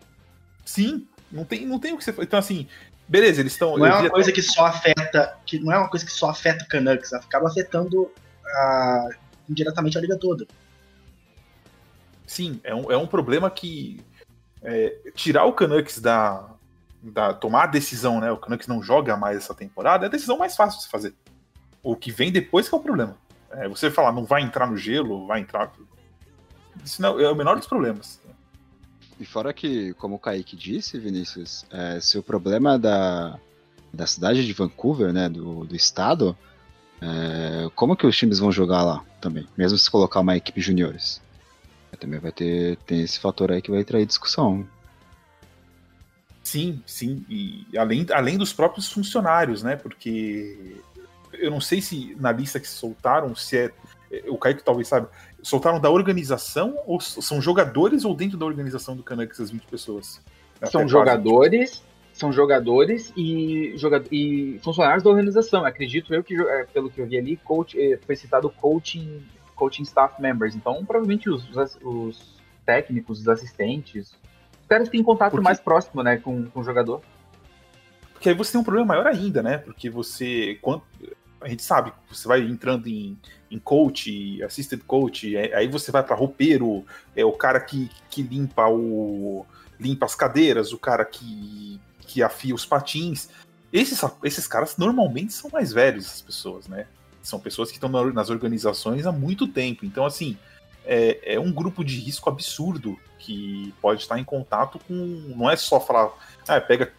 Sim, 0.64 1.06
não 1.30 1.44
tem, 1.44 1.66
não 1.66 1.78
tem 1.78 1.92
o 1.92 1.98
que 1.98 2.04
você. 2.04 2.14
Então, 2.18 2.38
assim, 2.38 2.66
Beleza, 3.06 3.40
eles 3.40 3.52
estão. 3.52 3.76
Não 3.76 3.86
é 3.86 4.00
uma 4.00 4.10
coisa 4.10 4.32
que 4.32 4.42
só 4.42 4.66
afeta. 4.66 5.36
Que 5.44 5.58
não 5.58 5.72
é 5.72 5.78
uma 5.78 5.88
coisa 5.88 6.04
que 6.04 6.12
só 6.12 6.30
afeta 6.30 6.64
o 6.64 6.68
Canucks, 6.68 7.12
acaba 7.12 7.48
afetando 7.48 8.10
a, 8.46 9.08
indiretamente 9.48 9.98
a 9.98 10.00
liga 10.00 10.16
toda. 10.16 10.46
Sim, 12.26 12.60
é 12.64 12.74
um, 12.74 12.90
é 12.90 12.96
um 12.96 13.06
problema 13.06 13.50
que. 13.50 14.00
É, 14.62 14.96
tirar 15.14 15.44
o 15.44 15.52
Canucks 15.52 16.00
da, 16.00 16.48
da. 17.10 17.34
tomar 17.34 17.64
a 17.64 17.66
decisão, 17.66 18.20
né? 18.20 18.30
O 18.30 18.36
Canucks 18.36 18.66
não 18.66 18.82
joga 18.82 19.16
mais 19.16 19.36
essa 19.36 19.54
temporada, 19.54 20.06
é 20.06 20.08
a 20.08 20.10
decisão 20.10 20.38
mais 20.38 20.56
fácil 20.56 20.78
de 20.78 20.84
se 20.84 20.90
fazer. 20.90 21.14
O 21.82 21.94
que 21.94 22.10
vem 22.10 22.32
depois 22.32 22.68
que 22.68 22.74
é 22.74 22.78
o 22.78 22.80
problema. 22.80 23.16
É, 23.50 23.68
você 23.68 23.90
falar, 23.90 24.12
não 24.12 24.24
vai 24.24 24.42
entrar 24.42 24.66
no 24.66 24.76
gelo, 24.76 25.26
vai 25.26 25.40
entrar. 25.40 25.72
Isso 26.84 27.00
não, 27.00 27.20
é 27.20 27.30
o 27.30 27.36
menor 27.36 27.56
dos 27.56 27.66
problemas. 27.66 28.20
E 29.20 29.24
fora 29.24 29.52
que, 29.52 29.94
como 29.94 30.16
o 30.16 30.18
Kaique 30.18 30.56
disse, 30.56 30.98
Vinícius, 30.98 31.64
é, 31.70 32.00
se 32.00 32.18
o 32.18 32.22
problema 32.22 32.78
da, 32.78 33.38
da 33.92 34.06
cidade 34.06 34.44
de 34.44 34.52
Vancouver, 34.52 35.12
né, 35.12 35.28
do, 35.28 35.64
do 35.64 35.76
estado, 35.76 36.36
é, 37.00 37.70
como 37.74 37.96
que 37.96 38.06
os 38.06 38.16
times 38.16 38.38
vão 38.38 38.50
jogar 38.50 38.82
lá 38.82 39.04
também? 39.20 39.46
Mesmo 39.56 39.78
se 39.78 39.90
colocar 39.90 40.20
uma 40.20 40.36
equipe 40.36 40.60
juniores. 40.60 41.22
Também 42.00 42.18
vai 42.18 42.32
ter 42.32 42.76
tem 42.78 43.02
esse 43.02 43.20
fator 43.20 43.52
aí 43.52 43.62
que 43.62 43.70
vai 43.70 43.84
trair 43.84 44.04
discussão. 44.04 44.66
Sim, 46.44 46.82
sim. 46.86 47.24
E 47.28 47.66
além, 47.76 48.06
além 48.12 48.36
dos 48.36 48.52
próprios 48.52 48.92
funcionários, 48.92 49.62
né? 49.62 49.76
Porque 49.76 50.76
eu 51.32 51.50
não 51.50 51.60
sei 51.60 51.80
se 51.80 52.14
na 52.20 52.30
lista 52.30 52.60
que 52.60 52.68
soltaram, 52.68 53.34
se 53.34 53.58
é. 53.58 53.72
O 54.28 54.38
Kaique 54.38 54.62
talvez 54.62 54.86
saiba, 54.86 55.10
soltaram 55.42 55.80
da 55.80 55.90
organização 55.90 56.78
ou 56.86 57.00
são 57.00 57.40
jogadores 57.42 58.04
ou 58.04 58.14
dentro 58.14 58.38
da 58.38 58.46
organização 58.46 58.94
do 58.94 59.02
Canucks 59.02 59.40
as 59.40 59.50
20 59.50 59.62
pessoas? 59.62 60.20
São 60.70 60.86
jogadores, 60.86 61.82
são 62.12 62.32
jogadores 62.32 63.12
e, 63.16 63.72
joga 63.76 64.04
e 64.12 64.60
funcionários 64.62 65.02
da 65.02 65.10
organização. 65.10 65.64
Acredito 65.64 66.14
eu 66.14 66.22
que, 66.22 66.40
é, 66.40 66.64
pelo 66.72 66.88
que 66.90 67.00
eu 67.00 67.06
vi 67.06 67.18
ali, 67.18 67.36
coach, 67.38 67.80
é, 67.80 67.96
foi 67.96 68.14
citado 68.14 68.48
coaching, 68.48 69.22
coaching 69.56 69.82
staff 69.82 70.20
members. 70.22 70.54
Então, 70.54 70.84
provavelmente 70.84 71.28
os, 71.28 71.44
os, 71.50 71.78
os 71.82 72.34
técnicos, 72.64 73.20
os 73.20 73.28
assistentes, 73.28 74.14
os 74.64 74.68
caras 74.68 74.88
têm 74.88 75.02
contato 75.02 75.32
Porque... 75.32 75.44
mais 75.44 75.60
próximo 75.60 76.02
né, 76.02 76.16
com, 76.16 76.46
com 76.46 76.60
o 76.60 76.64
jogador. 76.64 77.02
Porque 78.14 78.30
aí 78.30 78.34
você 78.34 78.52
tem 78.52 78.60
um 78.60 78.64
problema 78.64 78.86
maior 78.86 79.06
ainda, 79.06 79.42
né? 79.42 79.58
Porque 79.58 79.90
você. 79.90 80.58
Quando, 80.62 80.82
a 81.42 81.48
gente 81.48 81.62
sabe, 81.62 81.92
você 82.08 82.26
vai 82.26 82.40
entrando 82.40 82.86
em, 82.86 83.18
em 83.50 83.58
coach, 83.58 84.42
assistant 84.42 84.80
coach, 84.86 85.36
é, 85.36 85.54
aí 85.54 85.68
você 85.68 85.92
vai 85.92 86.02
para 86.02 86.16
roupeiro, 86.16 86.86
é 87.14 87.22
o 87.22 87.32
cara 87.32 87.60
que, 87.60 87.90
que 88.08 88.22
limpa 88.22 88.66
o 88.66 89.44
limpa 89.78 90.06
as 90.06 90.14
cadeiras, 90.14 90.72
o 90.72 90.78
cara 90.78 91.04
que, 91.04 91.78
que 92.00 92.22
afia 92.22 92.54
os 92.54 92.64
patins. 92.64 93.28
Esses, 93.70 94.00
esses 94.22 94.46
caras 94.46 94.78
normalmente 94.78 95.34
são 95.34 95.50
mais 95.52 95.72
velhos, 95.72 96.06
as 96.06 96.22
pessoas, 96.22 96.66
né? 96.66 96.86
São 97.22 97.38
pessoas 97.38 97.70
que 97.70 97.76
estão 97.76 97.90
nas 97.90 98.30
organizações 98.30 99.06
há 99.06 99.12
muito 99.12 99.46
tempo. 99.46 99.84
Então, 99.84 100.06
assim, 100.06 100.38
é, 100.84 101.34
é 101.34 101.40
um 101.40 101.52
grupo 101.52 101.84
de 101.84 101.98
risco 101.98 102.28
absurdo 102.28 102.98
que 103.18 103.74
pode 103.80 104.02
estar 104.02 104.18
em 104.18 104.24
contato 104.24 104.78
com. 104.86 104.94
Não 104.94 105.48
é 105.48 105.56
só 105.56 105.80
falar, 105.80 106.12
ah, 106.46 106.60
pega 106.60 106.92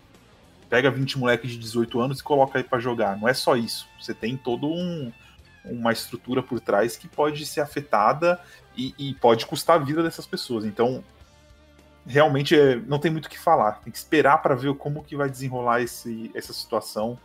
pega 0.69 0.89
20 0.89 1.19
moleques 1.19 1.51
de 1.51 1.57
18 1.57 1.99
anos 1.99 2.19
e 2.19 2.23
coloca 2.23 2.57
aí 2.57 2.63
para 2.63 2.79
jogar. 2.79 3.17
Não 3.17 3.27
é 3.27 3.33
só 3.33 3.55
isso. 3.55 3.87
Você 3.99 4.13
tem 4.13 4.35
todo 4.35 4.67
um, 4.67 5.11
uma 5.63 5.91
estrutura 5.91 6.41
por 6.41 6.59
trás 6.59 6.97
que 6.97 7.07
pode 7.07 7.45
ser 7.45 7.61
afetada 7.61 8.39
e, 8.75 8.93
e 8.97 9.13
pode 9.15 9.45
custar 9.45 9.79
a 9.79 9.83
vida 9.83 10.03
dessas 10.03 10.25
pessoas. 10.25 10.65
Então, 10.65 11.03
realmente 12.05 12.59
é, 12.59 12.75
não 12.75 12.99
tem 12.99 13.11
muito 13.11 13.27
o 13.27 13.29
que 13.29 13.39
falar. 13.39 13.73
Tem 13.83 13.91
que 13.91 13.97
esperar 13.97 14.41
para 14.41 14.55
ver 14.55 14.73
como 14.75 15.03
que 15.03 15.15
vai 15.15 15.29
desenrolar 15.29 15.81
esse, 15.81 16.31
essa 16.33 16.53
situação 16.53 17.17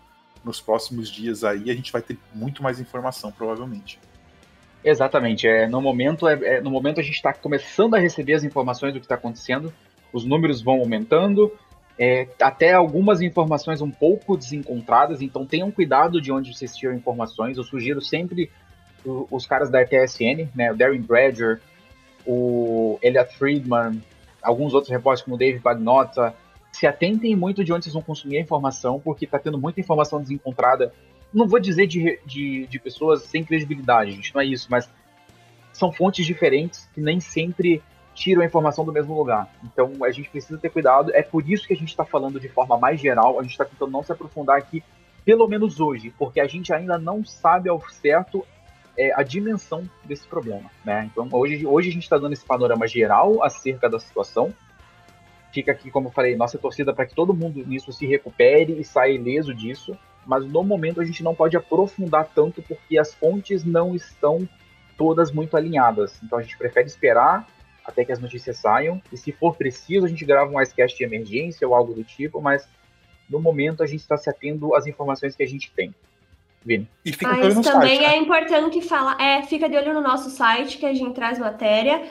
nos 0.45 0.61
próximos 0.61 1.09
dias 1.09 1.43
aí. 1.45 1.71
A 1.71 1.75
gente 1.75 1.93
vai 1.93 2.03
ter 2.03 2.19
muito 2.35 2.63
mais 2.63 2.81
informação, 2.81 3.33
provavelmente. 3.33 3.99
Exatamente. 4.85 5.47
É, 5.47 5.67
no, 5.67 5.81
momento, 5.81 6.27
é, 6.27 6.57
é 6.57 6.61
no 6.61 6.71
momento 6.71 7.01
a 7.01 7.03
gente 7.03 7.15
está 7.15 7.33
começando 7.33 7.95
a 7.95 7.99
receber 7.99 8.35
as 8.35 8.45
informações 8.45 8.95
do 8.95 9.01
que 9.01 9.07
está 9.07 9.15
acontecendo. 9.15 9.73
Os 10.13 10.25
números 10.25 10.63
vão 10.63 10.81
aumentando, 10.81 11.53
é, 11.99 12.27
até 12.41 12.73
algumas 12.73 13.21
informações 13.21 13.81
um 13.81 13.91
pouco 13.91 14.37
desencontradas, 14.37 15.21
então 15.21 15.45
tenham 15.45 15.71
cuidado 15.71 16.21
de 16.21 16.33
onde 16.33 16.55
vocês 16.55 16.75
tiram 16.75 16.95
informações. 16.95 17.59
Eu 17.59 17.65
sugiro 17.65 18.01
sempre 18.01 18.51
o, 19.05 19.27
os 19.31 19.47
caras 19.47 19.71
da 19.71 19.83
ETSN, 19.83 20.49
né, 20.55 20.73
o 20.73 20.77
Darren 20.77 21.03
Bradger, 21.03 21.61
o 22.27 22.99
Elliot 23.03 23.37
Friedman, 23.37 24.03
alguns 24.43 24.73
outros 24.75 24.91
repórteres 24.91 25.23
como 25.23 25.37
o 25.37 25.39
Dave 25.39 25.59
Bagnotta, 25.59 26.35
se 26.73 26.87
atentem 26.87 27.35
muito 27.37 27.65
de 27.65 27.73
onde 27.73 27.85
vocês 27.85 27.95
vão 27.95 28.03
consumir 28.03 28.39
a 28.39 28.41
informação, 28.41 29.01
porque 29.01 29.25
está 29.25 29.39
tendo 29.39 29.59
muita 29.59 29.81
informação 29.81 30.21
desencontrada. 30.21 30.93
Não 31.33 31.47
vou 31.47 31.61
dizer 31.61 31.87
de, 31.87 32.19
de, 32.27 32.67
de 32.67 32.79
pessoas 32.79 33.23
sem 33.23 33.45
credibilidade, 33.45 34.13
gente, 34.13 34.35
não 34.35 34.41
é 34.41 34.47
isso, 34.47 34.67
mas 34.71 34.91
são 35.73 35.93
fontes 35.93 36.27
diferentes 36.27 36.89
que 36.93 37.01
nem 37.01 37.21
sempre 37.21 37.83
tiram 38.15 38.43
a 38.43 38.45
informação 38.45 38.85
do 38.85 38.93
mesmo 38.93 39.17
lugar. 39.17 39.49
Então 39.65 39.93
a 40.05 40.11
gente 40.11 40.29
precisa 40.29 40.59
ter 40.59 40.71
cuidado. 40.71 41.11
É 41.15 41.23
por 41.23 41.49
isso 41.49 41.67
que 41.67 41.73
a 41.73 41.77
gente 41.77 41.89
está 41.89 42.05
falando 42.05 42.39
de 42.39 42.49
forma 42.49 42.77
mais 42.77 43.01
geral. 43.01 43.39
A 43.39 43.43
gente 43.43 43.53
está 43.53 43.65
tentando 43.65 43.91
não 43.91 44.03
se 44.03 44.13
aprofundar 44.13 44.59
aqui, 44.59 44.83
pelo 45.25 45.49
menos 45.49 45.81
hoje, 45.81 46.13
porque 46.19 46.41
a 46.41 46.47
gente 46.47 46.73
ainda 46.73 46.99
não 46.99 47.25
sabe 47.25 47.69
ao 47.69 47.81
certo 47.89 48.47
é, 48.97 49.13
a 49.15 49.23
dimensão 49.23 49.89
desse 50.05 50.27
problema. 50.27 50.71
Né? 50.85 51.09
Então 51.11 51.29
hoje, 51.33 51.67
hoje 51.67 51.89
a 51.89 51.93
gente 51.93 52.03
está 52.03 52.19
dando 52.19 52.33
esse 52.33 52.45
panorama 52.45 52.87
geral 52.87 53.43
acerca 53.43 53.89
da 53.89 53.99
situação. 53.99 54.53
Fica 55.53 55.73
aqui, 55.73 55.91
como 55.91 56.09
eu 56.09 56.13
falei, 56.13 56.37
nossa 56.37 56.59
torcida 56.59 56.93
para 56.93 57.07
que 57.07 57.15
todo 57.15 57.35
mundo 57.35 57.65
nisso 57.67 57.93
se 57.93 58.07
recupere 58.07 58.79
e 58.79 58.85
saia 58.85 59.13
ileso 59.13 59.55
disso. 59.55 59.97
Mas 60.27 60.45
no 60.47 60.63
momento 60.63 61.01
a 61.01 61.05
gente 61.05 61.23
não 61.23 61.35
pode 61.35 61.57
aprofundar 61.57 62.29
tanto 62.35 62.63
porque 62.63 62.99
as 62.99 63.15
fontes 63.15 63.65
não 63.65 63.95
estão 63.95 64.49
todas 64.97 65.33
muito 65.33 65.57
alinhadas. 65.57 66.21
Então 66.23 66.39
a 66.39 66.43
gente 66.43 66.57
prefere 66.57 66.87
esperar 66.87 67.49
até 67.85 68.05
que 68.05 68.13
as 68.13 68.19
notícias 68.19 68.59
saiam. 68.59 69.01
E 69.13 69.17
se 69.17 69.33
for 69.33 69.57
preciso, 69.57 70.07
a 70.07 70.09
gente 70.09 70.25
grava 70.25 70.51
um 70.51 70.61
icecast 70.61 70.97
de 70.97 71.05
emergência 71.05 71.67
ou 71.67 71.75
algo 71.75 71.95
do 71.95 72.05
tipo, 72.05 72.41
mas 72.41 72.69
no 73.29 73.41
momento 73.41 73.83
a 73.83 73.87
gente 73.87 74.01
está 74.01 74.17
se 74.17 74.29
atendo 74.29 74.75
às 74.75 74.87
informações 74.87 75.35
que 75.35 75.43
a 75.43 75.47
gente 75.47 75.71
tem. 75.73 75.95
Vini. 76.63 76.87
E 77.05 77.13
fica 77.13 77.29
Mas 77.29 77.55
também 77.61 77.97
site, 77.97 78.01
né? 78.01 78.15
é 78.15 78.17
importante 78.19 78.83
falar, 78.83 79.19
é, 79.21 79.43
fica 79.43 79.69
de 79.69 79.77
olho 79.77 79.95
no 79.95 80.03
nosso 80.03 80.29
site 80.29 80.77
que 80.77 80.85
a 80.85 80.93
gente 80.93 81.15
traz 81.15 81.39
matéria. 81.39 82.03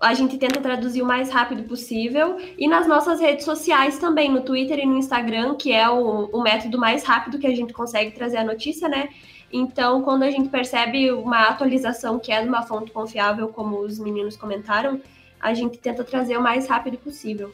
A 0.00 0.14
gente 0.14 0.38
tenta 0.38 0.60
traduzir 0.60 1.02
o 1.02 1.06
mais 1.06 1.30
rápido 1.30 1.64
possível. 1.64 2.38
E 2.56 2.68
nas 2.68 2.86
nossas 2.86 3.20
redes 3.20 3.44
sociais 3.44 3.98
também, 3.98 4.30
no 4.30 4.42
Twitter 4.42 4.78
e 4.78 4.86
no 4.86 4.96
Instagram, 4.96 5.56
que 5.56 5.72
é 5.72 5.88
o, 5.88 6.26
o 6.26 6.42
método 6.42 6.78
mais 6.78 7.04
rápido 7.04 7.38
que 7.38 7.46
a 7.46 7.54
gente 7.54 7.72
consegue 7.72 8.12
trazer 8.12 8.38
a 8.38 8.44
notícia, 8.44 8.88
né? 8.88 9.08
Então, 9.52 10.02
quando 10.02 10.22
a 10.22 10.30
gente 10.30 10.48
percebe 10.48 11.10
uma 11.10 11.48
atualização 11.48 12.18
que 12.18 12.30
é 12.30 12.42
de 12.42 12.48
uma 12.48 12.62
fonte 12.62 12.90
confiável, 12.90 13.48
como 13.48 13.80
os 13.80 13.98
meninos 13.98 14.36
comentaram, 14.36 15.00
a 15.40 15.54
gente 15.54 15.78
tenta 15.78 16.04
trazer 16.04 16.36
o 16.36 16.42
mais 16.42 16.68
rápido 16.68 16.98
possível. 16.98 17.52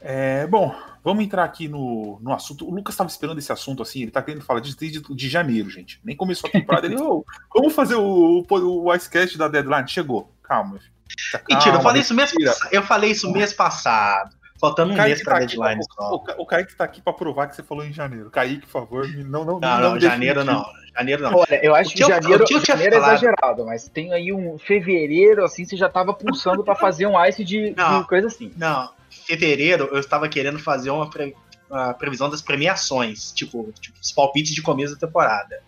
É, 0.00 0.46
bom, 0.46 0.74
vamos 1.08 1.24
entrar 1.24 1.42
aqui 1.42 1.68
no, 1.68 2.18
no 2.20 2.34
assunto. 2.34 2.68
O 2.68 2.74
Lucas 2.74 2.92
estava 2.92 3.08
esperando 3.08 3.38
esse 3.38 3.50
assunto 3.50 3.82
assim, 3.82 4.00
ele 4.00 4.08
está 4.08 4.20
querendo 4.20 4.44
falar 4.44 4.60
de, 4.60 4.76
de, 4.76 5.00
de 5.00 5.28
janeiro, 5.28 5.70
gente. 5.70 5.98
Nem 6.04 6.14
começou 6.14 6.48
a 6.48 6.52
temporada. 6.52 6.86
ele, 6.86 7.00
oh, 7.00 7.24
vamos 7.54 7.74
fazer 7.74 7.94
o, 7.94 8.44
o, 8.46 8.84
o 8.84 8.94
Icecast 8.94 9.38
da 9.38 9.48
Deadline. 9.48 9.88
Chegou. 9.88 10.30
Calma, 10.42 10.72
meu 10.72 10.80
filho. 10.80 10.92
Calma, 11.32 11.46
Mentira, 11.48 11.76
eu 11.76 11.80
falei 11.80 12.02
isso 12.02 12.14
mês 12.14 12.32
Eu 12.70 12.82
falei 12.82 13.10
isso 13.12 13.32
mês 13.32 13.54
passado. 13.54 14.36
Faltando 14.60 14.92
um 14.92 14.96
mês 14.96 15.22
pra 15.22 15.34
tá 15.34 15.38
deadline. 15.38 15.80
Pra, 15.96 16.04
o, 16.10 16.42
o, 16.42 16.46
Kaique 16.46 16.76
tá 16.76 16.84
aqui 16.84 17.00
pra 17.00 17.12
provar 17.12 17.46
que 17.46 17.56
você 17.56 17.62
falou 17.62 17.84
em 17.84 17.92
janeiro. 17.92 18.28
Kaique, 18.28 18.66
por 18.66 18.72
favor, 18.72 19.08
não 19.08 19.44
não 19.44 19.60
Não, 19.60 19.80
não, 19.80 19.90
não 19.92 20.00
janeiro 20.00 20.44
não. 20.44 20.62
Janeiro 20.94 21.22
não. 21.22 21.36
Olha, 21.36 21.64
eu 21.64 21.74
acho 21.74 21.94
que 21.94 22.00
janeiro, 22.00 22.44
eu, 22.50 22.64
janeiro 22.64 22.96
é 22.96 22.98
exagerado, 22.98 23.64
mas 23.64 23.88
tem 23.88 24.12
aí 24.12 24.32
um 24.32 24.58
fevereiro, 24.58 25.44
assim, 25.44 25.64
você 25.64 25.76
já 25.76 25.88
tava 25.88 26.12
pulsando 26.12 26.64
pra 26.64 26.74
fazer 26.74 27.06
um 27.06 27.24
ice 27.24 27.44
de, 27.44 27.72
não, 27.76 28.02
de 28.02 28.08
coisa 28.08 28.26
assim. 28.26 28.52
Não, 28.56 28.90
fevereiro 29.28 29.88
eu 29.92 29.98
estava 29.98 30.28
querendo 30.28 30.58
fazer 30.58 30.90
uma, 30.90 31.10
pre, 31.10 31.36
uma 31.70 31.92
previsão 31.92 32.30
das 32.30 32.40
premiações, 32.40 33.30
tipo, 33.32 33.70
tipo, 33.78 33.98
os 34.00 34.10
palpites 34.10 34.54
de 34.54 34.62
começo 34.62 34.94
da 34.94 35.06
temporada. 35.06 35.62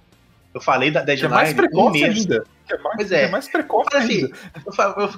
Eu 0.54 0.60
falei 0.60 0.90
da 0.90 1.02
deadline. 1.02 1.32
É 1.32 1.36
mais 1.36 1.52
precoce 1.52 2.04
ainda. 2.04 2.44
É 2.68 2.78
mais, 2.78 2.96
pois 2.96 3.12
é. 3.12 3.24
é 3.24 3.28
mais 3.28 3.48
precoce 3.48 3.96
assim, 3.96 4.24
ainda. 4.24 4.36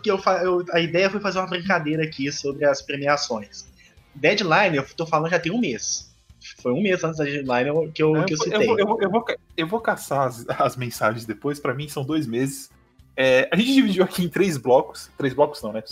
Eu, 0.04 0.14
eu, 0.16 0.20
eu, 0.42 0.66
a 0.72 0.80
ideia 0.80 1.08
foi 1.08 1.20
fazer 1.20 1.38
uma 1.38 1.46
brincadeira 1.46 2.02
aqui 2.02 2.30
sobre 2.32 2.64
as 2.64 2.82
premiações. 2.82 3.66
Deadline, 4.14 4.76
eu 4.76 4.84
tô 4.94 5.06
falando 5.06 5.30
já 5.30 5.38
tem 5.38 5.52
um 5.52 5.60
mês. 5.60 6.12
Foi 6.60 6.72
um 6.72 6.82
mês 6.82 7.02
antes 7.04 7.18
da 7.18 7.24
deadline 7.24 7.92
que 7.92 8.02
eu, 8.02 8.24
que 8.24 8.34
eu 8.34 8.38
citei. 8.38 8.68
Eu, 8.68 8.78
eu, 8.78 8.98
eu, 9.00 9.10
vou, 9.10 9.24
eu 9.56 9.66
vou 9.66 9.80
caçar 9.80 10.26
as, 10.26 10.44
as 10.48 10.76
mensagens 10.76 11.24
depois, 11.24 11.60
para 11.60 11.72
mim 11.72 11.88
são 11.88 12.04
dois 12.04 12.26
meses. 12.26 12.70
É, 13.16 13.48
a 13.52 13.56
gente 13.56 13.72
dividiu 13.72 14.04
aqui 14.04 14.24
em 14.24 14.28
três 14.28 14.56
blocos. 14.56 15.10
Três 15.16 15.32
blocos 15.32 15.62
não, 15.62 15.72
né? 15.72 15.82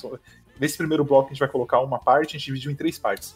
Nesse 0.60 0.76
primeiro 0.76 1.04
bloco 1.04 1.28
a 1.28 1.32
gente 1.32 1.40
vai 1.40 1.48
colocar 1.48 1.80
uma 1.80 1.98
parte, 1.98 2.36
a 2.36 2.38
gente 2.38 2.44
dividiu 2.44 2.70
em 2.70 2.74
três 2.74 2.98
partes. 2.98 3.34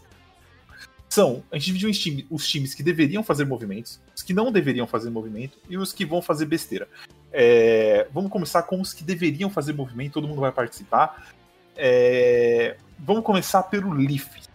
São, 1.09 1.43
a 1.51 1.57
gente 1.57 1.66
dividiu 1.66 1.91
time, 1.93 2.27
os 2.29 2.47
times 2.47 2.75
que 2.75 2.83
deveriam 2.83 3.22
fazer 3.22 3.47
movimentos, 3.47 4.01
os 4.14 4.22
que 4.22 4.35
não 4.35 4.53
deveriam 4.53 4.87
fazer 4.87 5.11
movimento 5.11 5.59
e 5.68 5.79
os 5.79 5.93
que 5.93 6.05
vão 6.05 6.20
fazer 6.20 6.45
besteira. 6.45 6.89
É, 7.33 8.07
vamos 8.12 8.31
começar 8.31 8.62
com 8.64 8.81
os 8.81 8.93
que 8.93 9.03
deveriam 9.03 9.49
fazer 9.49 9.72
movimento, 9.72 10.14
todo 10.14 10.29
mundo 10.29 10.41
vai 10.41 10.53
participar. 10.53 11.33
É, 11.77 12.77
vamos 12.99 13.25
começar 13.25 13.62
pelo 13.64 13.93
Leafs. 13.93 14.49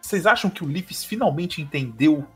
Vocês 0.00 0.26
acham 0.26 0.50
que 0.50 0.64
o 0.64 0.66
Leafs 0.66 1.04
finalmente 1.04 1.60
entendeu 1.62 2.26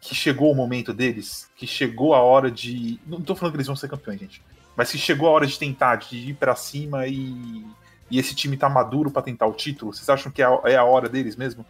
que 0.00 0.14
chegou 0.14 0.50
o 0.50 0.54
momento 0.54 0.92
deles? 0.92 1.50
Que 1.54 1.66
chegou 1.66 2.14
a 2.14 2.22
hora 2.22 2.50
de. 2.50 2.98
Não 3.06 3.20
tô 3.20 3.34
falando 3.34 3.52
que 3.52 3.56
eles 3.58 3.66
vão 3.66 3.76
ser 3.76 3.88
campeões, 3.88 4.20
gente. 4.20 4.42
Mas 4.78 4.90
se 4.90 4.96
chegou 4.96 5.26
a 5.28 5.32
hora 5.32 5.44
de 5.44 5.58
tentar, 5.58 5.96
de 5.96 6.30
ir 6.30 6.34
para 6.34 6.54
cima 6.54 7.04
e, 7.08 7.66
e 8.08 8.16
esse 8.16 8.32
time 8.32 8.56
tá 8.56 8.68
maduro 8.68 9.10
para 9.10 9.22
tentar 9.22 9.48
o 9.48 9.52
título, 9.52 9.92
vocês 9.92 10.08
acham 10.08 10.30
que 10.30 10.40
é 10.40 10.44
a, 10.44 10.60
é 10.66 10.76
a 10.76 10.84
hora 10.84 11.08
deles 11.08 11.34
mesmo? 11.34 11.66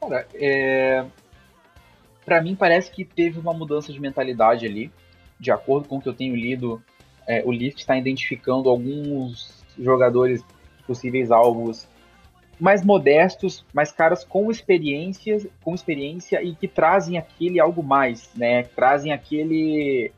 Cara, 0.00 0.26
é... 0.34 1.04
para 2.26 2.42
mim 2.42 2.56
parece 2.56 2.90
que 2.90 3.04
teve 3.04 3.38
uma 3.38 3.54
mudança 3.54 3.92
de 3.92 4.00
mentalidade 4.00 4.66
ali. 4.66 4.90
De 5.38 5.52
acordo 5.52 5.86
com 5.86 5.98
o 5.98 6.02
que 6.02 6.08
eu 6.08 6.12
tenho 6.12 6.34
lido, 6.34 6.82
é, 7.24 7.44
o 7.44 7.52
Leafs 7.52 7.82
está 7.82 7.96
identificando 7.96 8.68
alguns 8.68 9.64
jogadores 9.78 10.44
possíveis 10.84 11.30
alvos 11.30 11.86
mais 12.58 12.84
modestos, 12.84 13.64
mais 13.72 13.92
caras 13.92 14.24
com 14.24 14.50
experiência, 14.50 15.48
com 15.62 15.72
experiência 15.72 16.42
e 16.42 16.52
que 16.52 16.66
trazem 16.66 17.16
aquele 17.16 17.60
algo 17.60 17.80
mais, 17.80 18.28
né? 18.34 18.64
Trazem 18.64 19.12
aquele 19.12 20.12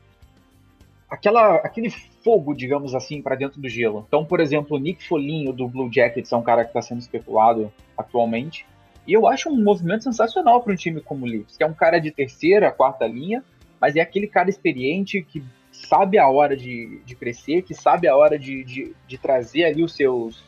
aquela, 1.09 1.55
aquele 1.57 1.89
fogo, 1.89 2.53
digamos 2.53 2.93
assim, 2.93 3.21
para 3.21 3.35
dentro 3.35 3.61
do 3.61 3.69
gelo. 3.69 4.05
Então, 4.07 4.25
por 4.25 4.39
exemplo, 4.39 4.77
o 4.77 4.79
Nick 4.79 5.07
Folinho 5.07 5.53
do 5.53 5.67
Blue 5.67 5.91
Jackets 5.91 6.31
é 6.31 6.35
um 6.35 6.43
cara 6.43 6.63
que 6.63 6.69
está 6.69 6.81
sendo 6.81 6.99
especulado 6.99 7.71
atualmente. 7.97 8.65
E 9.07 9.13
eu 9.13 9.25
acho 9.25 9.49
um 9.49 9.63
movimento 9.63 10.03
sensacional 10.03 10.61
para 10.61 10.73
um 10.73 10.75
time 10.75 10.99
como 10.99 11.25
o 11.25 11.29
Leafs, 11.29 11.55
que 11.55 11.63
é 11.63 11.67
um 11.67 11.73
cara 11.73 11.99
de 11.99 12.11
terceira, 12.11 12.71
quarta 12.71 13.07
linha, 13.07 13.43
mas 13.79 13.95
é 13.95 14.01
aquele 14.01 14.27
cara 14.27 14.49
experiente 14.49 15.21
que 15.21 15.41
sabe 15.71 16.17
a 16.17 16.27
hora 16.27 16.57
de, 16.57 17.01
de 17.05 17.15
crescer, 17.15 17.61
que 17.61 17.73
sabe 17.73 18.07
a 18.07 18.15
hora 18.15 18.37
de, 18.37 18.63
de, 18.63 18.95
de 19.07 19.17
trazer 19.17 19.63
ali 19.63 19.83
os 19.83 19.95
seus 19.95 20.43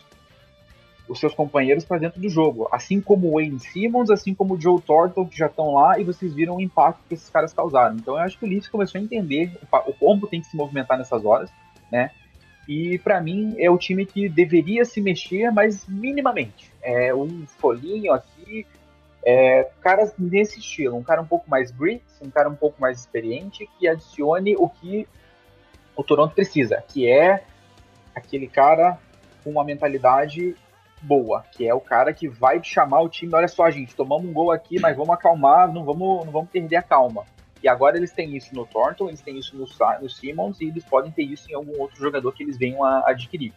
os 1.10 1.20
seus 1.20 1.34
companheiros 1.34 1.84
para 1.84 1.98
dentro 1.98 2.22
do 2.22 2.30
jogo. 2.30 2.70
Assim 2.72 3.02
como 3.02 3.28
o 3.28 3.34
Wayne 3.34 3.60
Simmons, 3.60 4.12
assim 4.12 4.34
como 4.34 4.54
o 4.54 4.62
Joe 4.62 4.80
Thornton, 4.80 5.26
que 5.26 5.36
já 5.36 5.48
estão 5.48 5.74
lá, 5.74 6.00
e 6.00 6.04
vocês 6.04 6.34
viram 6.34 6.58
o 6.58 6.62
impacto 6.62 7.02
que 7.08 7.16
esses 7.16 7.30
caras 7.30 7.52
causaram. 7.52 7.96
Então 7.96 8.14
eu 8.14 8.22
acho 8.22 8.38
que 8.38 8.46
o 8.46 8.48
Leafs 8.48 8.70
começou 8.70 9.02
a 9.02 9.04
entender 9.04 9.52
o, 9.88 9.94
como 9.94 10.28
tem 10.28 10.40
que 10.40 10.48
se 10.48 10.56
movimentar 10.56 10.98
nessas 10.98 11.26
horas, 11.26 11.50
né? 11.92 12.12
E 12.68 13.00
para 13.00 13.20
mim 13.20 13.56
é 13.58 13.72
o 13.72 13.78
time 13.80 14.06
que 14.06 14.30
deveria 14.30 14.86
se 14.86 15.02
mexer, 15.02 15.52
mas 15.52 15.88
minimamente. 15.88 16.72
É 16.84 17.14
um 17.14 17.46
folhinho 17.58 18.14
aqui, 18.14 18.68
é, 19.26 19.68
caras 19.82 20.14
nesse 20.18 20.60
estilo, 20.60 20.96
um 20.96 21.04
cara 21.04 21.22
um 21.22 21.26
pouco 21.26 21.50
mais 21.50 21.72
grit, 21.72 22.04
um 22.22 22.30
cara 22.30 22.48
um 22.48 22.56
pouco 22.56 22.80
mais 22.80 23.00
experiente, 23.00 23.68
que 23.80 23.88
adicione 23.88 24.56
o 24.56 24.70
que 24.70 25.08
o 25.96 26.04
Toronto 26.04 26.36
precisa, 26.36 26.84
que 26.88 27.10
é 27.10 27.44
aquele 28.14 28.48
cara 28.48 29.00
com 29.44 29.50
uma 29.50 29.64
mentalidade 29.64 30.56
boa, 31.02 31.44
que 31.52 31.68
é 31.68 31.74
o 31.74 31.80
cara 31.80 32.14
que 32.14 32.28
vai 32.28 32.62
chamar 32.64 33.02
o 33.02 33.10
time, 33.10 33.34
olha 33.34 33.48
só, 33.48 33.70
gente, 33.70 33.96
tomamos 33.96 34.30
um 34.30 34.34
gol 34.34 34.52
aqui, 34.52 34.80
mas 34.80 34.96
vamos 34.96 35.14
acalmar, 35.14 35.72
não 35.72 35.86
vamos, 35.86 36.26
não 36.26 36.32
vamos 36.32 36.50
perder 36.50 36.78
a 36.78 36.82
calma. 36.82 37.26
E 37.62 37.68
agora 37.68 37.98
eles 37.98 38.12
têm 38.12 38.36
isso 38.36 38.54
no 38.56 38.66
Thornton, 38.66 39.10
eles 39.10 39.22
têm 39.22 39.38
isso 39.38 39.56
no, 39.56 39.66
no 40.02 40.10
Simmons 40.10 40.62
e 40.62 40.66
eles 40.66 40.84
podem 40.86 41.12
ter 41.12 41.24
isso 41.24 41.50
em 41.52 41.56
algum 41.56 41.78
outro 41.80 41.98
jogador 41.98 42.32
que 42.34 42.44
eles 42.44 42.58
venham 42.58 42.84
a 42.84 43.10
adquirir. 43.10 43.54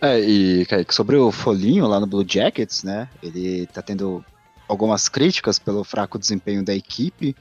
É, 0.00 0.18
e 0.18 0.64
Kaique, 0.66 0.94
sobre 0.94 1.16
o 1.16 1.30
Folinho 1.30 1.86
lá 1.86 2.00
no 2.00 2.06
Blue 2.06 2.24
Jackets, 2.26 2.82
né? 2.82 3.08
Ele 3.22 3.66
tá 3.66 3.82
tendo 3.82 4.24
algumas 4.66 5.08
críticas 5.08 5.58
pelo 5.58 5.84
fraco 5.84 6.18
desempenho 6.18 6.64
da 6.64 6.74
equipe, 6.74 7.36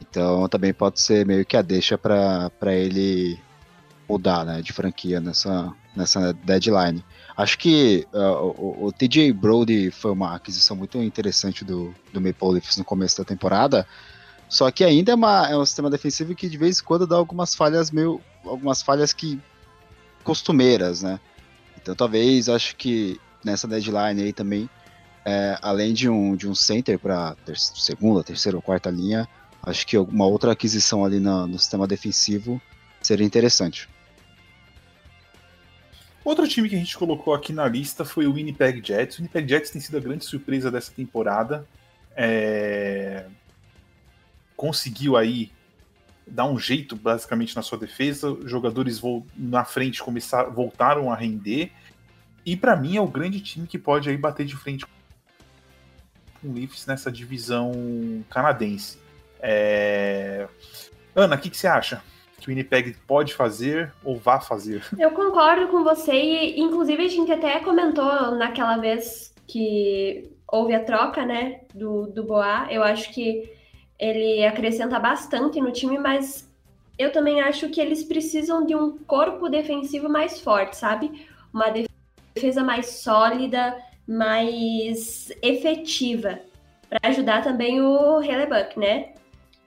então 0.00 0.48
também 0.48 0.72
pode 0.72 1.00
ser 1.00 1.26
meio 1.26 1.44
que 1.44 1.56
a 1.56 1.62
deixa 1.62 1.98
para 1.98 2.50
ele 2.74 3.38
mudar, 4.08 4.44
né, 4.44 4.62
de 4.62 4.72
franquia 4.72 5.20
nessa, 5.20 5.72
nessa 5.94 6.32
deadline. 6.32 7.04
Acho 7.36 7.58
que 7.58 8.06
uh, 8.12 8.54
o, 8.58 8.86
o, 8.86 8.92
TJ 8.92 9.32
Brody 9.32 9.90
foi 9.90 10.12
uma 10.12 10.34
aquisição 10.34 10.76
muito 10.76 10.98
interessante 11.02 11.64
do, 11.64 11.94
do 12.12 12.20
Maple 12.20 12.52
Leafs 12.52 12.76
no 12.76 12.84
começo 12.84 13.18
da 13.18 13.24
temporada, 13.24 13.86
só 14.48 14.70
que 14.70 14.84
ainda 14.84 15.12
é, 15.12 15.14
uma, 15.14 15.48
é 15.48 15.56
um 15.56 15.66
sistema 15.66 15.90
defensivo 15.90 16.34
que 16.34 16.48
de 16.48 16.56
vez 16.56 16.80
em 16.80 16.84
quando 16.84 17.06
dá 17.06 17.16
algumas 17.16 17.54
falhas 17.54 17.90
meio. 17.90 18.20
algumas 18.44 18.80
falhas 18.80 19.12
que. 19.12 19.40
costumeiras, 20.22 21.02
né? 21.02 21.18
Então 21.76 21.94
talvez 21.94 22.48
acho 22.48 22.76
que 22.76 23.20
nessa 23.44 23.66
deadline 23.66 24.22
aí 24.22 24.32
também, 24.32 24.68
é, 25.24 25.58
além 25.60 25.92
de 25.92 26.08
um, 26.08 26.36
de 26.36 26.48
um 26.48 26.54
center 26.54 26.98
para 26.98 27.34
ter, 27.44 27.58
segunda, 27.58 28.22
terceira 28.22 28.56
ou 28.56 28.62
quarta 28.62 28.88
linha, 28.88 29.28
acho 29.62 29.86
que 29.86 29.98
uma 29.98 30.26
outra 30.26 30.52
aquisição 30.52 31.04
ali 31.04 31.18
no, 31.18 31.46
no 31.46 31.58
sistema 31.58 31.86
defensivo 31.86 32.60
seria 33.02 33.26
interessante. 33.26 33.88
Outro 36.26 36.48
time 36.48 36.68
que 36.68 36.74
a 36.74 36.78
gente 36.78 36.98
colocou 36.98 37.32
aqui 37.32 37.52
na 37.52 37.68
lista 37.68 38.04
foi 38.04 38.26
o 38.26 38.32
Winnipeg 38.32 38.84
Jets. 38.84 39.16
O 39.16 39.18
Winnipeg 39.18 39.48
Jets 39.48 39.70
tem 39.70 39.80
sido 39.80 39.96
a 39.96 40.00
grande 40.00 40.24
surpresa 40.24 40.72
dessa 40.72 40.90
temporada. 40.90 41.64
É... 42.16 43.26
Conseguiu 44.56 45.16
aí 45.16 45.52
dar 46.26 46.46
um 46.46 46.58
jeito 46.58 46.96
basicamente 46.96 47.54
na 47.54 47.62
sua 47.62 47.78
defesa. 47.78 48.36
Jogadores 48.44 49.00
na 49.36 49.64
frente 49.64 50.02
começar, 50.02 50.46
voltaram 50.46 51.12
a 51.12 51.14
render. 51.14 51.70
E 52.44 52.56
para 52.56 52.74
mim 52.74 52.96
é 52.96 53.00
o 53.00 53.06
grande 53.06 53.40
time 53.40 53.68
que 53.68 53.78
pode 53.78 54.10
aí 54.10 54.16
bater 54.16 54.44
de 54.44 54.56
frente 54.56 54.84
com 54.84 56.48
o 56.48 56.52
Leafs 56.52 56.86
nessa 56.86 57.12
divisão 57.12 57.72
canadense. 58.28 58.98
É... 59.38 60.48
Ana, 61.14 61.36
o 61.36 61.38
que, 61.38 61.50
que 61.50 61.56
você 61.56 61.68
acha? 61.68 62.02
Que 62.38 62.48
o 62.48 62.50
Winnipeg 62.50 62.96
pode 63.06 63.34
fazer 63.34 63.92
ou 64.04 64.16
vá 64.16 64.40
fazer. 64.40 64.84
Eu 64.98 65.10
concordo 65.12 65.68
com 65.68 65.82
você 65.82 66.12
e, 66.12 66.60
inclusive, 66.60 67.04
a 67.04 67.08
gente 67.08 67.32
até 67.32 67.60
comentou 67.60 68.32
naquela 68.32 68.76
vez 68.76 69.34
que 69.46 70.30
houve 70.50 70.74
a 70.74 70.84
troca, 70.84 71.24
né, 71.24 71.60
do, 71.74 72.06
do 72.06 72.24
Boa. 72.24 72.66
Eu 72.70 72.82
acho 72.82 73.12
que 73.12 73.50
ele 73.98 74.44
acrescenta 74.44 74.98
bastante 74.98 75.60
no 75.60 75.72
time, 75.72 75.98
mas 75.98 76.48
eu 76.98 77.12
também 77.12 77.40
acho 77.40 77.68
que 77.68 77.80
eles 77.80 78.04
precisam 78.04 78.64
de 78.64 78.74
um 78.74 78.98
corpo 78.98 79.48
defensivo 79.48 80.08
mais 80.08 80.40
forte, 80.40 80.76
sabe? 80.76 81.26
Uma 81.52 81.70
defesa 81.70 82.62
mais 82.62 82.86
sólida, 82.86 83.76
mais 84.06 85.30
efetiva, 85.42 86.38
para 86.88 87.08
ajudar 87.08 87.42
também 87.42 87.80
o 87.80 88.22
Hellebuck, 88.22 88.78
né? 88.78 89.14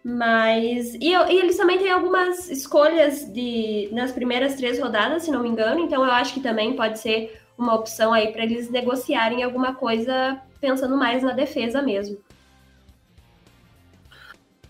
Mas. 0.03 0.93
E, 0.95 1.11
e, 1.11 1.39
eles 1.39 1.57
também 1.57 1.77
têm 1.77 1.91
algumas 1.91 2.49
escolhas 2.49 3.31
de 3.31 3.89
nas 3.91 4.11
primeiras 4.11 4.55
três 4.55 4.79
rodadas, 4.79 5.23
se 5.23 5.31
não 5.31 5.43
me 5.43 5.49
engano, 5.49 5.79
então 5.79 6.03
eu 6.03 6.11
acho 6.11 6.33
que 6.33 6.39
também 6.39 6.75
pode 6.75 6.99
ser 6.99 7.41
uma 7.57 7.75
opção 7.75 8.13
aí 8.13 8.31
para 8.31 8.43
eles 8.43 8.69
negociarem 8.69 9.43
alguma 9.43 9.75
coisa 9.75 10.41
pensando 10.61 10.97
mais 10.97 11.21
na 11.21 11.33
defesa 11.33 11.81
mesmo. 11.81 12.17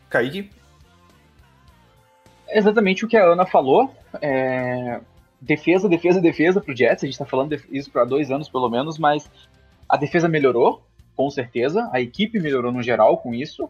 Kaique? 0.09 0.49
Exatamente 2.47 3.05
o 3.05 3.07
que 3.07 3.15
a 3.15 3.25
Ana 3.25 3.45
falou. 3.45 3.93
É... 4.21 4.99
Defesa, 5.39 5.87
defesa, 5.87 6.19
defesa 6.19 6.59
pro 6.59 6.75
Jets. 6.75 7.03
A 7.03 7.05
gente 7.05 7.17
tá 7.17 7.25
falando 7.25 7.53
isso 7.71 7.91
para 7.91 8.03
dois 8.03 8.31
anos 8.31 8.49
pelo 8.49 8.69
menos, 8.69 8.97
mas 8.97 9.29
a 9.87 9.95
defesa 9.95 10.27
melhorou, 10.27 10.83
com 11.15 11.29
certeza. 11.29 11.87
A 11.93 12.01
equipe 12.01 12.39
melhorou 12.39 12.71
no 12.71 12.81
geral 12.81 13.17
com 13.19 13.33
isso. 13.33 13.69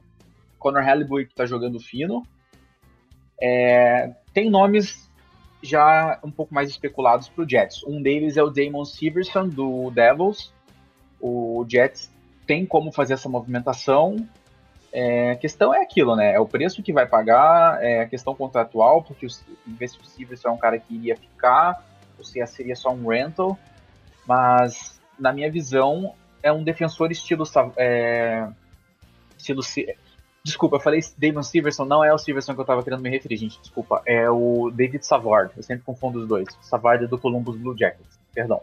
Conor 0.59 0.83
Halliburton 0.83 1.33
tá 1.35 1.45
jogando 1.45 1.79
fino. 1.79 2.23
É... 3.41 4.13
Tem 4.33 4.49
nomes 4.49 5.09
já 5.61 6.19
um 6.23 6.31
pouco 6.31 6.53
mais 6.53 6.69
especulados 6.69 7.27
pro 7.27 7.47
Jets. 7.49 7.83
Um 7.85 8.01
deles 8.01 8.37
é 8.37 8.43
o 8.43 8.49
Damon 8.49 8.85
Severson, 8.85 9.47
do 9.47 9.89
Devils. 9.91 10.53
O 11.19 11.65
Jets 11.67 12.11
tem 12.45 12.65
como 12.65 12.91
fazer 12.91 13.13
essa 13.13 13.29
movimentação. 13.29 14.27
É, 14.91 15.31
a 15.31 15.35
questão 15.35 15.73
é 15.73 15.81
aquilo, 15.81 16.15
né? 16.15 16.33
É 16.33 16.39
o 16.39 16.47
preço 16.47 16.81
que 16.81 16.91
vai 16.91 17.05
pagar, 17.05 17.83
é 17.83 18.01
a 18.01 18.07
questão 18.07 18.33
contratual, 18.33 19.03
porque 19.03 19.25
o, 19.25 19.29
ver 19.67 19.89
o 19.89 20.47
é 20.47 20.51
um 20.51 20.57
cara 20.57 20.79
que 20.79 20.95
iria 20.95 21.15
ficar, 21.15 21.85
ou 22.17 22.23
se 22.23 22.43
seria 22.47 22.75
só 22.75 22.91
um 22.91 23.07
rental. 23.07 23.57
Mas, 24.25 24.99
na 25.19 25.31
minha 25.31 25.51
visão, 25.51 26.15
é 26.41 26.51
um 26.51 26.63
defensor 26.63 27.11
estilo. 27.11 27.43
É, 27.77 28.47
estilo 29.37 29.61
Desculpa, 30.49 30.77
eu 30.77 30.79
falei 30.79 30.99
Damon 31.17 31.43
Severson, 31.43 31.85
não 31.85 32.03
é 32.03 32.13
o 32.13 32.17
Severson 32.17 32.53
que 32.55 32.61
eu 32.61 32.65
tava 32.65 32.83
querendo 32.83 33.01
me 33.01 33.09
referir, 33.09 33.37
gente, 33.37 33.59
desculpa. 33.61 34.01
É 34.05 34.29
o 34.29 34.71
David 34.73 35.05
Savard, 35.05 35.51
eu 35.55 35.63
sempre 35.63 35.83
confundo 35.85 36.19
os 36.19 36.27
dois. 36.27 36.47
Savard 36.61 37.03
é 37.03 37.07
do 37.07 37.17
Columbus 37.17 37.57
Blue 37.57 37.77
Jackets, 37.77 38.19
perdão. 38.33 38.59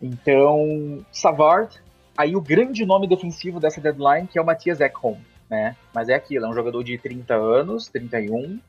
Então, 0.00 1.04
Savard 1.12 1.80
Aí 2.16 2.36
o 2.36 2.40
grande 2.40 2.84
nome 2.84 3.06
defensivo 3.06 3.58
dessa 3.58 3.80
deadline, 3.80 4.26
que 4.26 4.38
é 4.38 4.42
o 4.42 4.44
Matias 4.44 4.80
Ekholm, 4.80 5.18
né? 5.48 5.76
Mas 5.94 6.08
é 6.08 6.14
aquilo, 6.14 6.44
é 6.44 6.48
um 6.48 6.54
jogador 6.54 6.82
de 6.82 6.98
30 6.98 7.34
anos, 7.34 7.88
31, 7.88 8.60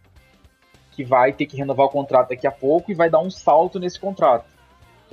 que 0.92 1.04
vai 1.04 1.34
ter 1.34 1.46
que 1.46 1.58
renovar 1.58 1.88
o 1.88 1.90
contrato 1.90 2.30
daqui 2.30 2.48
a 2.48 2.52
pouco 2.52 2.92
e 2.92 2.96
vai 2.96 3.10
dar 3.10 3.20
um 3.20 3.30
salto 3.30 3.80
nesse 3.80 4.00
contrato. 4.00 4.46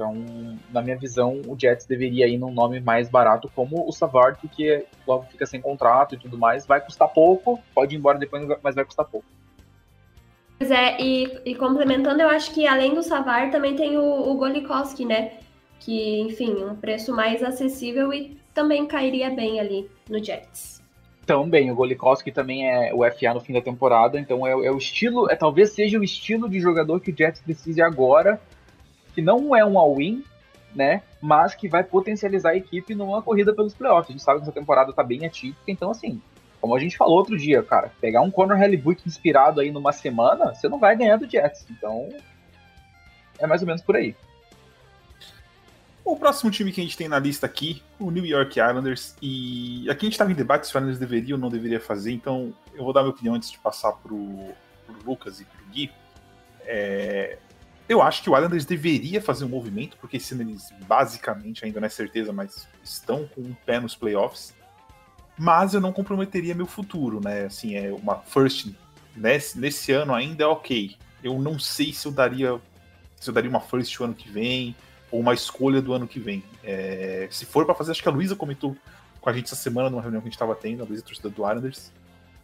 Então, 0.00 0.56
na 0.72 0.80
minha 0.80 0.96
visão, 0.96 1.42
o 1.46 1.54
Jets 1.58 1.84
deveria 1.84 2.26
ir 2.26 2.38
num 2.38 2.50
nome 2.50 2.80
mais 2.80 3.10
barato 3.10 3.50
como 3.54 3.86
o 3.86 3.92
Savard, 3.92 4.38
porque 4.40 4.86
logo 5.06 5.24
fica 5.24 5.44
sem 5.44 5.60
contrato 5.60 6.14
e 6.14 6.18
tudo 6.18 6.38
mais. 6.38 6.64
Vai 6.64 6.80
custar 6.80 7.08
pouco, 7.08 7.60
pode 7.74 7.94
ir 7.94 7.98
embora 7.98 8.18
depois, 8.18 8.46
mas 8.62 8.74
vai 8.74 8.84
custar 8.84 9.04
pouco. 9.04 9.26
Pois 10.58 10.70
é, 10.70 11.00
e, 11.00 11.40
e 11.44 11.54
complementando, 11.54 12.22
eu 12.22 12.28
acho 12.28 12.52
que 12.54 12.66
além 12.66 12.94
do 12.94 13.02
Savard 13.02 13.50
também 13.50 13.76
tem 13.76 13.98
o, 13.98 14.30
o 14.30 14.34
Golikowski, 14.36 15.04
né? 15.04 15.32
que, 15.80 16.20
enfim, 16.20 16.62
um 16.62 16.76
preço 16.76 17.12
mais 17.12 17.42
acessível 17.42 18.12
e 18.12 18.38
também 18.54 18.86
cairia 18.86 19.30
bem 19.30 19.58
ali 19.58 19.90
no 20.08 20.22
Jets. 20.22 20.80
Também, 21.26 21.70
o 21.70 21.74
Golikowski 21.74 22.30
também 22.30 22.68
é 22.68 22.92
o 22.94 22.98
FA 23.10 23.34
no 23.34 23.40
fim 23.40 23.52
da 23.52 23.60
temporada, 23.60 24.18
então 24.18 24.46
é, 24.46 24.50
é, 24.50 24.70
o 24.70 24.76
estilo, 24.76 25.30
é 25.30 25.36
talvez 25.36 25.70
seja 25.70 25.98
o 25.98 26.04
estilo 26.04 26.48
de 26.48 26.60
jogador 26.60 27.00
que 27.00 27.10
o 27.10 27.16
Jets 27.16 27.40
precise 27.40 27.80
agora, 27.80 28.40
que 29.14 29.22
não 29.22 29.54
é 29.54 29.64
um 29.64 29.78
all-in, 29.78 30.24
né, 30.74 31.02
mas 31.20 31.54
que 31.54 31.68
vai 31.68 31.82
potencializar 31.82 32.50
a 32.50 32.56
equipe 32.56 32.94
numa 32.94 33.22
corrida 33.22 33.52
pelos 33.52 33.74
playoffs. 33.74 34.08
A 34.08 34.12
gente 34.12 34.22
sabe 34.22 34.38
que 34.38 34.44
essa 34.44 34.52
temporada 34.52 34.92
tá 34.92 35.02
bem 35.02 35.26
atípica, 35.26 35.70
então 35.70 35.90
assim, 35.90 36.20
como 36.60 36.76
a 36.76 36.80
gente 36.80 36.96
falou 36.96 37.16
outro 37.16 37.36
dia, 37.36 37.62
cara, 37.62 37.90
pegar 38.00 38.20
um 38.20 38.30
Conor 38.30 38.60
Hellebuck 38.60 39.02
inspirado 39.06 39.60
aí 39.60 39.70
numa 39.70 39.92
semana, 39.92 40.54
você 40.54 40.68
não 40.68 40.78
vai 40.78 40.96
ganhar 40.96 41.16
do 41.16 41.28
Jets, 41.28 41.66
então 41.70 42.08
é 43.38 43.46
mais 43.46 43.62
ou 43.62 43.66
menos 43.66 43.82
por 43.82 43.96
aí. 43.96 44.14
O 46.04 46.16
próximo 46.16 46.50
time 46.50 46.72
que 46.72 46.80
a 46.80 46.84
gente 46.84 46.96
tem 46.96 47.08
na 47.08 47.18
lista 47.18 47.46
aqui, 47.46 47.82
o 47.98 48.10
New 48.10 48.24
York 48.24 48.58
Islanders, 48.58 49.16
e 49.22 49.88
aqui 49.88 50.06
a 50.06 50.06
gente 50.06 50.12
estava 50.12 50.32
em 50.32 50.34
debate 50.34 50.66
se 50.66 50.74
o 50.74 50.78
Islanders 50.78 50.98
deveria 50.98 51.34
ou 51.34 51.40
não 51.40 51.48
deveria 51.48 51.80
fazer, 51.80 52.12
então 52.12 52.52
eu 52.74 52.84
vou 52.84 52.92
dar 52.92 53.02
minha 53.02 53.12
opinião 53.12 53.34
antes 53.34 53.50
de 53.50 53.58
passar 53.58 53.92
pro, 53.92 54.52
pro 54.86 54.96
Lucas 55.04 55.40
e 55.40 55.44
pro 55.44 55.64
Gui. 55.70 55.90
É, 56.64 57.38
eu 57.90 58.00
acho 58.00 58.22
que 58.22 58.30
o 58.30 58.36
Islanders 58.36 58.64
deveria 58.64 59.20
fazer 59.20 59.44
um 59.44 59.48
movimento, 59.48 59.96
porque 59.96 60.16
esse 60.16 60.32
eles 60.32 60.72
basicamente, 60.86 61.64
ainda 61.64 61.80
não 61.80 61.86
é 61.86 61.88
certeza, 61.88 62.32
mas 62.32 62.68
estão 62.84 63.26
com 63.26 63.40
um 63.40 63.52
pé 63.66 63.80
nos 63.80 63.96
playoffs. 63.96 64.54
Mas 65.36 65.74
eu 65.74 65.80
não 65.80 65.92
comprometeria 65.92 66.54
meu 66.54 66.66
futuro, 66.66 67.20
né? 67.20 67.46
Assim, 67.46 67.74
é 67.74 67.92
uma 67.92 68.18
first 68.20 68.72
nesse, 69.16 69.58
nesse 69.58 69.90
ano 69.90 70.14
ainda 70.14 70.44
é 70.44 70.46
ok. 70.46 70.96
Eu 71.20 71.36
não 71.40 71.58
sei 71.58 71.92
se 71.92 72.06
eu 72.06 72.12
daria 72.12 72.60
se 73.18 73.28
eu 73.28 73.34
daria 73.34 73.50
uma 73.50 73.60
first 73.60 73.98
o 73.98 74.04
ano 74.04 74.14
que 74.14 74.30
vem 74.30 74.76
ou 75.10 75.18
uma 75.18 75.34
escolha 75.34 75.82
do 75.82 75.92
ano 75.92 76.06
que 76.06 76.20
vem. 76.20 76.44
É, 76.62 77.26
se 77.28 77.44
for 77.44 77.66
para 77.66 77.74
fazer, 77.74 77.90
acho 77.90 78.02
que 78.02 78.08
a 78.08 78.12
Luísa 78.12 78.36
comentou 78.36 78.76
com 79.20 79.28
a 79.28 79.32
gente 79.32 79.46
essa 79.46 79.56
semana 79.56 79.90
numa 79.90 80.00
reunião 80.00 80.20
que 80.20 80.28
a 80.28 80.30
gente 80.30 80.36
estava 80.36 80.54
tendo, 80.54 80.84
a 80.84 80.86
Luísa 80.86 81.02
torcida 81.02 81.28
do 81.28 81.42
Islanders. 81.42 81.90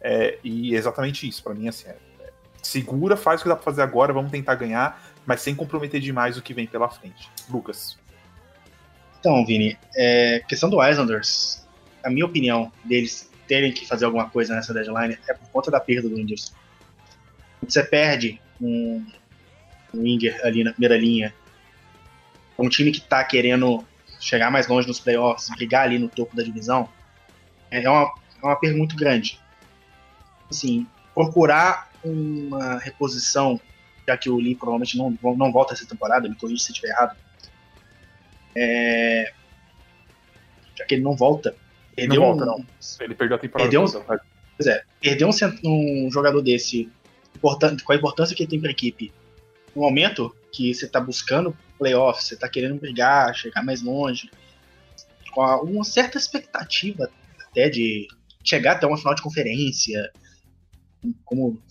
É, 0.01 0.39
e 0.43 0.75
é 0.75 0.77
exatamente 0.77 1.25
isso, 1.25 1.41
para 1.41 1.55
mim, 1.55 1.69
assim, 1.69 1.87
é, 1.87 1.97
é, 2.19 2.31
segura, 2.61 3.15
faz 3.15 3.39
o 3.39 3.43
que 3.43 3.49
dá 3.49 3.55
para 3.55 3.63
fazer 3.63 3.81
agora, 3.81 4.11
vamos 4.11 4.29
tentar 4.29 4.53
ganhar, 4.55 5.01
mas 5.27 5.41
sem 5.41 5.53
comprometer 5.53 5.99
demais 5.99 6.37
o 6.37 6.41
que 6.41 6.53
vem 6.53 6.65
pela 6.65 6.89
frente. 6.89 7.29
Lucas. 7.49 7.97
Então, 9.19 9.45
Vini, 9.45 9.77
é, 9.95 10.41
questão 10.47 10.69
do 10.69 10.81
Islanders, 10.83 11.67
a 12.03 12.09
minha 12.09 12.25
opinião 12.25 12.71
deles 12.85 13.29
terem 13.45 13.73
que 13.73 13.85
fazer 13.85 14.05
alguma 14.05 14.29
coisa 14.29 14.55
nessa 14.55 14.73
deadline 14.73 15.17
é 15.27 15.33
por 15.33 15.49
conta 15.49 15.69
da 15.69 15.79
perda 15.79 16.07
do 16.07 16.15
Rangers. 16.15 16.53
Você 17.61 17.83
perde 17.83 18.41
um, 18.61 19.05
um 19.93 20.01
winger 20.01 20.39
ali 20.45 20.63
na 20.63 20.71
primeira 20.71 20.97
linha 20.97 21.33
um 22.57 22.69
time 22.69 22.91
que 22.91 22.99
está 22.99 23.23
querendo 23.23 23.85
chegar 24.19 24.49
mais 24.49 24.67
longe 24.67 24.87
nos 24.87 24.99
playoffs, 24.99 25.49
brigar 25.55 25.83
ali 25.83 25.99
no 25.99 26.09
topo 26.09 26.35
da 26.35 26.41
divisão, 26.41 26.89
é 27.69 27.87
uma, 27.87 28.11
é 28.41 28.45
uma 28.45 28.55
perda 28.55 28.77
muito 28.77 28.95
grande. 28.95 29.39
Assim, 30.49 30.87
procurar 31.13 31.91
uma 32.03 32.79
reposição, 32.79 33.59
já 34.07 34.17
que 34.17 34.29
o 34.29 34.37
Lee 34.37 34.55
provavelmente 34.55 34.97
não, 34.97 35.17
não 35.35 35.51
volta 35.51 35.73
essa 35.73 35.85
temporada, 35.85 36.29
me 36.29 36.35
corrija 36.35 36.63
se 36.63 36.71
estiver 36.71 36.89
errado. 36.89 37.17
É, 38.55 39.33
já 40.75 40.85
que 40.85 40.95
ele 40.95 41.03
não 41.03 41.15
volta. 41.15 41.55
Perdeu 41.95 42.21
não 42.21 42.27
volta, 42.27 42.43
um, 42.43 42.47
não. 42.47 42.65
Ele 42.99 43.15
perdeu 43.15 43.37
a 43.37 43.39
temporada 43.39 43.69
perdeu 43.69 43.91
toda. 43.91 44.21
pois 44.55 44.67
é, 44.67 44.83
perder 45.01 45.25
um, 45.25 45.31
um 45.65 46.11
jogador 46.11 46.41
desse, 46.41 46.89
importante, 47.35 47.83
com 47.83 47.91
a 47.91 47.95
importância 47.95 48.35
que 48.35 48.43
ele 48.43 48.49
tem 48.49 48.59
para 48.59 48.69
a 48.69 48.71
equipe, 48.71 49.11
no 49.75 49.81
momento 49.81 50.35
que 50.51 50.73
você 50.73 50.85
está 50.85 50.99
buscando 50.99 51.55
playoffs, 51.77 52.27
você 52.27 52.33
está 52.33 52.49
querendo 52.49 52.79
brigar, 52.79 53.35
chegar 53.35 53.63
mais 53.63 53.81
longe, 53.81 54.29
com 55.31 55.41
uma 55.63 55.83
certa 55.83 56.17
expectativa 56.17 57.11
até 57.49 57.69
de 57.69 58.07
chegar 58.43 58.73
até 58.73 58.87
uma 58.87 58.97
final 58.97 59.13
de 59.13 59.21
conferência, 59.21 60.11
como 61.25 61.61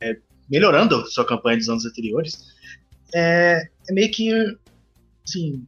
é, 0.00 0.16
melhorando 0.50 1.06
sua 1.06 1.26
campanha 1.26 1.58
dos 1.58 1.68
anos 1.68 1.84
anteriores, 1.84 2.52
é, 3.14 3.68
é, 3.88 3.92
meio 3.92 4.10
que 4.10 4.32
assim, 5.26 5.64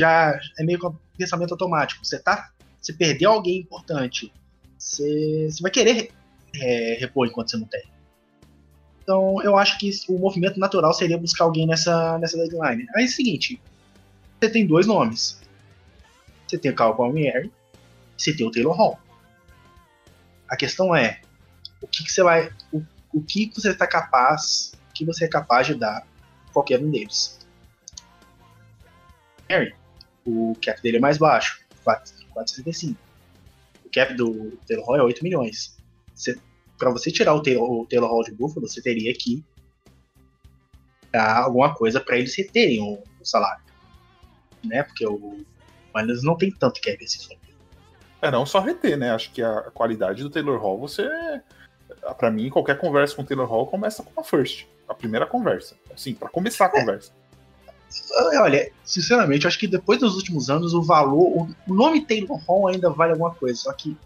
já 0.00 0.38
é 0.58 0.64
meio 0.64 0.78
que 0.78 0.86
um 0.86 0.96
pensamento 1.16 1.52
automático. 1.52 2.04
Você 2.04 2.18
tá, 2.18 2.52
se 2.80 2.92
perdeu 2.92 3.30
alguém 3.30 3.58
importante, 3.58 4.32
você, 4.76 5.48
você 5.50 5.62
vai 5.62 5.70
querer 5.70 6.10
é, 6.56 6.96
repor 7.00 7.26
enquanto 7.26 7.50
você 7.50 7.56
não 7.56 7.66
tem. 7.66 7.84
Então, 9.02 9.42
eu 9.42 9.56
acho 9.56 9.78
que 9.78 9.90
o 10.08 10.18
movimento 10.18 10.60
natural 10.60 10.92
seria 10.92 11.16
buscar 11.16 11.44
alguém 11.44 11.66
nessa, 11.66 12.18
nessa 12.18 12.36
deadline. 12.36 12.86
Aí 12.94 13.04
é 13.04 13.06
o 13.06 13.10
seguinte: 13.10 13.60
você 14.38 14.50
tem 14.50 14.66
dois 14.66 14.86
nomes. 14.86 15.40
Você 16.46 16.58
tem 16.58 16.70
o 16.70 16.74
Carl 16.74 16.94
Palmieri 16.94 17.50
você 18.18 18.34
tem 18.34 18.46
o 18.46 18.50
Taylor 18.50 18.76
Hall. 18.76 18.98
A 20.48 20.56
questão 20.56 20.94
é: 20.94 21.20
o 21.80 21.86
que, 21.86 22.04
que 22.04 22.12
você 22.12 22.22
vai. 22.22 22.52
O, 22.72 22.82
o 23.12 23.22
que 23.22 23.50
você 23.54 23.70
está 23.70 23.86
capaz, 23.86 24.72
o 24.90 24.92
que 24.92 25.04
você 25.04 25.24
é 25.24 25.28
capaz 25.28 25.66
de 25.66 25.74
dar 25.74 26.06
qualquer 26.52 26.80
um 26.80 26.90
deles. 26.90 27.38
Harry, 29.48 29.74
o 30.24 30.56
cap 30.62 30.80
dele 30.82 30.98
é 30.98 31.00
mais 31.00 31.18
baixo, 31.18 31.64
4,65. 31.84 32.96
O 33.84 33.90
cap 33.90 34.14
do 34.14 34.58
Taylor 34.66 34.84
Hall 34.84 34.96
é 34.96 35.02
8 35.02 35.22
milhões. 35.22 35.76
Para 36.76 36.90
você 36.90 37.10
tirar 37.10 37.34
o 37.34 37.42
Taylor, 37.42 37.70
o 37.70 37.86
Taylor 37.86 38.10
Hall 38.10 38.22
de 38.22 38.32
Buffalo, 38.32 38.68
você 38.68 38.82
teria 38.82 39.12
que 39.14 39.42
dar 41.10 41.44
alguma 41.44 41.74
coisa 41.74 42.00
para 42.00 42.18
eles 42.18 42.36
reterem 42.36 42.80
o, 42.80 43.02
o, 43.20 43.24
salário. 43.24 43.64
Né? 44.62 44.82
Porque 44.82 45.06
o 45.06 45.44
Islanders 45.88 46.22
não 46.22 46.36
tem 46.36 46.50
tanto 46.50 46.80
cap 46.80 47.02
assim. 47.02 47.36
É, 48.20 48.30
não 48.30 48.44
só 48.44 48.60
reter, 48.60 48.96
né? 48.98 49.12
Acho 49.12 49.30
que 49.32 49.40
a 49.40 49.62
qualidade 49.70 50.22
do 50.22 50.30
Taylor 50.30 50.60
Hall 50.60 50.78
você 50.78 51.08
Pra 52.18 52.30
mim, 52.30 52.48
qualquer 52.50 52.78
conversa 52.78 53.14
com 53.14 53.22
o 53.22 53.24
Taylor 53.24 53.46
Hall 53.48 53.66
começa 53.66 54.02
com 54.02 54.20
a 54.20 54.24
first. 54.24 54.66
A 54.88 54.94
primeira 54.94 55.26
conversa. 55.26 55.76
Assim, 55.94 56.14
pra 56.14 56.28
começar 56.28 56.66
a 56.66 56.68
conversa. 56.68 57.12
Olha, 58.40 58.70
sinceramente, 58.84 59.46
acho 59.46 59.58
que 59.58 59.66
depois 59.66 59.98
dos 59.98 60.14
últimos 60.16 60.50
anos, 60.50 60.74
o 60.74 60.82
valor. 60.82 61.48
O 61.66 61.74
nome 61.74 62.04
Taylor 62.04 62.38
Hall 62.46 62.68
ainda 62.68 62.90
vale 62.90 63.12
alguma 63.12 63.34
coisa. 63.34 63.58
Só 63.58 63.72
que 63.72 63.90
o 63.90 63.96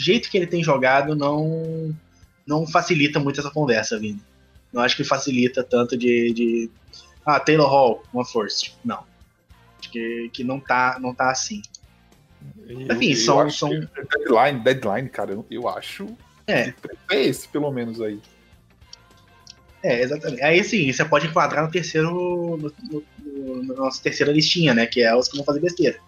jeito 0.00 0.30
que 0.30 0.36
ele 0.36 0.46
tem 0.46 0.62
jogado 0.62 1.14
não. 1.14 1.94
Não 2.46 2.66
facilita 2.66 3.20
muito 3.20 3.40
essa 3.40 3.50
conversa, 3.50 3.98
Vini. 3.98 4.22
Não 4.72 4.82
acho 4.82 4.96
que 4.96 5.04
facilita 5.04 5.62
tanto 5.62 5.96
de. 5.96 6.32
de 6.32 6.70
ah, 7.24 7.38
Taylor 7.38 7.68
Hall, 7.68 8.02
uma 8.12 8.24
first. 8.24 8.72
Não. 8.84 9.04
Acho 9.78 9.90
que, 9.90 10.30
que 10.32 10.42
não, 10.42 10.58
tá, 10.58 10.98
não 11.00 11.14
tá 11.14 11.30
assim. 11.30 11.60
Eu, 12.66 12.80
Enfim, 12.92 13.10
eu 13.10 13.16
são- 13.16 13.50
são- 13.50 13.68
Deadline, 13.70 14.60
deadline, 14.60 15.08
cara, 15.08 15.32
eu, 15.32 15.46
eu 15.50 15.68
acho. 15.68 16.06
É. 16.48 16.72
É 17.10 17.20
esse, 17.22 17.46
pelo 17.48 17.70
menos 17.70 18.00
aí. 18.00 18.20
É, 19.82 20.00
exatamente. 20.02 20.42
Aí 20.42 20.64
sim, 20.64 20.90
você 20.92 21.04
pode 21.04 21.26
enquadrar 21.28 21.64
no 21.64 21.70
terceiro. 21.70 22.10
No, 22.10 22.56
no- 22.56 22.72
no- 23.22 23.62
na 23.64 23.74
nossa 23.74 24.02
terceira 24.02 24.32
listinha, 24.32 24.74
né? 24.74 24.86
Que 24.86 25.02
é 25.02 25.14
os 25.14 25.28
que 25.28 25.36
vão 25.36 25.44
fazer 25.44 25.60
besteira. 25.60 25.98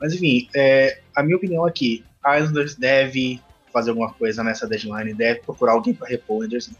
Mas 0.00 0.14
enfim, 0.14 0.48
é, 0.54 1.00
a 1.14 1.22
minha 1.22 1.36
opinião 1.36 1.64
aqui, 1.64 2.04
a 2.22 2.38
Islanders 2.38 2.76
deve 2.76 3.40
fazer 3.72 3.90
alguma 3.90 4.12
coisa 4.12 4.44
nessa 4.44 4.66
deadline, 4.66 5.12
deve 5.14 5.40
procurar 5.40 5.72
alguém 5.72 5.92
para 5.94 6.06
repor 6.08 6.38
o 6.38 6.42
Anderson. 6.42 6.72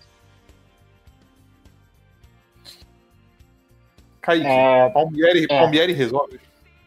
Kaique, 4.21 4.47
É, 4.47 4.89
Palmieri, 4.91 5.45
é. 5.45 5.47
Palmieri 5.47 5.93
resolve. 5.93 6.41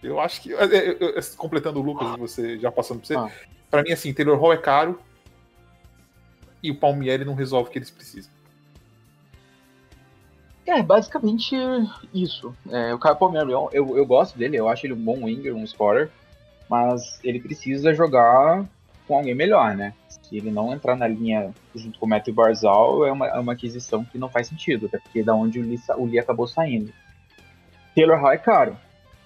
Eu 0.03 0.20
acho 0.20 0.41
que. 0.41 0.53
é, 0.53 0.63
é, 0.63 0.89
é, 0.89 1.22
completando 1.38 1.80
o 1.80 1.84
Lucas, 1.84 2.15
você 2.17 2.57
já 2.59 2.72
passando 2.72 2.99
pra 2.99 3.07
você. 3.07 3.15
Ah. 3.15 3.32
Pra 3.70 3.84
mim, 3.84 3.91
assim, 3.91 4.13
Taylor 4.13 4.39
Hall 4.39 4.53
é 4.53 4.57
caro. 4.57 4.99
E 6.61 6.72
o 6.72 6.76
Palmieri 6.76 7.24
não 7.24 7.36
resolve 7.36 7.70
o 7.70 7.72
que 7.72 7.78
eles 7.78 7.91
precisam. 7.91 8.32
É, 10.65 10.84
basicamente 10.84 11.55
isso. 12.13 12.55
É, 12.70 12.93
o 12.93 12.99
Kyle 12.99 13.15
Palmieri, 13.15 13.51
eu, 13.51 13.70
eu, 13.74 14.05
gosto 14.05 14.38
dele, 14.38 14.57
eu 14.57 14.70
acho 14.70 14.86
ele 14.86 14.93
um 14.93 15.03
bom 15.03 15.26
winger, 15.26 15.55
um 15.55 15.65
scorer, 15.65 16.11
mas 16.70 17.20
ele 17.24 17.39
precisa 17.39 17.93
jogar 17.93 18.65
com 19.07 19.17
alguém 19.17 19.34
melhor, 19.34 19.76
né? 19.76 19.95
Se 20.07 20.38
ele 20.38 20.51
não 20.51 20.72
entrar 20.72 20.95
na 20.95 21.07
linha 21.07 21.51
junto 21.74 21.97
com 21.97 22.05
o 22.05 22.09
Matthew 22.09 22.36
Barzal, 22.36 23.03
é 23.03 23.11
uma, 23.11 23.28
é 23.28 23.39
uma 23.39 23.53
aquisição 23.53 24.05
que 24.05 24.20
não 24.20 24.30
faz 24.30 24.47
sentido, 24.47 24.86
até 24.86 24.99
porque 24.99 25.22
é 25.22 25.24
da 25.24 25.34
onde 25.34 25.59
o 25.59 25.63
Lee, 25.63 25.80
o 25.97 26.05
Lee 26.05 26.20
acabou 26.20 26.47
saindo. 26.47 26.93
Taylor 27.95 28.20
Hall 28.20 28.32
é 28.32 28.38
caro, 28.38 28.78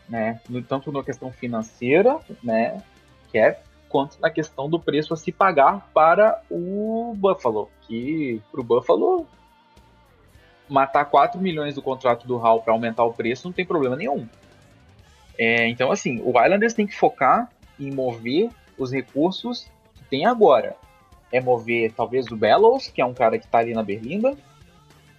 né? 0.08 0.40
No- 0.48 0.64
tanto 0.64 0.92
na 0.94 1.04
questão 1.04 1.30
financeira, 1.30 2.20
né, 2.42 2.82
é, 3.34 3.58
quanto 3.94 4.20
na 4.20 4.32
questão 4.32 4.68
do 4.68 4.80
preço 4.80 5.14
a 5.14 5.18
se 5.18 5.32
pagar 5.32 5.88
para 5.94 6.42
o 6.50 7.14
Buffalo, 7.16 7.70
que 7.82 8.42
pro 8.52 8.64
Buffalo 8.64 9.28
matar 10.68 11.06
4 11.06 11.40
milhões 11.40 11.76
do 11.76 11.82
contrato 11.84 12.26
do 12.26 12.38
Hall 12.38 12.64
para 12.64 12.74
aumentar 12.74 13.04
o 13.04 13.14
preço 13.14 13.48
não 13.48 13.54
tem 13.54 13.64
problema 13.64 13.96
nenhum. 13.96 14.28
É, 15.38 15.68
então, 15.68 15.92
assim, 15.92 16.20
o 16.24 16.30
Islanders 16.30 16.74
tem 16.74 16.88
que 16.88 16.96
focar 16.96 17.52
em 17.80 17.92
mover 17.92 18.50
os 18.80 18.92
recursos 18.92 19.70
que 19.94 20.04
tem 20.06 20.26
agora. 20.26 20.76
É 21.32 21.40
mover, 21.40 21.94
talvez, 21.94 22.26
o 22.32 22.36
Bellows, 22.36 22.88
que 22.88 23.00
é 23.00 23.06
um 23.06 23.14
cara 23.14 23.38
que 23.38 23.48
tá 23.48 23.60
ali 23.60 23.76
na 23.76 23.84
Berlinda, 23.84 24.36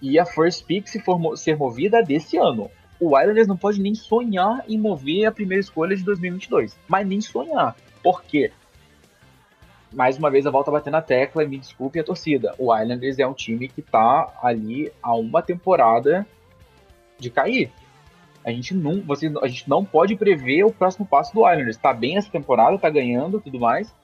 e 0.01 0.19
a 0.19 0.25
First 0.25 0.65
Pick 0.65 0.89
se 0.89 0.99
for 0.99 1.37
ser 1.37 1.55
movida 1.55 2.03
desse 2.03 2.35
ano. 2.35 2.69
O 2.99 3.17
Islanders 3.17 3.47
não 3.47 3.55
pode 3.55 3.81
nem 3.81 3.95
sonhar 3.95 4.65
em 4.67 4.77
mover 4.77 5.27
a 5.27 5.31
primeira 5.31 5.61
escolha 5.61 5.95
de 5.95 6.03
2022. 6.03 6.77
Mas 6.89 7.07
nem 7.07 7.21
sonhar. 7.21 7.73
Por 8.03 8.21
quê? 8.23 8.51
Mais 9.95 10.17
uma 10.17 10.29
vez 10.29 10.45
a 10.45 10.51
volta 10.51 10.69
batendo 10.69 10.93
na 10.93 11.01
tecla, 11.01 11.43
e 11.43 11.47
me 11.47 11.57
desculpe 11.57 11.99
a 11.99 12.03
torcida. 12.03 12.53
O 12.59 12.75
Islanders 12.75 13.17
é 13.17 13.25
um 13.25 13.33
time 13.33 13.67
que 13.69 13.81
tá 13.81 14.31
ali 14.43 14.91
há 15.01 15.15
uma 15.15 15.41
temporada 15.41 16.27
de 17.17 17.29
cair. 17.29 17.71
A 18.43 18.51
gente 18.51 18.75
não, 18.75 19.01
você, 19.01 19.31
a 19.41 19.47
gente 19.47 19.67
não 19.67 19.83
pode 19.83 20.15
prever 20.15 20.63
o 20.65 20.71
próximo 20.71 21.05
passo 21.05 21.33
do 21.33 21.49
Islanders. 21.49 21.77
Tá 21.77 21.93
bem 21.93 22.17
essa 22.17 22.29
temporada, 22.29 22.77
tá 22.77 22.89
ganhando, 22.89 23.39
tudo 23.39 23.59
mais. 23.59 23.95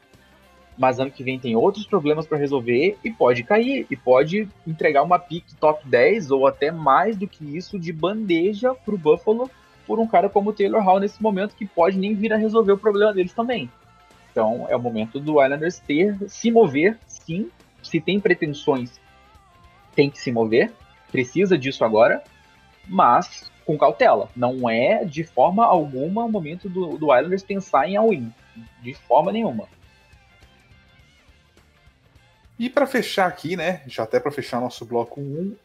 Mas 0.77 0.99
ano 0.99 1.11
que 1.11 1.23
vem 1.23 1.37
tem 1.37 1.55
outros 1.55 1.85
problemas 1.85 2.25
para 2.25 2.37
resolver 2.37 2.97
e 3.03 3.11
pode 3.11 3.43
cair 3.43 3.85
e 3.91 3.95
pode 3.95 4.47
entregar 4.65 5.03
uma 5.03 5.19
pick 5.19 5.45
top 5.59 5.87
10 5.87 6.31
ou 6.31 6.47
até 6.47 6.71
mais 6.71 7.17
do 7.17 7.27
que 7.27 7.57
isso 7.57 7.77
de 7.77 7.91
bandeja 7.91 8.73
pro 8.73 8.97
Buffalo 8.97 9.51
por 9.85 9.99
um 9.99 10.07
cara 10.07 10.29
como 10.29 10.51
o 10.51 10.53
Taylor 10.53 10.81
Hall 10.81 11.01
nesse 11.01 11.21
momento 11.21 11.53
que 11.53 11.65
pode 11.65 11.99
nem 11.99 12.15
vir 12.15 12.31
a 12.31 12.37
resolver 12.37 12.71
o 12.71 12.77
problema 12.77 13.13
deles 13.13 13.33
também. 13.33 13.69
Então 14.31 14.65
é 14.69 14.75
o 14.75 14.79
momento 14.79 15.19
do 15.19 15.43
Islanders 15.43 15.79
ter, 15.79 16.17
se 16.27 16.49
mover, 16.49 16.97
sim. 17.07 17.51
Se 17.83 17.99
tem 17.99 18.19
pretensões, 18.19 18.99
tem 19.95 20.09
que 20.09 20.19
se 20.19 20.31
mover. 20.31 20.71
Precisa 21.11 21.57
disso 21.57 21.83
agora, 21.83 22.23
mas 22.87 23.51
com 23.65 23.77
cautela. 23.77 24.29
Não 24.35 24.69
é 24.69 25.03
de 25.03 25.23
forma 25.23 25.65
alguma 25.65 26.23
o 26.23 26.31
momento 26.31 26.69
do, 26.69 26.97
do 26.97 27.15
Islanders 27.15 27.43
pensar 27.43 27.87
em 27.87 27.97
all-in. 27.97 28.31
De 28.81 28.93
forma 28.93 29.31
nenhuma. 29.31 29.67
E 32.57 32.69
pra 32.69 32.85
fechar 32.85 33.27
aqui, 33.27 33.55
né? 33.55 33.81
Já 33.87 34.03
até 34.03 34.19
pra 34.19 34.31
fechar 34.31 34.61
nosso 34.61 34.85
bloco 34.85 35.19
1, 35.19 35.55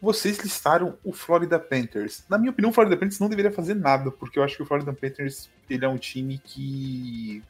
vocês 0.00 0.38
listaram 0.40 0.98
o 1.04 1.12
Florida 1.12 1.58
Panthers. 1.60 2.24
Na 2.28 2.36
minha 2.36 2.50
opinião, 2.50 2.70
o 2.70 2.74
Florida 2.74 2.96
Panthers 2.96 3.20
não 3.20 3.28
deveria 3.28 3.52
fazer 3.52 3.74
nada, 3.74 4.10
porque 4.10 4.38
eu 4.38 4.42
acho 4.42 4.56
que 4.56 4.62
o 4.62 4.66
Florida 4.66 4.92
Panthers 4.92 5.48
ele 5.70 5.84
é 5.84 5.88
um 5.88 5.96
time 5.96 6.38
que 6.38 7.40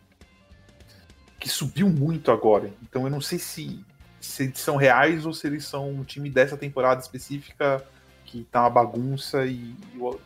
que 1.42 1.48
subiu 1.48 1.88
muito 1.88 2.30
agora. 2.30 2.72
Então 2.84 3.02
eu 3.02 3.10
não 3.10 3.20
sei 3.20 3.36
se, 3.36 3.84
se 4.20 4.44
eles 4.44 4.60
são 4.60 4.76
reais 4.76 5.26
ou 5.26 5.34
se 5.34 5.44
eles 5.48 5.64
são 5.64 5.90
um 5.90 6.04
time 6.04 6.30
dessa 6.30 6.56
temporada 6.56 7.00
específica 7.00 7.84
que 8.24 8.44
tá 8.44 8.60
uma 8.60 8.70
bagunça 8.70 9.44
e, 9.44 9.74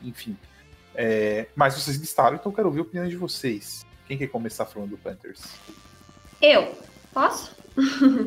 enfim. 0.03 0.37
É, 0.95 1.47
mas 1.57 1.75
vocês 1.75 1.97
listaram, 1.97 2.37
então 2.37 2.53
eu 2.53 2.57
quero 2.57 2.69
ouvir 2.69 2.81
a 2.81 2.83
opinião 2.83 3.09
de 3.09 3.17
vocês. 3.17 3.87
Quem 4.07 4.19
quer 4.19 4.27
começar 4.27 4.67
falando 4.67 4.91
do 4.91 4.99
Panthers? 4.99 5.43
Eu, 6.41 6.77
posso? 7.13 7.57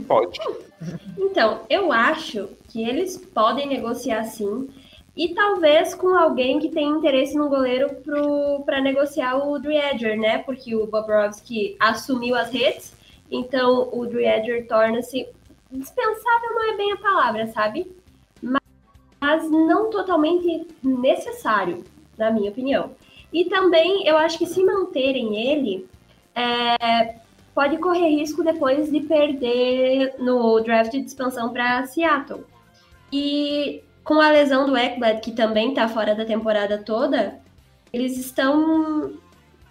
Pode. 0.07 0.39
Então, 1.17 1.65
eu 1.69 1.91
acho 1.91 2.47
que 2.69 2.81
eles 2.81 3.17
podem 3.17 3.67
negociar 3.67 4.23
sim. 4.23 4.69
E 5.15 5.33
talvez 5.33 5.93
com 5.93 6.15
alguém 6.15 6.59
que 6.59 6.69
tenha 6.69 6.89
interesse 6.89 7.35
no 7.35 7.49
goleiro 7.49 7.89
para 8.65 8.81
negociar 8.81 9.35
o 9.37 9.59
Dredger, 9.59 10.19
né? 10.19 10.37
Porque 10.39 10.75
o 10.75 10.87
Bobrovsky 10.87 11.75
assumiu 11.79 12.35
as 12.35 12.51
redes, 12.51 12.95
então 13.29 13.89
o 13.91 14.05
Dredger 14.05 14.67
torna-se 14.67 15.27
dispensável, 15.71 16.49
não 16.51 16.73
é 16.73 16.77
bem 16.77 16.93
a 16.93 16.97
palavra, 16.97 17.47
sabe? 17.47 17.91
Mas, 18.41 18.61
mas 19.19 19.51
não 19.51 19.89
totalmente 19.89 20.67
necessário, 20.81 21.83
na 22.17 22.31
minha 22.31 22.49
opinião. 22.49 22.91
E 23.31 23.45
também 23.45 24.07
eu 24.07 24.17
acho 24.17 24.37
que 24.37 24.45
se 24.45 24.63
manterem 24.63 25.51
ele, 25.51 25.87
é, 26.33 27.15
pode 27.53 27.77
correr 27.77 28.09
risco 28.09 28.43
depois 28.43 28.91
de 28.91 29.01
perder 29.01 30.15
no 30.17 30.59
draft 30.61 30.91
de 30.91 30.99
expansão 30.99 31.51
para 31.51 31.85
Seattle. 31.85 32.43
E 33.11 33.83
com 34.09 34.19
a 34.19 34.31
lesão 34.31 34.65
do 34.65 34.75
Ekblad, 34.75 35.21
que 35.21 35.33
também 35.33 35.71
tá 35.71 35.87
fora 35.87 36.15
da 36.15 36.25
temporada 36.25 36.79
toda, 36.79 37.39
eles 37.93 38.17
estão. 38.17 39.13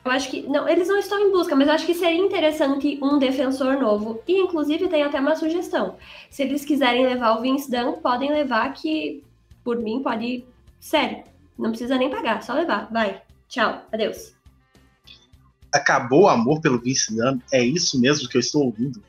Eu 0.05 0.12
acho 0.12 0.30
que. 0.30 0.43
Não, 0.43 0.68
eles 0.68 0.86
não 0.86 0.97
estão 0.97 1.18
em 1.18 1.32
busca, 1.32 1.57
mas 1.57 1.66
eu 1.66 1.74
acho 1.74 1.84
que 1.84 1.93
seria 1.93 2.24
interessante 2.24 3.01
um 3.03 3.18
defensor 3.18 3.80
novo. 3.80 4.22
E 4.28 4.39
inclusive 4.39 4.86
tem 4.86 5.03
até 5.03 5.18
uma 5.18 5.34
sugestão. 5.34 5.97
Se 6.30 6.45
eles 6.45 6.64
quiserem 6.64 7.05
levar 7.05 7.36
o 7.36 7.43
Vince 7.43 7.68
Dunn, 7.68 7.95
podem 7.95 8.30
levar 8.30 8.72
que, 8.74 9.24
por 9.64 9.76
mim, 9.76 10.05
pode. 10.05 10.45
Sério, 10.78 11.24
não 11.59 11.70
precisa 11.70 11.99
nem 11.99 12.09
pagar, 12.09 12.41
só 12.45 12.55
levar. 12.55 12.89
Vai. 12.93 13.20
Tchau, 13.49 13.82
adeus. 13.93 14.34
Acabou 15.74 16.22
o 16.22 16.28
amor 16.28 16.61
pelo 16.61 16.78
Vince 16.78 17.12
Dunn? 17.12 17.41
É 17.53 17.61
isso 17.61 18.01
mesmo 18.01 18.28
que 18.28 18.36
eu 18.36 18.41
estou 18.41 18.66
ouvindo? 18.66 19.03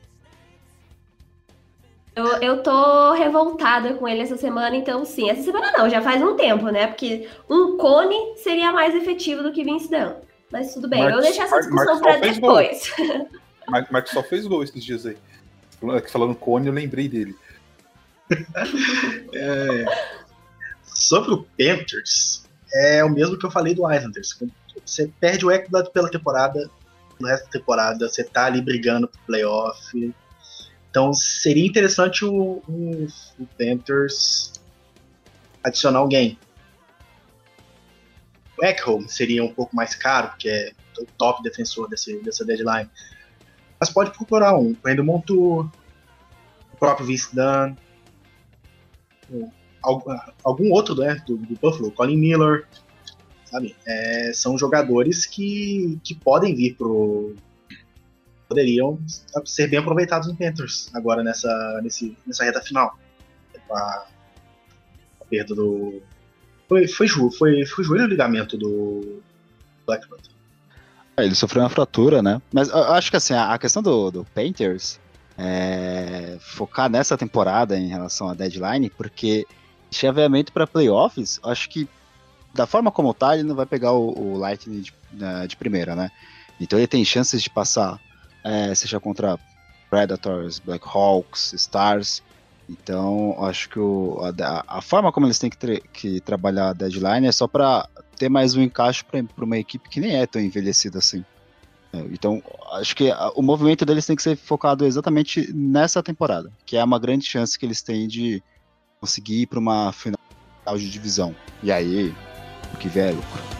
Eu, 2.20 2.42
eu 2.42 2.62
tô 2.62 3.12
revoltada 3.12 3.94
com 3.94 4.06
ele 4.06 4.20
essa 4.22 4.36
semana, 4.36 4.76
então 4.76 5.04
sim. 5.04 5.30
Essa 5.30 5.42
semana 5.42 5.72
não, 5.72 5.88
já 5.88 6.00
faz 6.02 6.22
um 6.22 6.36
tempo, 6.36 6.66
né? 6.70 6.86
Porque 6.86 7.28
um 7.48 7.76
cone 7.76 8.36
seria 8.36 8.72
mais 8.72 8.94
efetivo 8.94 9.42
do 9.42 9.52
que 9.52 9.64
Vince 9.64 9.90
Dunn. 9.90 10.12
Mas 10.52 10.74
tudo 10.74 10.88
bem, 10.88 11.00
eu 11.02 11.10
vou 11.12 11.14
Marcos- 11.22 11.36
deixar 11.36 11.44
essa 11.44 11.54
Mar- 11.56 11.62
discussão 11.86 12.00
Marcos 12.00 12.38
gol. 12.38 12.56
depois. 12.56 12.92
Mas, 13.68 13.86
mas 13.90 14.10
só 14.10 14.22
fez 14.22 14.46
gol 14.46 14.62
esses 14.64 14.84
dias 14.84 15.06
aí. 15.06 15.16
Falando- 15.80 16.08
Falando 16.10 16.34
Cone, 16.34 16.66
eu 16.66 16.72
lembrei 16.72 17.08
dele. 17.08 17.34
Sobre 20.84 21.32
o 21.32 21.46
Panthers, 21.58 22.44
é 22.74 23.02
o 23.04 23.08
mesmo 23.08 23.38
que 23.38 23.46
eu 23.46 23.50
falei 23.50 23.74
do 23.74 23.90
Islanders. 23.90 24.36
Você 24.84 25.10
perde 25.20 25.46
o 25.46 25.50
Ekblad 25.50 25.88
pela 25.90 26.10
temporada, 26.10 26.68
no 27.18 27.26
resto 27.28 27.44
da 27.46 27.50
temporada, 27.52 28.08
você 28.08 28.22
tá 28.24 28.46
ali 28.46 28.60
brigando 28.60 29.08
pro 29.08 29.20
playoff. 29.26 30.14
Então 30.90 31.14
seria 31.14 31.66
interessante 31.66 32.24
o, 32.24 32.62
o, 32.68 33.06
o 33.38 33.46
Panthers 33.56 34.52
adicionar 35.62 36.00
alguém. 36.00 36.38
O 38.58 38.64
Ekholm 38.64 39.06
seria 39.06 39.42
um 39.42 39.52
pouco 39.52 39.74
mais 39.74 39.94
caro, 39.94 40.28
porque 40.28 40.48
é 40.48 40.72
o 40.98 41.06
top 41.16 41.42
defensor 41.42 41.88
desse, 41.88 42.20
dessa 42.22 42.44
deadline. 42.44 42.90
Mas 43.78 43.88
pode 43.88 44.12
procurar 44.12 44.58
um. 44.58 44.76
Ainda 44.84 45.02
Montour, 45.02 45.70
o 46.72 46.76
próprio 46.76 47.06
Vince 47.06 47.34
Dunn, 47.34 47.74
algum 50.42 50.72
outro 50.72 50.94
né, 50.94 51.22
do, 51.26 51.36
do 51.36 51.54
Buffalo, 51.54 51.90
Colin 51.92 52.16
Miller, 52.16 52.66
sabe? 53.44 53.74
É, 53.86 54.32
são 54.34 54.58
jogadores 54.58 55.24
que, 55.26 55.98
que 56.04 56.14
podem 56.14 56.54
vir 56.54 56.74
pro. 56.74 57.34
Poderiam 58.50 58.98
ser 59.44 59.68
bem 59.68 59.78
aproveitados 59.78 60.26
no 60.26 60.34
Panthers 60.34 60.90
agora 60.92 61.22
nessa, 61.22 61.80
nesse, 61.84 62.18
nessa 62.26 62.44
reta 62.44 62.60
final. 62.60 62.98
A, 63.70 64.06
a 65.20 65.24
perda 65.30 65.54
do. 65.54 66.02
Foi, 66.68 66.88
foi, 66.88 67.08
foi, 67.08 67.64
foi 67.64 67.84
joelho 67.84 68.04
o 68.06 68.08
ligamento 68.08 68.58
do 68.58 69.22
Black 69.86 70.08
Panther. 70.08 70.32
É, 71.16 71.24
ele 71.24 71.36
sofreu 71.36 71.62
uma 71.62 71.68
fratura, 71.68 72.20
né? 72.20 72.42
Mas 72.52 72.68
eu 72.68 72.92
acho 72.92 73.10
que 73.10 73.16
assim, 73.16 73.34
a 73.34 73.56
questão 73.56 73.80
do, 73.80 74.10
do 74.10 74.24
Painters 74.34 74.98
é 75.38 76.36
focar 76.40 76.90
nessa 76.90 77.16
temporada 77.16 77.78
em 77.78 77.88
relação 77.88 78.28
à 78.28 78.34
deadline, 78.34 78.90
porque 78.90 79.46
chaveamento 79.92 80.52
para 80.52 80.66
playoffs, 80.66 81.38
acho 81.44 81.68
que 81.68 81.88
da 82.52 82.66
forma 82.66 82.90
como 82.90 83.14
tá, 83.14 83.34
ele 83.34 83.44
não 83.44 83.54
vai 83.54 83.66
pegar 83.66 83.92
o, 83.92 84.34
o 84.34 84.36
Lightning 84.36 84.80
de, 84.80 84.92
de, 85.48 85.56
primeira, 85.56 85.94
né? 85.94 86.10
Então 86.60 86.78
ele 86.78 86.88
tem 86.88 87.04
chances 87.04 87.42
de 87.42 87.48
passar, 87.48 88.00
é, 88.44 88.74
seja 88.74 89.00
contra 89.00 89.38
Predators, 89.88 90.58
Black 90.58 90.84
Hawks, 90.86 91.52
Stars. 91.54 92.22
Então 92.68 93.36
acho 93.44 93.68
que 93.68 93.78
o, 93.78 94.20
a, 94.22 94.78
a, 94.78 94.80
forma 94.80 95.10
como 95.10 95.26
eles 95.26 95.38
têm 95.38 95.50
que, 95.50 95.80
que 95.92 96.20
trabalhar 96.20 96.68
a 96.68 96.72
deadline 96.72 97.26
é 97.26 97.32
só 97.32 97.48
para 97.48 97.88
ter 98.16 98.28
mais 98.28 98.54
um 98.54 98.62
encaixe 98.62 99.02
para 99.04 99.44
uma 99.44 99.58
equipe 99.58 99.88
que 99.88 99.98
nem 99.98 100.16
é 100.16 100.26
tão 100.26 100.40
envelhecida 100.40 100.98
assim. 100.98 101.24
É, 101.92 101.98
então, 102.12 102.40
acho 102.72 102.94
que 102.94 103.10
o 103.34 103.42
movimento 103.42 103.84
deles 103.84 104.06
tem 104.06 104.14
que 104.14 104.22
ser 104.22 104.36
focado 104.36 104.84
exatamente 104.86 105.52
nessa 105.52 106.02
temporada, 106.02 106.52
que 106.64 106.76
é 106.76 106.84
uma 106.84 106.98
grande 106.98 107.26
chance 107.26 107.58
que 107.58 107.66
eles 107.66 107.82
têm 107.82 108.06
de 108.06 108.42
conseguir 109.00 109.42
ir 109.42 109.46
para 109.46 109.58
uma 109.58 109.92
final 109.92 110.18
de 110.76 110.88
divisão. 110.88 111.34
E 111.62 111.72
aí, 111.72 112.14
o 112.72 112.76
que 112.76 112.88
vier 112.88 113.08
é 113.08 113.12
lucro. 113.12 113.59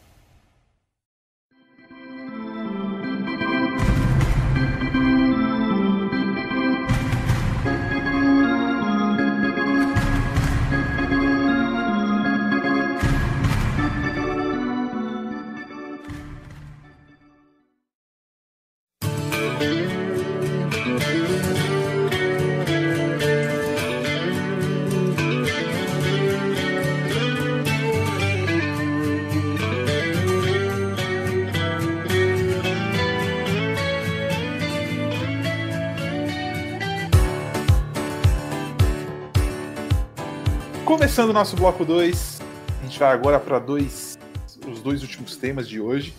Começando 41.01 41.31
o 41.31 41.33
nosso 41.33 41.55
bloco 41.55 41.83
2, 41.83 42.39
a 42.79 42.83
gente 42.83 42.99
vai 42.99 43.11
agora 43.11 43.39
para 43.39 43.57
dois, 43.57 44.19
os 44.67 44.83
dois 44.83 45.01
últimos 45.01 45.35
temas 45.35 45.67
de 45.67 45.81
hoje. 45.81 46.13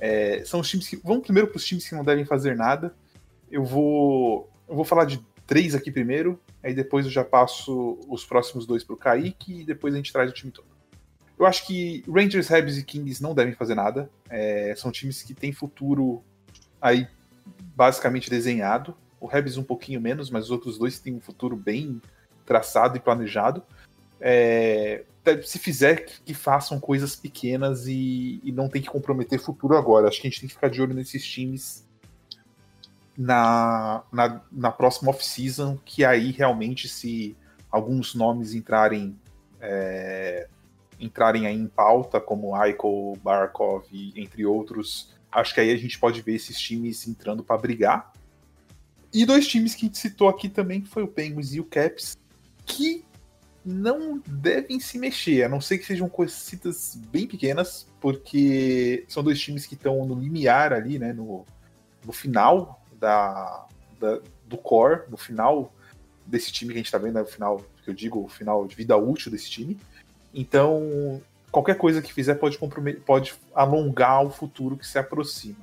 É, 0.00 0.42
são 0.44 0.58
os 0.58 0.68
times 0.68 0.88
que. 0.88 0.96
Vamos 0.96 1.22
primeiro 1.22 1.46
para 1.46 1.58
os 1.58 1.64
times 1.64 1.88
que 1.88 1.94
não 1.94 2.02
devem 2.02 2.24
fazer 2.24 2.56
nada. 2.56 2.92
Eu 3.48 3.64
vou, 3.64 4.50
eu 4.68 4.74
vou 4.74 4.84
falar 4.84 5.04
de 5.04 5.24
três 5.46 5.76
aqui 5.76 5.92
primeiro, 5.92 6.40
aí 6.60 6.74
depois 6.74 7.06
eu 7.06 7.12
já 7.12 7.22
passo 7.22 8.00
os 8.08 8.24
próximos 8.24 8.66
dois 8.66 8.82
para 8.82 8.94
o 8.94 8.96
Kaique 8.96 9.60
e 9.60 9.64
depois 9.64 9.94
a 9.94 9.96
gente 9.96 10.12
traz 10.12 10.28
o 10.28 10.34
time 10.34 10.50
todo. 10.50 10.66
Eu 11.38 11.46
acho 11.46 11.64
que 11.64 12.02
Rangers, 12.12 12.50
Habs 12.50 12.78
e 12.78 12.82
Kings 12.82 13.22
não 13.22 13.32
devem 13.32 13.54
fazer 13.54 13.76
nada. 13.76 14.10
É, 14.28 14.74
são 14.76 14.90
times 14.90 15.22
que 15.22 15.34
têm 15.34 15.52
futuro 15.52 16.20
aí 16.82 17.06
basicamente 17.76 18.28
desenhado. 18.28 18.92
O 19.20 19.30
Habs 19.30 19.56
um 19.56 19.62
pouquinho 19.62 20.00
menos, 20.00 20.30
mas 20.30 20.46
os 20.46 20.50
outros 20.50 20.78
dois 20.78 20.98
têm 20.98 21.14
um 21.14 21.20
futuro 21.20 21.54
bem 21.54 22.02
traçado 22.44 22.96
e 22.96 23.00
planejado 23.00 23.62
é, 24.20 25.04
se 25.44 25.58
fizer 25.58 26.04
que, 26.04 26.20
que, 26.22 26.34
façam 26.34 26.80
coisas 26.80 27.16
pequenas 27.16 27.86
e, 27.86 28.40
e, 28.42 28.52
não 28.52 28.68
tem 28.68 28.80
que 28.80 28.88
comprometer 28.88 29.40
futuro 29.40 29.76
agora. 29.76 30.08
Acho 30.08 30.20
que 30.20 30.26
a 30.26 30.30
gente 30.30 30.40
tem 30.40 30.48
que 30.48 30.54
ficar 30.54 30.68
de 30.68 30.80
olho 30.80 30.94
nesses 30.94 31.24
times 31.26 31.86
na, 33.16 34.02
na, 34.12 34.42
na 34.52 34.70
próxima 34.70 35.10
off-season, 35.10 35.78
que 35.84 36.04
aí 36.04 36.30
realmente 36.30 36.88
se 36.88 37.36
alguns 37.70 38.14
nomes 38.14 38.54
entrarem 38.54 39.18
é, 39.60 40.48
entrarem 40.98 41.46
aí 41.46 41.56
em 41.56 41.66
pauta, 41.66 42.20
como 42.20 42.54
Aiko, 42.54 43.16
Barkov, 43.22 43.84
entre 43.92 44.46
outros, 44.46 45.14
acho 45.30 45.54
que 45.54 45.60
aí 45.60 45.70
a 45.70 45.76
gente 45.76 45.98
pode 45.98 46.22
ver 46.22 46.34
esses 46.34 46.58
times 46.58 47.06
entrando 47.06 47.42
para 47.42 47.58
brigar. 47.58 48.12
E 49.12 49.24
dois 49.24 49.46
times 49.46 49.74
que 49.74 49.86
a 49.86 49.88
gente 49.88 49.98
citou 49.98 50.28
aqui 50.28 50.48
também, 50.48 50.80
que 50.80 50.88
foi 50.88 51.02
o 51.02 51.08
Penguins 51.08 51.52
e 51.52 51.60
o 51.60 51.64
Caps, 51.64 52.16
que 52.64 53.04
não 53.66 54.22
devem 54.24 54.78
se 54.78 54.96
mexer, 54.96 55.42
a 55.42 55.48
não 55.48 55.60
ser 55.60 55.78
que 55.78 55.84
sejam 55.84 56.08
coisitas 56.08 56.96
bem 57.10 57.26
pequenas, 57.26 57.88
porque 58.00 59.04
são 59.08 59.24
dois 59.24 59.40
times 59.40 59.66
que 59.66 59.74
estão 59.74 60.06
no 60.06 60.14
limiar 60.14 60.72
ali, 60.72 61.00
né, 61.00 61.12
no, 61.12 61.44
no 62.04 62.12
final 62.12 62.80
da, 63.00 63.66
da, 63.98 64.20
do 64.46 64.56
core, 64.56 65.02
no 65.10 65.16
final 65.16 65.74
desse 66.24 66.52
time 66.52 66.72
que 66.72 66.76
a 66.76 66.78
gente 66.78 66.86
está 66.86 66.98
vendo, 66.98 67.14
né, 67.14 67.24
final, 67.24 67.60
que 67.82 67.90
eu 67.90 67.94
digo, 67.94 68.24
o 68.24 68.28
final 68.28 68.66
de 68.68 68.76
vida 68.76 68.96
útil 68.96 69.32
desse 69.32 69.50
time. 69.50 69.76
Então, 70.32 71.20
qualquer 71.50 71.76
coisa 71.76 72.00
que 72.00 72.12
fizer 72.12 72.36
pode, 72.36 72.58
pode 73.04 73.34
alongar 73.52 74.24
o 74.24 74.30
futuro 74.30 74.76
que 74.76 74.86
se 74.86 74.96
aproxima. 74.96 75.58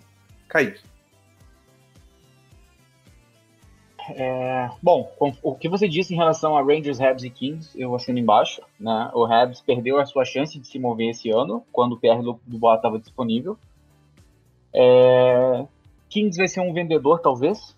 Kaique. 0.50 0.82
É, 4.10 4.70
bom, 4.82 5.12
o 5.42 5.56
que 5.56 5.70
você 5.70 5.88
disse 5.88 6.14
em 6.14 6.18
relação 6.18 6.58
a 6.58 6.62
Rangers, 6.62 7.00
Habs 7.00 7.24
e 7.24 7.30
Kings, 7.30 7.80
eu 7.80 7.96
assino 7.96 8.20
embaixo. 8.20 8.62
Né? 8.80 9.10
O 9.14 9.26
Habs 9.26 9.62
perdeu 9.62 10.00
a 10.00 10.06
sua 10.06 10.26
chance 10.26 10.60
de 10.60 10.68
se 10.68 10.78
mover 10.78 11.10
esse 11.10 11.30
ano, 11.30 11.64
quando 11.72 11.94
o 11.94 12.00
PR 12.00 12.22
Boa 12.46 12.76
estava 12.76 13.00
disponível. 13.00 13.58
É, 14.74 15.66
Kings 16.10 16.38
vai 16.38 16.48
ser 16.48 16.60
um 16.60 16.74
vendedor, 16.74 17.20
talvez. 17.20 17.76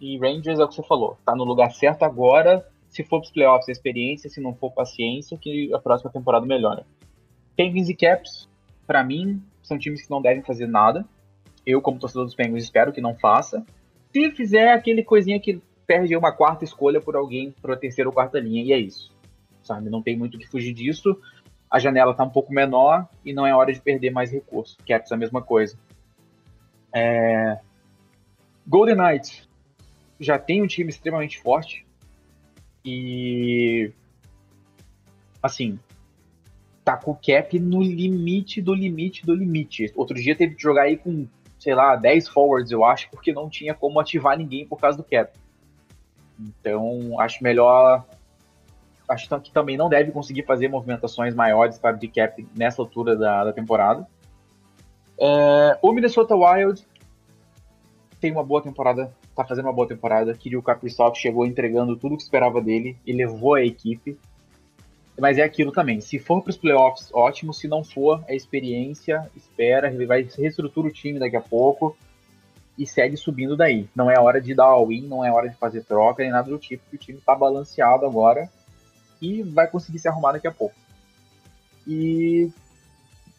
E 0.00 0.18
Rangers 0.18 0.58
é 0.58 0.64
o 0.64 0.68
que 0.68 0.74
você 0.74 0.82
falou. 0.82 1.16
Tá 1.24 1.34
no 1.34 1.44
lugar 1.44 1.70
certo 1.72 2.02
agora. 2.04 2.66
Se 2.88 3.02
for 3.02 3.20
para 3.20 3.26
os 3.26 3.32
playoffs, 3.32 3.68
experiência. 3.68 4.30
Se 4.30 4.40
não 4.40 4.54
for, 4.54 4.70
paciência, 4.70 5.36
que 5.36 5.72
a 5.74 5.78
próxima 5.78 6.10
temporada 6.10 6.46
melhora. 6.46 6.86
Penguins 7.56 7.88
e 7.88 7.94
Caps, 7.94 8.48
para 8.86 9.02
mim, 9.02 9.42
são 9.62 9.78
times 9.78 10.02
que 10.02 10.10
não 10.10 10.20
devem 10.20 10.42
fazer 10.42 10.66
nada. 10.66 11.04
Eu, 11.64 11.82
como 11.82 11.98
torcedor 11.98 12.24
dos 12.24 12.34
Penguins, 12.34 12.64
espero 12.64 12.92
que 12.92 13.00
não 13.00 13.14
faça. 13.14 13.64
Se 14.12 14.30
fizer 14.30 14.72
aquele 14.72 15.02
coisinha 15.02 15.40
que 15.40 15.60
perde 15.86 16.16
uma 16.16 16.32
quarta 16.32 16.64
escolha 16.64 17.00
por 17.00 17.16
alguém 17.16 17.54
para 17.62 17.76
terceira 17.76 18.08
ou 18.08 18.14
quarta 18.14 18.38
linha, 18.38 18.62
e 18.62 18.72
é 18.72 18.78
isso. 18.78 19.14
Sabe? 19.62 19.90
Não 19.90 20.02
tem 20.02 20.16
muito 20.16 20.38
que 20.38 20.46
fugir 20.46 20.72
disso. 20.72 21.20
A 21.70 21.78
janela 21.78 22.12
está 22.12 22.24
um 22.24 22.30
pouco 22.30 22.52
menor 22.52 23.08
e 23.24 23.32
não 23.32 23.46
é 23.46 23.54
hora 23.54 23.72
de 23.72 23.80
perder 23.80 24.10
mais 24.10 24.30
recursos. 24.30 24.76
Caps 24.86 25.12
a 25.12 25.16
mesma 25.16 25.42
coisa. 25.42 25.76
É... 26.94 27.58
Golden 28.66 28.96
Knights 28.96 29.48
já 30.18 30.38
tem 30.38 30.62
um 30.62 30.66
time 30.66 30.90
extremamente 30.90 31.38
forte 31.38 31.86
e 32.84 33.92
assim 35.42 35.78
tá 36.84 36.96
com 36.96 37.10
o 37.10 37.16
cap 37.16 37.58
no 37.58 37.82
limite 37.82 38.62
do 38.62 38.72
limite 38.72 39.26
do 39.26 39.34
limite. 39.34 39.92
Outro 39.94 40.16
dia 40.16 40.36
teve 40.36 40.54
que 40.54 40.62
jogar 40.62 40.82
aí 40.82 40.96
com 40.96 41.26
sei 41.58 41.74
lá, 41.74 41.96
10 41.96 42.28
forwards, 42.28 42.70
eu 42.70 42.84
acho, 42.84 43.10
porque 43.10 43.32
não 43.32 43.48
tinha 43.48 43.74
como 43.74 43.98
ativar 43.98 44.38
ninguém 44.38 44.66
por 44.66 44.78
causa 44.78 44.96
do 44.96 45.04
cap. 45.04 45.36
Então, 46.38 47.18
acho 47.20 47.42
melhor. 47.42 48.04
Acho 49.08 49.28
que 49.40 49.52
também 49.52 49.76
não 49.76 49.88
deve 49.88 50.10
conseguir 50.10 50.42
fazer 50.42 50.68
movimentações 50.68 51.34
maiores 51.34 51.78
para 51.78 51.96
de 51.96 52.08
cap 52.08 52.46
nessa 52.56 52.82
altura 52.82 53.14
da, 53.14 53.44
da 53.44 53.52
temporada. 53.52 54.06
É, 55.18 55.78
o 55.80 55.92
Minnesota 55.92 56.34
Wild 56.34 56.84
tem 58.20 58.32
uma 58.32 58.42
boa 58.42 58.60
temporada, 58.60 59.14
tá 59.34 59.44
fazendo 59.44 59.66
uma 59.66 59.72
boa 59.72 59.86
temporada. 59.86 60.34
Kirill 60.34 60.62
Kaprizov 60.62 61.14
chegou 61.14 61.46
entregando 61.46 61.96
tudo 61.96 62.14
o 62.14 62.16
que 62.16 62.24
esperava 62.24 62.60
dele 62.60 62.96
e 63.06 63.12
levou 63.12 63.54
a 63.54 63.64
equipe. 63.64 64.18
Mas 65.18 65.38
é 65.38 65.42
aquilo 65.42 65.72
também. 65.72 66.00
Se 66.00 66.18
for 66.18 66.42
para 66.42 66.50
os 66.50 66.58
playoffs, 66.58 67.08
ótimo. 67.14 67.54
Se 67.54 67.68
não 67.68 67.82
for, 67.82 68.22
é 68.26 68.34
experiência. 68.34 69.30
Espera, 69.34 69.90
ele 69.90 70.04
vai 70.04 70.28
reestrutura 70.36 70.88
o 70.88 70.92
time 70.92 71.18
daqui 71.18 71.36
a 71.36 71.40
pouco 71.40 71.96
e 72.78 72.86
segue 72.86 73.16
subindo 73.16 73.56
daí. 73.56 73.88
Não 73.94 74.10
é 74.10 74.18
hora 74.18 74.40
de 74.40 74.54
dar 74.54 74.64
all-in, 74.64 75.06
não 75.06 75.24
é 75.24 75.32
hora 75.32 75.48
de 75.48 75.56
fazer 75.56 75.84
troca 75.84 76.22
nem 76.22 76.32
nada 76.32 76.50
do 76.50 76.58
tipo, 76.58 76.82
porque 76.82 76.96
o 76.96 76.98
time 76.98 77.18
está 77.18 77.34
balanceado 77.34 78.04
agora 78.04 78.50
e 79.20 79.42
vai 79.42 79.66
conseguir 79.66 79.98
se 79.98 80.08
arrumar 80.08 80.32
daqui 80.32 80.46
a 80.46 80.52
pouco. 80.52 80.74
E 81.86 82.50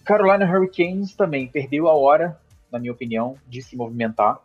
Carolina 0.04 0.46
Hurricanes 0.46 1.16
também 1.16 1.48
perdeu 1.48 1.88
a 1.88 1.94
hora, 1.94 2.40
na 2.72 2.80
minha 2.80 2.92
opinião, 2.92 3.36
de 3.48 3.62
se 3.62 3.76
movimentar. 3.76 4.40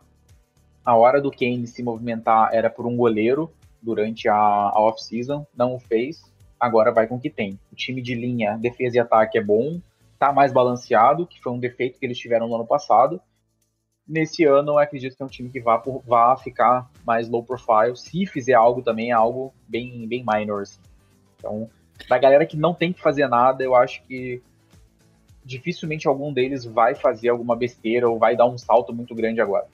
A 0.85 0.95
hora 0.95 1.21
do 1.21 1.31
Kane 1.31 1.65
se 1.65 1.81
movimentar 1.81 2.49
era 2.53 2.69
por 2.69 2.85
um 2.85 2.95
goleiro 2.95 3.51
durante 3.81 4.27
a, 4.27 4.35
a 4.35 4.79
off-season, 4.81 5.45
não 5.55 5.75
o 5.75 5.79
fez. 5.79 6.21
Agora 6.59 6.91
vai 6.91 7.07
com 7.07 7.15
o 7.15 7.19
que 7.19 7.29
tem. 7.29 7.57
O 7.71 7.75
time 7.75 8.01
de 8.01 8.13
linha, 8.13 8.57
defesa 8.57 8.97
e 8.97 8.99
ataque 8.99 9.37
é 9.37 9.43
bom, 9.43 9.79
tá 10.19 10.31
mais 10.31 10.53
balanceado, 10.53 11.25
que 11.25 11.41
foi 11.41 11.51
um 11.51 11.59
defeito 11.59 11.97
que 11.97 12.05
eles 12.05 12.17
tiveram 12.17 12.47
no 12.47 12.55
ano 12.55 12.67
passado 12.67 13.21
nesse 14.07 14.43
ano 14.43 14.73
eu 14.73 14.79
acredito 14.79 15.15
que 15.15 15.23
é 15.23 15.25
um 15.25 15.29
time 15.29 15.49
que 15.49 15.59
vá, 15.59 15.77
por, 15.77 16.03
vá 16.05 16.35
ficar 16.37 16.89
mais 17.05 17.29
low 17.29 17.43
profile. 17.43 17.95
Se 17.95 18.25
fizer 18.25 18.53
algo 18.53 18.81
também, 18.81 19.11
é 19.11 19.13
algo 19.13 19.53
bem, 19.67 20.07
bem 20.07 20.23
minor. 20.25 20.63
Assim. 20.63 20.79
Então, 21.37 21.69
da 22.07 22.17
galera 22.17 22.45
que 22.45 22.57
não 22.57 22.73
tem 22.73 22.91
que 22.91 23.01
fazer 23.01 23.27
nada, 23.27 23.63
eu 23.63 23.75
acho 23.75 24.03
que 24.03 24.41
dificilmente 25.43 26.07
algum 26.07 26.31
deles 26.31 26.63
vai 26.63 26.95
fazer 26.95 27.29
alguma 27.29 27.55
besteira 27.55 28.09
ou 28.09 28.17
vai 28.17 28.35
dar 28.35 28.45
um 28.45 28.57
salto 28.57 28.93
muito 28.93 29.13
grande 29.13 29.41
agora. 29.41 29.67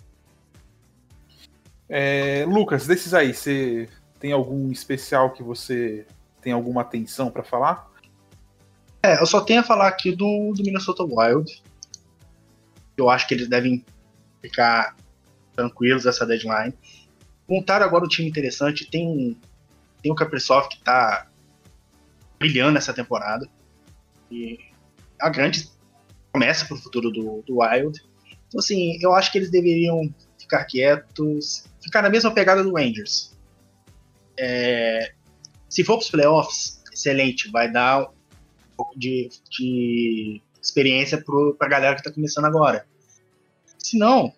É, 1.87 2.45
Lucas, 2.47 2.85
desses 2.85 3.13
aí, 3.13 3.33
você 3.33 3.89
tem 4.19 4.31
algum 4.31 4.71
especial 4.71 5.31
que 5.31 5.41
você 5.41 6.05
tem 6.41 6.53
alguma 6.53 6.81
atenção 6.81 7.31
para 7.31 7.43
falar? 7.43 7.89
É, 9.01 9.19
eu 9.19 9.25
só 9.25 9.41
tenho 9.41 9.61
a 9.61 9.63
falar 9.63 9.87
aqui 9.87 10.11
do, 10.11 10.53
do 10.53 10.63
Minnesota 10.63 11.03
Wild. 11.03 11.63
Eu 12.97 13.09
acho 13.09 13.27
que 13.27 13.33
eles 13.33 13.47
devem 13.47 13.83
ficar 14.41 14.95
tranquilos 15.55 16.05
essa 16.05 16.25
deadline. 16.25 16.73
Montaram 17.47 17.85
agora 17.85 18.05
um 18.05 18.07
time 18.07 18.29
interessante. 18.29 18.89
Tem, 18.89 19.37
tem 20.01 20.11
o 20.11 20.15
Kaprizov 20.15 20.67
que 20.69 20.77
está 20.77 21.27
brilhando 22.39 22.77
essa 22.77 22.93
temporada. 22.93 23.47
E 24.31 24.59
a 25.19 25.29
grande 25.29 25.69
começa 26.31 26.65
para 26.65 26.75
o 26.75 26.79
futuro 26.79 27.11
do, 27.11 27.43
do 27.45 27.59
Wild. 27.59 28.01
Então, 28.47 28.59
assim, 28.59 28.97
eu 29.01 29.13
acho 29.13 29.31
que 29.31 29.37
eles 29.37 29.51
deveriam 29.51 30.13
ficar 30.39 30.65
quietos, 30.65 31.65
ficar 31.81 32.01
na 32.01 32.09
mesma 32.09 32.31
pegada 32.31 32.63
do 32.63 32.73
Rangers. 32.73 33.37
É, 34.37 35.13
se 35.67 35.83
for 35.83 35.97
para 35.97 36.03
os 36.03 36.09
playoffs, 36.09 36.83
excelente, 36.91 37.51
vai 37.51 37.71
dar 37.71 38.01
um 38.01 38.75
pouco 38.75 38.97
de, 38.97 39.29
de 39.49 40.41
experiência 40.61 41.23
para 41.23 41.67
a 41.67 41.69
galera 41.69 41.95
que 41.95 42.01
está 42.01 42.11
começando 42.11 42.45
agora. 42.45 42.87
Se 43.89 43.97
não, 43.97 44.31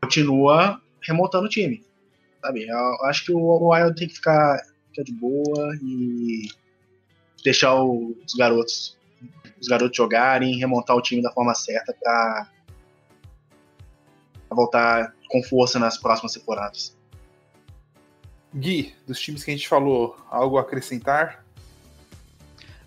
continua 0.00 0.80
remontando 1.02 1.44
o 1.44 1.50
time. 1.50 1.84
Sabe? 2.40 2.66
Eu 2.66 3.04
acho 3.04 3.26
que 3.26 3.32
o 3.32 3.68
Wild 3.68 3.94
tem 3.94 4.08
que 4.08 4.14
ficar, 4.14 4.62
ficar 4.88 5.02
de 5.02 5.12
boa 5.12 5.76
e 5.82 6.48
deixar 7.44 7.74
os 7.74 8.32
garotos 8.38 8.96
os 9.60 9.68
garotos 9.68 9.94
jogarem, 9.94 10.58
remontar 10.58 10.96
o 10.96 11.02
time 11.02 11.20
da 11.20 11.30
forma 11.30 11.54
certa 11.54 11.92
para 11.92 12.48
voltar 14.48 15.14
com 15.28 15.42
força 15.42 15.78
nas 15.78 15.98
próximas 15.98 16.32
temporadas. 16.32 16.96
Gui, 18.54 18.94
dos 19.06 19.20
times 19.20 19.44
que 19.44 19.50
a 19.50 19.54
gente 19.54 19.68
falou, 19.68 20.16
algo 20.30 20.56
a 20.56 20.62
acrescentar? 20.62 21.44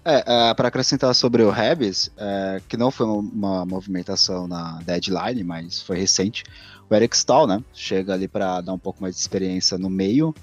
É, 0.04 0.49
é 0.49 0.54
para 0.54 0.68
acrescentar 0.68 1.14
sobre 1.14 1.43
o 1.43 1.52
Rebs, 1.52 2.12
é, 2.18 2.62
que 2.68 2.76
não 2.76 2.89
foi 2.89 3.06
uma, 3.06 3.66
movimentação 3.66 4.47
na 4.47 4.80
deadline, 4.84 5.43
mas 5.43 5.82
foi 5.82 5.97
recente, 5.97 6.43
o 6.89 6.95
Eric 6.95 7.16
Stahl, 7.16 7.45
né? 7.45 7.64
Chega 7.74 8.14
ali 8.14 8.28
para 8.28 8.62
dar 8.62 8.74
um 8.74 8.80
pouco 8.80 9.02
mais 9.02 9.16
de 9.16 9.22
experiência 9.22 9.78
no 9.78 9.89
meio, 9.89 10.34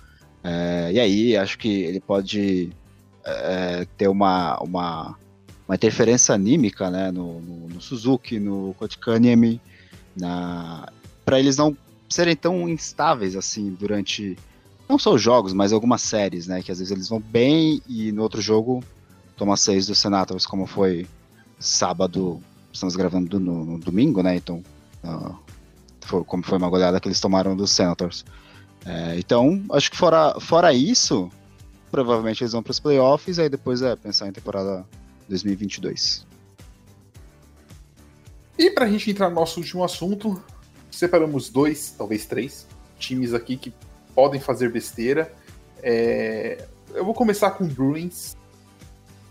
é, 0.45 0.91
e 0.93 1.01
aí 1.01 1.37
acho 1.37 1.59
que 1.59 1.83
ele 1.83 2.01
pode 2.01 2.71
ter 3.99 4.09
uma, 4.09 4.59
uma, 4.63 5.15
uma, 5.67 5.75
interferência 5.75 6.35
anímica 6.35 6.91
né? 6.91 7.11
no, 7.11 7.43
no, 7.43 7.69
no 7.69 7.79
Suzuki, 7.79 8.41
no 8.41 8.75
Kotkaniemi, 8.79 9.61
para 11.27 11.39
eles 11.39 11.59
não 11.59 11.77
serem 12.09 12.35
tão 12.35 12.67
instáveis 12.67 13.37
assim 13.37 13.77
durante 13.79 14.35
não 14.89 14.99
só 14.99 15.13
os 15.13 15.21
jogos, 15.21 15.53
mas 15.53 15.75
algumas 15.75 16.01
séries, 16.01 16.47
né? 16.47 16.63
Que 16.63 16.73
às 16.73 16.79
vezes 16.79 16.91
eles 16.91 17.09
vão 17.09 17.21
bem 17.21 17.83
e 17.87 18.11
no 18.11 18.23
outro 18.23 18.41
jogo 18.41 18.83
toma 19.39 19.57
seis 19.57 19.87
do 19.87 19.95
Senators, 19.95 20.45
como 20.45 20.67
foi 20.67 21.07
sábado, 21.59 22.43
estamos 22.73 22.97
gravando 22.97 23.39
no, 23.39 23.65
no 23.65 23.79
domingo, 23.79 24.23
né? 24.23 24.37
Então, 24.37 24.63
uh, 25.05 25.35
foi, 26.01 26.25
como 26.25 26.43
foi 26.43 26.59
uma 26.59 26.69
goleada 26.69 27.01
que 27.01 27.09
eles 27.09 27.21
tomaram 27.21 27.57
dos 27.57 27.71
Senators. 27.71 28.25
É, 28.85 29.19
então, 29.19 29.63
acho 29.73 29.91
que 29.91 29.97
fora, 29.97 30.39
fora 30.41 30.73
isso, 30.73 31.31
provavelmente 31.91 32.43
eles 32.43 32.53
vão 32.53 32.63
para 32.63 32.71
os 32.71 32.81
playoffs, 32.81 33.39
aí 33.39 33.49
depois 33.49 33.83
é 33.83 33.95
pensar 33.97 34.29
em 34.29 34.33
temporada 34.33 34.85
2022. 35.29 36.27
E 38.59 38.71
para 38.71 38.87
a 38.87 38.89
gente 38.89 39.11
entrar 39.11 39.29
no 39.29 39.37
nosso 39.37 39.61
último 39.61 39.85
assunto, 39.85 40.43
separamos 40.91 41.49
dois, 41.49 41.95
talvez 41.97 42.27
três, 42.27 42.67
times 42.99 43.35
aqui 43.35 43.57
que 43.57 43.73
podem 44.15 44.41
fazer 44.41 44.71
besteira. 44.73 45.33
É, 45.81 46.67
eu 46.95 47.05
vou 47.05 47.15
começar 47.15 47.53
com 47.53 47.65
o 47.65 47.69
Bruins, 47.69 48.37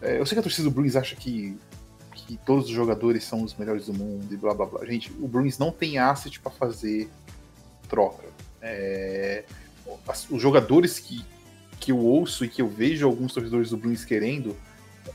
é, 0.02 0.20
eu 0.20 0.26
sei 0.26 0.36
que 0.36 0.40
a 0.40 0.44
torcida 0.44 0.70
do 0.70 0.74
Bruins 0.74 0.96
acha 0.96 1.16
que, 1.16 1.58
que 2.14 2.38
todos 2.46 2.66
os 2.66 2.72
jogadores 2.72 3.24
são 3.24 3.44
os 3.44 3.56
melhores 3.56 3.88
do 3.88 3.94
mundo 3.94 4.32
e 4.32 4.38
blá 4.38 4.54
blá 4.54 4.66
blá. 4.66 4.86
Gente, 4.86 5.12
o 5.20 5.28
Bruins 5.28 5.58
não 5.58 5.72
tem 5.72 5.98
asset 5.98 6.40
para 6.40 6.52
fazer 6.52 7.10
troca. 7.90 8.28
É, 8.62 9.44
os 10.30 10.42
jogadores 10.42 11.00
que, 11.00 11.26
que 11.80 11.92
eu 11.92 11.98
ouço 11.98 12.46
e 12.46 12.50
que 12.50 12.62
eu 12.62 12.68
vejo 12.68 13.06
alguns 13.06 13.34
torcedores 13.34 13.70
do 13.70 13.78
Bruins 13.78 14.04
querendo, 14.04 14.56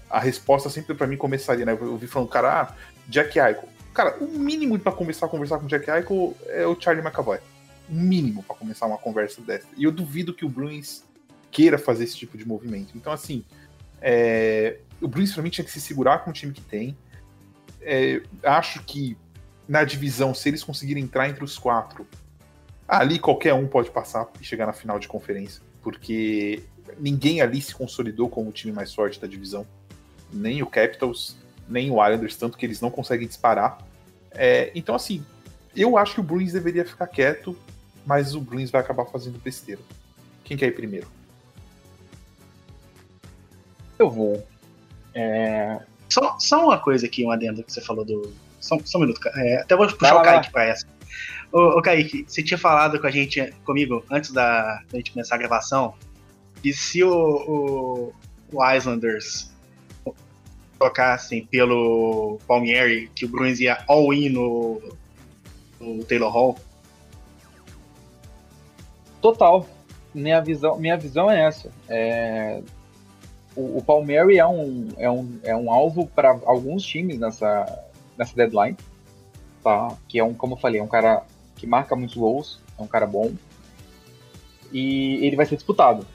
a 0.08 0.18
resposta 0.18 0.68
sempre 0.70 0.94
para 0.94 1.06
mim 1.06 1.16
começaria, 1.16 1.64
né? 1.64 1.72
Eu 1.72 1.96
vi 1.96 2.06
falando, 2.06 2.28
cara, 2.28 2.62
ah, 2.62 2.74
Jack 3.08 3.38
Eichel. 3.38 3.68
Cara, 3.94 4.16
o 4.22 4.38
mínimo 4.38 4.78
para 4.78 4.92
começar 4.92 5.26
a 5.26 5.28
conversar 5.28 5.58
com 5.58 5.66
o 5.66 5.68
Jack 5.68 5.90
Eichel 5.90 6.36
é 6.48 6.66
o 6.66 6.78
Charlie 6.78 7.04
McAvoy. 7.04 7.38
O 7.88 7.94
mínimo 7.94 8.42
para 8.42 8.56
começar 8.56 8.86
uma 8.86 8.96
conversa 8.96 9.42
dessa. 9.42 9.66
E 9.76 9.84
eu 9.84 9.92
duvido 9.92 10.32
que 10.32 10.44
o 10.44 10.48
Bruins 10.48 11.02
queira 11.50 11.76
fazer 11.76 12.04
esse 12.04 12.16
tipo 12.16 12.38
de 12.38 12.46
movimento. 12.46 12.96
Então, 12.96 13.12
assim, 13.12 13.44
é, 14.02 14.78
o 15.00 15.08
Bruins, 15.08 15.32
pra 15.32 15.42
mim, 15.42 15.50
tinha 15.50 15.64
que 15.64 15.70
se 15.70 15.80
segurar 15.80 16.18
com 16.18 16.30
o 16.30 16.32
time 16.32 16.52
que 16.52 16.60
tem. 16.60 16.96
É, 17.80 18.22
acho 18.42 18.82
que 18.84 19.16
na 19.68 19.84
divisão, 19.84 20.34
se 20.34 20.48
eles 20.48 20.62
conseguirem 20.62 21.02
entrar 21.02 21.28
entre 21.28 21.42
os 21.42 21.58
quatro, 21.58 22.06
ali 22.86 23.18
qualquer 23.18 23.54
um 23.54 23.66
pode 23.66 23.90
passar 23.90 24.28
e 24.40 24.44
chegar 24.44 24.66
na 24.66 24.72
final 24.72 24.98
de 24.98 25.08
conferência, 25.08 25.62
porque 25.82 26.62
ninguém 26.98 27.40
ali 27.40 27.60
se 27.60 27.74
consolidou 27.74 28.28
como 28.28 28.50
o 28.50 28.52
time 28.52 28.72
mais 28.72 28.94
forte 28.94 29.20
da 29.20 29.26
divisão. 29.26 29.66
Nem 30.32 30.62
o 30.62 30.66
Capitals, 30.66 31.36
nem 31.68 31.90
o 31.90 31.94
Islanders, 31.94 32.36
tanto 32.36 32.58
que 32.58 32.66
eles 32.66 32.80
não 32.80 32.90
conseguem 32.90 33.26
disparar. 33.26 33.78
É, 34.32 34.70
então, 34.74 34.94
assim, 34.94 35.24
eu 35.76 35.96
acho 35.96 36.14
que 36.14 36.20
o 36.20 36.24
Bruins 36.24 36.52
deveria 36.52 36.84
ficar 36.84 37.06
quieto, 37.06 37.56
mas 38.04 38.34
o 38.34 38.40
Bruins 38.40 38.70
vai 38.70 38.80
acabar 38.80 39.06
fazendo 39.06 39.38
besteira. 39.38 39.80
Quem 40.44 40.56
quer 40.56 40.66
ir 40.66 40.72
primeiro? 40.72 41.08
Eu 44.02 44.10
vou. 44.10 44.46
É... 45.14 45.80
Só, 46.08 46.36
só 46.38 46.66
uma 46.66 46.78
coisa 46.78 47.06
aqui, 47.06 47.24
um 47.24 47.30
adendo 47.30 47.62
que 47.62 47.72
você 47.72 47.80
falou 47.80 48.04
do. 48.04 48.32
Só, 48.60 48.78
só 48.84 48.98
um 48.98 49.02
minuto. 49.02 49.20
É, 49.34 49.62
até 49.62 49.74
vou 49.74 49.86
puxar 49.86 50.16
o 50.16 50.22
Kaique 50.22 50.50
pra 50.50 50.64
essa. 50.64 50.86
Ô, 51.50 51.78
ô, 51.78 51.82
Kaique, 51.82 52.24
você 52.26 52.42
tinha 52.42 52.58
falado 52.58 53.00
com 53.00 53.06
a 53.06 53.10
gente, 53.10 53.52
comigo, 53.64 54.04
antes 54.10 54.30
da, 54.30 54.82
da 54.90 54.98
gente 54.98 55.12
começar 55.12 55.34
a 55.34 55.38
gravação, 55.38 55.94
e 56.62 56.72
se 56.72 57.02
o, 57.02 57.12
o, 57.12 58.12
o 58.52 58.72
Islanders 58.72 59.50
trocassem 60.78 61.46
pelo 61.46 62.38
Palmieri, 62.46 63.08
que 63.14 63.24
o 63.24 63.28
Bruins 63.28 63.60
ia 63.60 63.82
all-in 63.88 64.28
no, 64.30 64.82
no 65.80 66.04
Taylor 66.04 66.30
Hall? 66.30 66.58
Total. 69.20 69.66
Minha 70.14 70.40
visão, 70.40 70.78
minha 70.78 70.96
visão 70.96 71.30
é 71.30 71.42
essa. 71.42 71.70
É, 71.88 72.60
o, 73.56 73.78
o 73.78 73.82
Palmieri 73.82 74.38
é 74.38 74.46
um, 74.46 74.88
é 74.96 75.10
um, 75.10 75.40
é 75.42 75.56
um 75.56 75.70
alvo 75.70 76.06
para 76.06 76.30
alguns 76.44 76.82
times 76.84 77.18
nessa, 77.18 77.86
nessa 78.16 78.34
deadline, 78.34 78.76
tá? 79.62 79.96
Que 80.08 80.18
é 80.18 80.24
um, 80.24 80.34
como 80.34 80.54
eu 80.54 80.58
falei, 80.58 80.80
é 80.80 80.82
um 80.82 80.88
cara 80.88 81.22
que 81.56 81.66
marca 81.66 81.94
muitos 81.94 82.16
gols, 82.16 82.60
é 82.78 82.82
um 82.82 82.86
cara 82.86 83.06
bom. 83.06 83.32
E 84.72 85.24
ele 85.24 85.36
vai 85.36 85.46
ser 85.46 85.56
disputado. 85.56 86.06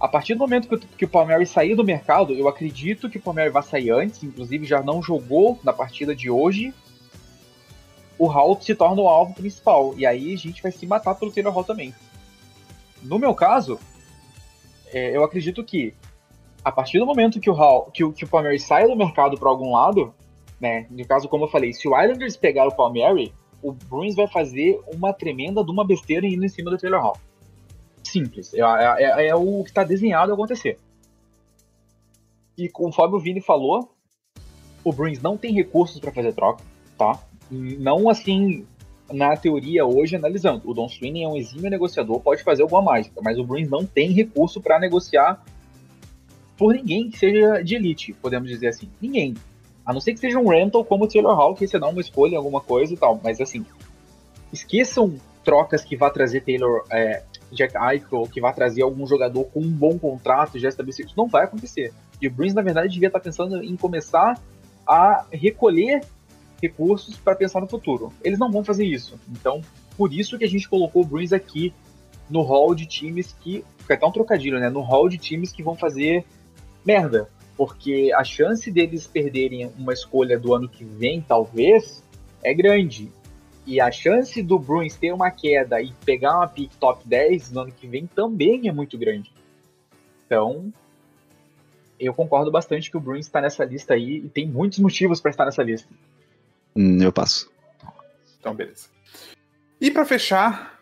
A 0.00 0.08
partir 0.08 0.34
do 0.34 0.40
momento 0.40 0.68
que, 0.68 0.86
que 0.86 1.04
o 1.04 1.08
Palmieri 1.08 1.46
sair 1.46 1.76
do 1.76 1.84
mercado, 1.84 2.32
eu 2.32 2.48
acredito 2.48 3.08
que 3.08 3.18
o 3.18 3.20
Palmieri 3.20 3.50
vai 3.50 3.62
sair 3.62 3.90
antes, 3.90 4.22
inclusive 4.22 4.66
já 4.66 4.82
não 4.82 5.02
jogou 5.02 5.60
na 5.62 5.72
partida 5.72 6.14
de 6.14 6.28
hoje, 6.28 6.74
o 8.18 8.26
Hall 8.26 8.60
se 8.60 8.74
torna 8.74 9.00
o 9.00 9.08
alvo 9.08 9.34
principal. 9.34 9.94
E 9.96 10.06
aí 10.06 10.34
a 10.34 10.38
gente 10.38 10.62
vai 10.62 10.72
se 10.72 10.86
matar 10.86 11.14
pelo 11.14 11.30
Taylor 11.30 11.52
Hall 11.52 11.64
também. 11.64 11.94
No 13.02 13.18
meu 13.18 13.34
caso, 13.34 13.78
é, 14.92 15.16
eu 15.16 15.24
acredito 15.24 15.62
que 15.62 15.94
a 16.64 16.70
partir 16.70 16.98
do 16.98 17.06
momento 17.06 17.40
que 17.40 17.50
o 17.50 17.54
Hall, 17.54 17.90
que 17.92 18.04
o, 18.04 18.12
que 18.12 18.24
o 18.24 18.28
Palmieri 18.28 18.58
sai 18.58 18.86
do 18.86 18.96
mercado 18.96 19.38
para 19.38 19.48
algum 19.48 19.72
lado, 19.72 20.14
né? 20.60 20.86
No 20.90 21.04
caso, 21.06 21.28
como 21.28 21.44
eu 21.44 21.48
falei, 21.48 21.72
se 21.72 21.88
o 21.88 22.00
Islanders 22.00 22.36
pegar 22.36 22.66
o 22.68 22.74
Palmieri, 22.74 23.32
o 23.62 23.72
Bruins 23.72 24.14
vai 24.14 24.26
fazer 24.26 24.80
uma 24.92 25.12
tremenda 25.12 25.64
de 25.64 25.70
uma 25.70 25.84
besteira 25.84 26.26
indo 26.26 26.44
em 26.44 26.48
cima 26.48 26.70
do 26.70 26.78
Taylor 26.78 27.02
Hall. 27.02 27.16
Simples. 28.02 28.52
É, 28.54 28.60
é, 28.60 29.02
é, 29.02 29.28
é 29.28 29.34
o 29.34 29.62
que 29.62 29.70
está 29.70 29.84
desenhado 29.84 30.32
acontecer. 30.32 30.78
E 32.56 32.68
conforme 32.68 33.16
o 33.16 33.20
Vini 33.20 33.40
falou, 33.40 33.92
o 34.84 34.92
Bruins 34.92 35.20
não 35.20 35.36
tem 35.36 35.52
recursos 35.52 35.98
para 35.98 36.12
fazer 36.12 36.32
troca, 36.32 36.62
tá? 36.98 37.18
Não 37.50 38.08
assim 38.08 38.66
na 39.10 39.36
teoria 39.36 39.84
hoje 39.84 40.16
analisando. 40.16 40.68
O 40.68 40.74
Don 40.74 40.88
Sweeney 40.88 41.24
é 41.24 41.28
um 41.28 41.36
exímio 41.36 41.70
negociador, 41.70 42.20
pode 42.20 42.42
fazer 42.42 42.62
alguma 42.62 42.82
mágica, 42.82 43.20
mas 43.22 43.38
o 43.38 43.44
Bruins 43.44 43.68
não 43.68 43.84
tem 43.84 44.10
recurso 44.10 44.60
para 44.60 44.78
negociar 44.78 45.42
por 46.62 46.74
ninguém 46.74 47.10
que 47.10 47.18
seja 47.18 47.60
de 47.60 47.74
elite, 47.74 48.12
podemos 48.12 48.48
dizer 48.48 48.68
assim. 48.68 48.88
Ninguém. 49.00 49.34
A 49.84 49.92
não 49.92 50.00
ser 50.00 50.12
que 50.12 50.20
seja 50.20 50.38
um 50.38 50.46
rental 50.46 50.84
como 50.84 51.06
o 51.06 51.08
Taylor 51.08 51.34
Hall, 51.34 51.56
que 51.56 51.66
você 51.66 51.76
dá 51.76 51.88
uma 51.88 52.00
escolha, 52.00 52.38
alguma 52.38 52.60
coisa 52.60 52.94
e 52.94 52.96
tal. 52.96 53.20
Mas 53.20 53.40
assim, 53.40 53.66
esqueçam 54.52 55.16
trocas 55.42 55.82
que 55.82 55.96
vá 55.96 56.08
trazer 56.08 56.42
Taylor, 56.42 56.84
é, 56.88 57.24
Jack 57.50 57.74
Eichel, 57.76 58.28
que 58.32 58.40
vá 58.40 58.52
trazer 58.52 58.82
algum 58.82 59.04
jogador 59.08 59.42
com 59.46 59.58
um 59.58 59.68
bom 59.72 59.98
contrato 59.98 60.56
já 60.56 60.68
estabelecido. 60.68 61.08
Isso 61.08 61.16
não 61.16 61.26
vai 61.26 61.42
acontecer. 61.46 61.92
E 62.20 62.28
o 62.28 62.30
Bruins, 62.30 62.54
na 62.54 62.62
verdade, 62.62 62.94
devia 62.94 63.08
estar 63.08 63.18
pensando 63.18 63.60
em 63.60 63.74
começar 63.74 64.40
a 64.86 65.26
recolher 65.32 66.04
recursos 66.62 67.16
para 67.16 67.34
pensar 67.34 67.60
no 67.60 67.68
futuro. 67.68 68.12
Eles 68.22 68.38
não 68.38 68.52
vão 68.52 68.62
fazer 68.62 68.84
isso. 68.84 69.18
Então, 69.28 69.62
por 69.96 70.12
isso 70.12 70.38
que 70.38 70.44
a 70.44 70.48
gente 70.48 70.68
colocou 70.68 71.02
o 71.02 71.04
Bruins 71.04 71.32
aqui 71.32 71.74
no 72.30 72.42
hall 72.42 72.72
de 72.72 72.86
times 72.86 73.34
que. 73.40 73.64
Fica 73.78 73.94
até 73.94 74.06
um 74.06 74.12
trocadilho, 74.12 74.60
né? 74.60 74.70
No 74.70 74.80
hall 74.80 75.08
de 75.08 75.18
times 75.18 75.50
que 75.50 75.60
vão 75.60 75.74
fazer 75.74 76.24
merda. 76.84 77.28
Porque 77.56 78.10
a 78.14 78.24
chance 78.24 78.70
deles 78.70 79.06
perderem 79.06 79.66
uma 79.78 79.92
escolha 79.92 80.38
do 80.38 80.54
ano 80.54 80.68
que 80.68 80.84
vem, 80.84 81.20
talvez, 81.20 82.02
é 82.42 82.52
grande. 82.52 83.10
E 83.66 83.80
a 83.80 83.90
chance 83.92 84.42
do 84.42 84.58
Bruins 84.58 84.96
ter 84.96 85.12
uma 85.12 85.30
queda 85.30 85.80
e 85.80 85.92
pegar 86.04 86.36
uma 86.36 86.48
pick 86.48 86.72
top 86.80 87.06
10 87.06 87.52
no 87.52 87.60
ano 87.60 87.72
que 87.72 87.86
vem 87.86 88.06
também 88.06 88.68
é 88.68 88.72
muito 88.72 88.98
grande. 88.98 89.32
Então, 90.26 90.72
eu 92.00 92.12
concordo 92.12 92.50
bastante 92.50 92.90
que 92.90 92.96
o 92.96 93.00
Bruins 93.00 93.26
está 93.26 93.40
nessa 93.40 93.64
lista 93.64 93.94
aí 93.94 94.16
e 94.16 94.28
tem 94.28 94.48
muitos 94.48 94.80
motivos 94.80 95.20
para 95.20 95.30
estar 95.30 95.44
nessa 95.44 95.62
lista. 95.62 95.88
Hum, 96.74 97.00
eu 97.00 97.12
passo. 97.12 97.50
Então, 98.40 98.54
beleza. 98.54 98.88
E 99.80 99.90
para 99.90 100.04
fechar, 100.04 100.80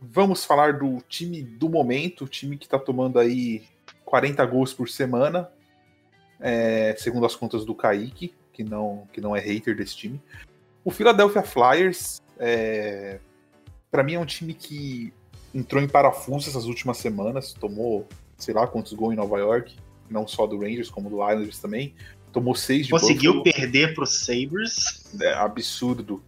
vamos 0.00 0.44
falar 0.44 0.78
do 0.78 0.98
time 1.08 1.42
do 1.42 1.68
momento, 1.68 2.24
o 2.24 2.28
time 2.28 2.58
que 2.58 2.66
está 2.66 2.78
tomando 2.78 3.18
aí 3.18 3.62
40 4.10 4.44
gols 4.46 4.74
por 4.74 4.88
semana, 4.88 5.48
é, 6.40 6.96
segundo 6.98 7.24
as 7.24 7.36
contas 7.36 7.64
do 7.64 7.76
Kaique, 7.76 8.34
que 8.52 8.64
não, 8.64 9.06
que 9.12 9.20
não 9.20 9.36
é 9.36 9.40
hater 9.40 9.76
desse 9.76 9.96
time. 9.96 10.20
O 10.84 10.90
Philadelphia 10.90 11.44
Flyers, 11.44 12.20
é, 12.36 13.20
para 13.88 14.02
mim, 14.02 14.14
é 14.14 14.18
um 14.18 14.26
time 14.26 14.52
que 14.52 15.12
entrou 15.54 15.80
em 15.80 15.86
parafuso 15.88 16.50
essas 16.50 16.64
últimas 16.64 16.96
semanas, 16.96 17.52
tomou 17.52 18.04
sei 18.36 18.52
lá 18.52 18.66
quantos 18.66 18.92
gols 18.94 19.12
em 19.12 19.16
Nova 19.16 19.38
York, 19.38 19.76
não 20.10 20.26
só 20.26 20.44
do 20.44 20.58
Rangers, 20.58 20.90
como 20.90 21.08
do 21.08 21.16
Islanders 21.16 21.60
também. 21.60 21.94
Tomou 22.32 22.56
seis 22.56 22.86
de 22.86 22.92
Conseguiu 22.92 23.34
Buffalo. 23.34 23.54
perder 23.54 23.94
pro 23.94 24.06
Sabres. 24.06 25.04
É 25.20 25.34
absurdo. 25.34 26.20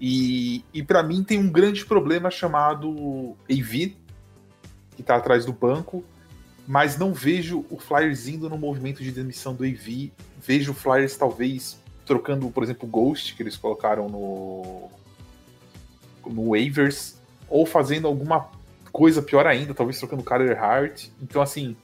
E, 0.00 0.64
e 0.74 0.82
para 0.82 1.02
mim 1.02 1.22
tem 1.22 1.38
um 1.38 1.48
grande 1.48 1.84
problema 1.84 2.28
chamado 2.28 3.36
AV, 3.48 3.94
que 4.96 5.02
tá 5.04 5.14
atrás 5.16 5.44
do 5.44 5.52
banco, 5.52 6.02
mas 6.66 6.98
não 6.98 7.12
vejo 7.12 7.64
o 7.70 7.78
Flyers 7.78 8.28
indo 8.28 8.48
no 8.48 8.58
movimento 8.58 9.02
de 9.02 9.10
demissão 9.10 9.54
do 9.54 9.64
AV. 9.64 10.12
Vejo 10.40 10.72
o 10.72 10.74
Flyers 10.74 11.16
talvez 11.16 11.78
trocando, 12.04 12.48
por 12.50 12.62
exemplo, 12.62 12.88
o 12.88 12.90
Ghost, 12.90 13.34
que 13.34 13.42
eles 13.42 13.56
colocaram 13.56 14.08
no, 14.08 14.90
no 16.26 16.50
waivers, 16.50 17.20
ou 17.48 17.66
fazendo 17.66 18.06
alguma 18.06 18.48
coisa 18.92 19.22
pior 19.22 19.46
ainda, 19.46 19.74
talvez 19.74 19.98
trocando 19.98 20.22
o 20.22 20.24
Carter 20.24 20.62
Hart. 20.62 21.08
Então, 21.22 21.40
assim, 21.40 21.76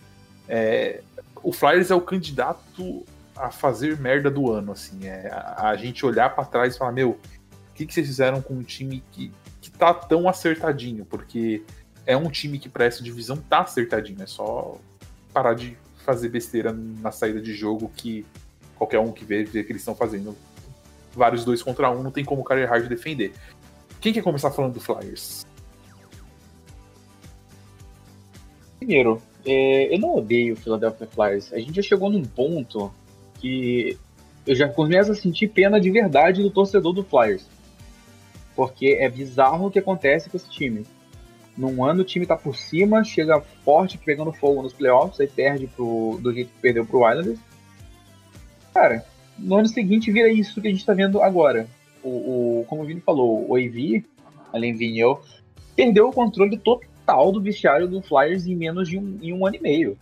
é, 0.49 1.03
o 1.43 1.53
Flyers 1.53 1.91
é 1.91 1.95
o 1.95 2.01
candidato 2.01 3.05
a 3.37 3.51
fazer 3.51 3.99
merda 4.01 4.31
do 4.31 4.51
ano, 4.51 4.72
assim, 4.72 5.07
é 5.07 5.29
a, 5.31 5.68
a 5.68 5.77
gente 5.77 6.05
olhar 6.05 6.35
para 6.35 6.45
trás 6.45 6.74
e 6.74 6.79
falar, 6.79 6.93
meu, 6.93 7.11
o 7.11 7.74
que, 7.74 7.87
que 7.87 7.93
vocês 7.93 8.07
fizeram 8.07 8.41
com 8.41 8.55
um 8.55 8.62
time 8.62 9.05
que, 9.12 9.31
que 9.61 9.70
tá 9.70 9.93
tão 9.93 10.29
acertadinho? 10.29 11.05
Porque 11.05 11.62
é 12.07 12.16
um 12.16 12.30
time 12.30 12.59
que 12.59 12.68
para 12.68 12.84
essa 12.84 13.02
divisão 13.02 13.36
tá 13.36 13.61
acertadinho, 13.61 14.22
é 14.22 14.26
só 14.26 14.78
parar 15.32 15.54
de 15.54 15.76
fazer 16.04 16.28
besteira 16.28 16.72
na 16.72 17.11
saída 17.11 17.40
de 17.40 17.52
jogo 17.52 17.90
que 17.94 18.24
qualquer 18.76 19.00
um 19.00 19.11
que 19.11 19.24
vê, 19.24 19.42
vê 19.42 19.64
que 19.64 19.72
eles 19.72 19.82
estão 19.82 19.94
fazendo. 19.94 20.36
Vários 21.12 21.44
dois 21.44 21.62
contra 21.62 21.90
um, 21.90 22.02
não 22.02 22.11
tem 22.11 22.24
como 22.24 22.42
o 22.42 22.44
Carter 22.44 22.68
Hard 22.68 22.86
defender. 22.86 23.32
Quem 24.00 24.12
quer 24.12 24.22
começar 24.22 24.50
falando 24.50 24.74
do 24.74 24.80
Flyers? 24.80 25.46
Primeiro, 28.78 29.20
é, 29.44 29.94
eu 29.94 29.98
não 29.98 30.16
odeio 30.16 30.54
o 30.54 30.57
Philadelphia 30.57 31.07
Flyers. 31.07 31.52
A 31.52 31.59
gente 31.59 31.74
já 31.74 31.82
chegou 31.82 32.11
num 32.11 32.22
ponto 32.22 32.92
que 33.40 33.98
eu 34.46 34.54
já 34.54 34.68
começo 34.68 35.11
a 35.11 35.14
sentir 35.14 35.48
pena 35.48 35.80
de 35.80 35.90
verdade 35.90 36.42
do 36.42 36.50
torcedor 36.50 36.92
do 36.92 37.02
Flyers. 37.02 37.44
Porque 38.54 38.96
é 39.00 39.09
bizarro 39.09 39.66
o 39.66 39.70
que 39.70 39.78
acontece 39.78 40.30
com 40.30 40.36
esse 40.36 40.48
time. 40.50 40.84
Num 41.57 41.84
ano 41.84 42.02
o 42.02 42.04
time 42.04 42.26
tá 42.26 42.36
por 42.36 42.54
cima, 42.54 43.02
chega 43.02 43.40
forte, 43.40 43.96
pegando 43.96 44.32
fogo 44.32 44.62
nos 44.62 44.74
playoffs, 44.74 45.18
aí 45.20 45.26
perde 45.26 45.66
pro, 45.66 46.18
do 46.22 46.32
jeito 46.32 46.52
que 46.52 46.61
perdeu 46.61 46.84
pro 46.84 47.09
Islanders. 47.11 47.38
Cara, 48.74 49.04
no 49.38 49.57
ano 49.57 49.68
seguinte 49.68 50.12
vira 50.12 50.28
isso 50.28 50.61
que 50.61 50.68
a 50.68 50.70
gente 50.70 50.84
tá 50.84 50.92
vendo 50.92 51.22
agora. 51.22 51.66
O, 52.02 52.61
o 52.61 52.64
como 52.66 52.82
o 52.82 52.84
Vini 52.84 53.00
falou, 53.00 53.48
o 53.48 53.57
AV, 53.57 54.04
além 54.52 54.98
eu, 54.98 55.20
perdeu 55.74 56.09
o 56.09 56.12
controle 56.12 56.59
total 56.59 57.32
do 57.32 57.40
vestiário 57.40 57.88
do 57.88 58.02
Flyers 58.02 58.46
em 58.46 58.54
menos 58.54 58.88
de 58.88 58.98
um, 58.98 59.18
em 59.22 59.32
um 59.32 59.46
ano 59.46 59.57
e 59.57 59.61
meio. 59.61 59.98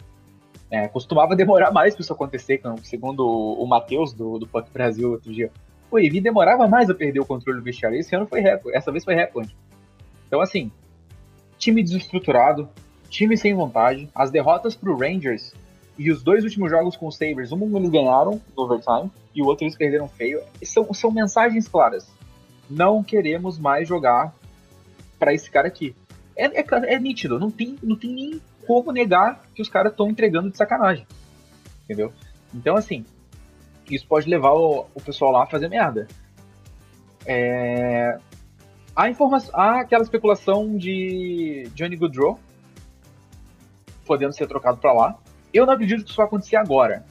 É, 0.70 0.88
costumava 0.88 1.36
demorar 1.36 1.70
mais 1.70 1.94
para 1.94 2.02
isso 2.02 2.12
acontecer, 2.12 2.61
segundo 2.82 3.24
o 3.24 3.64
Matheus 3.64 4.12
do, 4.12 4.38
do 4.38 4.46
Puck 4.46 4.70
Brasil 4.72 5.12
outro 5.12 5.32
dia. 5.32 5.52
O 5.88 5.96
AV 5.96 6.20
demorava 6.20 6.66
mais 6.66 6.90
a 6.90 6.94
perder 6.94 7.20
o 7.20 7.24
controle 7.24 7.61
do 7.61 7.64
vestiário. 7.64 7.96
Esse 7.96 8.16
ano 8.16 8.26
foi 8.26 8.40
recorde, 8.40 8.76
essa 8.76 8.90
vez 8.90 9.05
foi 9.05 9.14
recorde. 9.14 9.55
Então, 10.26 10.40
assim, 10.40 10.72
time 11.59 11.82
desestruturado, 11.82 12.68
time 13.09 13.36
sem 13.36 13.55
vontade, 13.55 14.09
as 14.14 14.30
derrotas 14.30 14.74
pro 14.74 14.96
Rangers 14.96 15.52
e 15.98 16.11
os 16.11 16.22
dois 16.22 16.44
últimos 16.44 16.70
jogos 16.70 16.96
com 16.96 17.07
os 17.07 17.16
Sabres, 17.16 17.52
um 17.52 17.76
eles 17.76 17.90
ganharam 17.90 18.40
no 18.57 18.62
overtime 18.64 19.11
e 19.34 19.42
o 19.42 19.46
outro 19.46 19.64
eles 19.64 19.76
perderam 19.76 20.09
feio. 20.09 20.40
São, 20.62 20.92
são 20.92 21.11
mensagens 21.11 21.68
claras. 21.68 22.09
Não 22.68 23.02
queremos 23.02 23.59
mais 23.59 23.86
jogar 23.86 24.34
para 25.18 25.32
esse 25.32 25.50
cara 25.50 25.68
aqui. 25.68 25.94
É, 26.36 26.61
é, 26.61 26.94
é, 26.94 26.98
nítido, 26.98 27.38
não 27.38 27.50
tem, 27.50 27.78
não 27.82 27.96
tem 27.96 28.12
nem 28.12 28.40
como 28.66 28.90
negar 28.90 29.42
que 29.55 29.62
os 29.62 29.68
caras 29.68 29.92
estão 29.92 30.11
entregando 30.11 30.50
de 30.50 30.57
sacanagem. 30.57 31.07
Entendeu? 31.84 32.12
Então, 32.52 32.76
assim, 32.76 33.05
isso 33.88 34.07
pode 34.07 34.28
levar 34.28 34.52
o, 34.52 34.86
o 34.94 35.00
pessoal 35.00 35.30
lá 35.30 35.44
a 35.44 35.46
fazer 35.46 35.68
merda. 35.68 36.09
É, 37.26 38.18
Há, 38.97 39.11
informação, 39.11 39.51
há 39.55 39.80
aquela 39.80 40.05
especulação 40.05 40.76
de 40.76 41.68
Johnny 41.74 41.97
Goodrow 41.97 42.38
podendo 44.07 44.32
ser 44.32 44.47
trocado 44.47 44.78
para 44.78 44.92
lá. 44.92 45.18
Eu 45.53 45.66
não 45.66 45.72
acredito 45.72 46.05
que 46.05 46.11
isso 46.11 46.16
vai 46.16 46.26
acontecer 46.26 46.57
agora. 46.57 47.05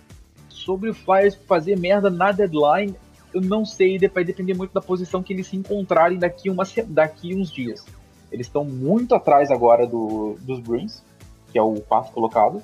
Sobre 0.49 0.89
o 0.89 0.93
Flyers 0.93 1.35
fazer 1.35 1.77
merda 1.77 2.09
na 2.09 2.31
deadline, 2.31 2.95
eu 3.33 3.41
não 3.41 3.65
sei, 3.65 3.97
vai 4.07 4.23
depender 4.23 4.53
muito 4.53 4.73
da 4.73 4.81
posição 4.81 5.23
que 5.23 5.33
eles 5.33 5.47
se 5.47 5.57
encontrarem 5.57 6.17
daqui, 6.17 6.49
uma, 6.49 6.63
daqui 6.87 7.35
uns 7.35 7.51
dias. 7.51 7.85
Eles 8.31 8.47
estão 8.47 8.63
muito 8.63 9.13
atrás 9.15 9.51
agora 9.51 9.85
do, 9.85 10.35
dos 10.41 10.59
Bruins, 10.59 11.03
que 11.51 11.57
é 11.57 11.61
o 11.61 11.75
quarto 11.81 12.11
colocado. 12.11 12.61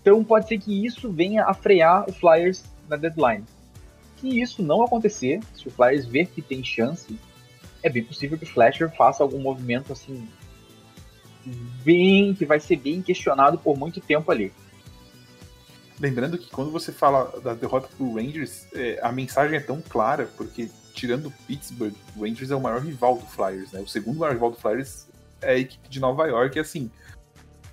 Então 0.00 0.22
pode 0.24 0.48
ser 0.48 0.58
que 0.58 0.84
isso 0.84 1.10
venha 1.10 1.44
a 1.44 1.54
frear 1.54 2.08
o 2.08 2.12
Flyers 2.12 2.64
na 2.88 2.96
deadline. 2.96 3.44
Se 4.20 4.40
isso 4.40 4.62
não 4.62 4.82
acontecer, 4.82 5.40
se 5.54 5.68
o 5.68 5.70
Flyers 5.70 6.06
ver 6.06 6.26
que 6.26 6.40
tem 6.40 6.64
chance, 6.64 7.18
é 7.86 7.90
bem 7.90 8.04
possível 8.04 8.36
que 8.36 8.44
o 8.44 8.48
Flasher 8.48 8.94
faça 8.96 9.22
algum 9.22 9.38
movimento 9.38 9.92
assim 9.92 10.28
bem 11.84 12.34
que 12.34 12.44
vai 12.44 12.58
ser 12.58 12.76
bem 12.76 13.00
questionado 13.00 13.58
por 13.58 13.78
muito 13.78 14.00
tempo 14.00 14.30
ali. 14.30 14.52
Lembrando 15.98 16.36
que 16.36 16.50
quando 16.50 16.70
você 16.70 16.92
fala 16.92 17.40
da 17.40 17.54
derrota 17.54 17.88
pro 17.96 18.14
Rangers, 18.14 18.66
é, 18.74 18.98
a 19.02 19.10
mensagem 19.10 19.56
é 19.56 19.60
tão 19.60 19.80
clara, 19.80 20.28
porque 20.36 20.68
tirando 20.92 21.32
Pittsburgh, 21.46 21.94
o 22.16 22.22
Rangers 22.22 22.50
é 22.50 22.56
o 22.56 22.60
maior 22.60 22.80
rival 22.80 23.16
do 23.16 23.26
Flyers, 23.26 23.72
né? 23.72 23.80
O 23.80 23.86
segundo 23.86 24.18
maior 24.18 24.32
rival 24.32 24.50
do 24.50 24.56
Flyers 24.56 25.06
é 25.40 25.52
a 25.52 25.58
equipe 25.58 25.88
de 25.88 26.00
Nova 26.00 26.26
York, 26.26 26.56
e 26.56 26.60
assim, 26.60 26.90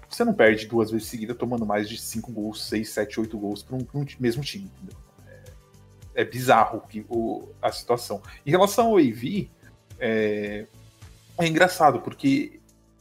você 0.09 0.23
não 0.23 0.33
perde 0.33 0.67
duas 0.67 0.91
vezes 0.91 1.07
seguidas 1.07 1.35
tomando 1.35 1.65
mais 1.65 1.89
de 1.89 1.97
5 1.97 2.31
gols, 2.31 2.63
6, 2.67 2.87
7, 2.87 3.19
8 3.19 3.37
gols 3.37 3.63
para 3.63 3.75
um, 3.75 3.85
um, 3.93 4.05
mesmo 4.19 4.43
time. 4.43 4.71
É, 5.27 6.21
é 6.21 6.25
bizarro 6.25 6.81
que, 6.87 7.05
o, 7.09 7.49
a 7.61 7.71
situação. 7.71 8.21
Em 8.45 8.51
relação 8.51 8.87
ao 8.87 8.97
AV, 8.97 9.49
É, 9.99 10.65
é 11.39 11.47
engraçado, 11.47 12.01
porque 12.01 12.59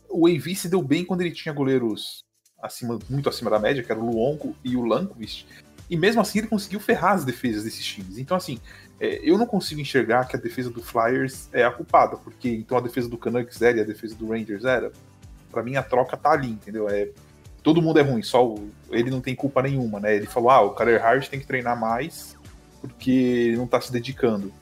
o 0.09 0.27
AV 0.27 0.55
se 0.55 0.69
deu 0.69 0.83
bem 0.83 1.05
quando 1.05 1.23
ele 1.23 1.31
tinha 1.31 1.55
goleiros 1.55 2.25
acima, 2.63 2.99
muito 3.09 3.29
acima 3.29 3.51
da 3.51 3.59
média, 3.59 3.83
que 3.83 3.91
era 3.91 4.01
o 4.01 4.07
Luongo 4.07 4.55
e 4.65 4.77
o 4.77 4.85
Lanquist. 4.85 5.47
E 5.91 5.97
mesmo 5.97 6.21
assim 6.21 6.39
ele 6.39 6.49
conseguiu 6.49 6.81
ferrar 6.81 7.13
as 7.13 7.25
defesas 7.25 7.65
desses 7.65 7.85
times. 7.85 8.17
Então, 8.17 8.37
assim, 8.37 8.59
é, 9.01 9.21
eu 9.23 9.37
não 9.37 9.47
consigo 9.47 9.81
enxergar 9.81 10.27
que 10.27 10.37
a 10.37 10.39
defesa 10.39 10.71
do 10.71 10.83
Flyers 10.83 11.49
é 11.53 11.65
a 11.65 11.71
culpada, 11.71 12.17
porque 12.17 12.49
então 12.49 12.79
a 12.79 12.81
defesa 12.81 13.09
do 13.09 13.19
Canucks 13.19 13.61
era 13.61 13.79
e 13.79 13.81
a 13.81 13.85
defesa 13.85 14.15
do 14.15 14.29
Rangers 14.29 14.65
era. 14.65 14.93
Pra 15.51 15.63
mim 15.63 15.77
a 15.77 15.83
troca 15.83 16.17
tá 16.17 16.31
ali, 16.31 16.49
entendeu? 16.49 16.89
É, 16.89 17.09
todo 17.63 17.83
mundo 17.83 17.99
é 17.99 18.03
ruim, 18.03 18.23
só 18.23 18.47
o, 18.47 18.71
ele 18.91 19.11
não 19.11 19.21
tem 19.21 19.35
culpa 19.35 19.61
nenhuma, 19.61 20.01
né? 20.01 20.17
Ele 20.17 20.27
falou, 20.27 20.51
ah, 20.51 20.61
o 20.63 20.71
Carter 20.71 21.05
Hart 21.05 21.29
tem 21.29 21.41
que 21.41 21.47
treinar 21.47 21.79
mais 21.79 22.37
porque 22.81 23.11
ele 23.11 23.57
não 23.57 23.67
tá 23.67 23.81
se 23.81 23.93
dedicando. 23.93 24.53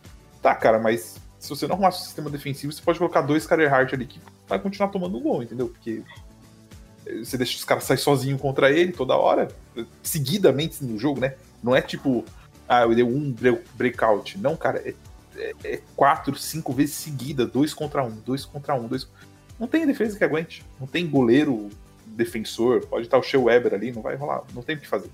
Tá, 0.43 0.55
cara, 0.55 0.79
mas 0.79 1.20
se 1.41 1.49
você 1.49 1.67
não 1.67 1.75
arrumar 1.75 1.89
o 1.89 1.93
sistema 1.93 2.29
defensivo, 2.29 2.71
você 2.71 2.83
pode 2.83 2.99
colocar 2.99 3.23
dois 3.23 3.47
Carter 3.47 3.73
Hart 3.73 3.95
ali 3.95 4.07
que 4.07 4.21
vai 4.47 4.59
continuar 4.59 4.91
tomando 4.91 5.19
gol, 5.19 5.43
entendeu? 5.43 5.69
Porque 5.69 6.03
você 7.25 7.39
deixa 7.39 7.57
os 7.57 7.65
caras 7.65 7.85
sair 7.85 7.97
sozinho 7.97 8.39
contra 8.39 8.71
ele 8.71 8.93
toda 8.93 9.17
hora, 9.17 9.49
seguidamente 10.03 10.85
no 10.85 10.99
jogo, 10.99 11.19
né? 11.19 11.35
Não 11.63 11.75
é 11.75 11.81
tipo, 11.81 12.25
ah, 12.69 12.83
eu 12.83 12.95
dei 12.95 13.03
um 13.03 13.35
breakout. 13.75 14.39
Não, 14.39 14.55
cara, 14.55 14.79
é, 14.87 14.95
é, 15.37 15.55
é 15.65 15.81
quatro, 15.97 16.37
cinco 16.37 16.75
vezes 16.75 16.95
seguida, 16.95 17.47
dois 17.47 17.73
contra 17.73 18.05
um, 18.05 18.15
dois 18.25 18.45
contra 18.45 18.75
um, 18.75 18.87
dois. 18.87 19.09
Não 19.59 19.67
tem 19.67 19.87
defesa 19.87 20.17
que 20.17 20.25
aguente. 20.25 20.63
Não 20.79 20.87
tem 20.87 21.09
goleiro 21.09 21.71
defensor. 22.07 22.87
Pode 22.87 23.07
estar 23.07 23.19
o 23.19 23.23
Shea 23.23 23.41
Weber 23.41 23.73
ali, 23.73 23.93
não 23.93 24.03
vai 24.03 24.15
rolar. 24.15 24.45
Não 24.55 24.63
tem 24.63 24.77
o 24.77 24.79
que 24.79 24.87
fazer. 24.87 25.11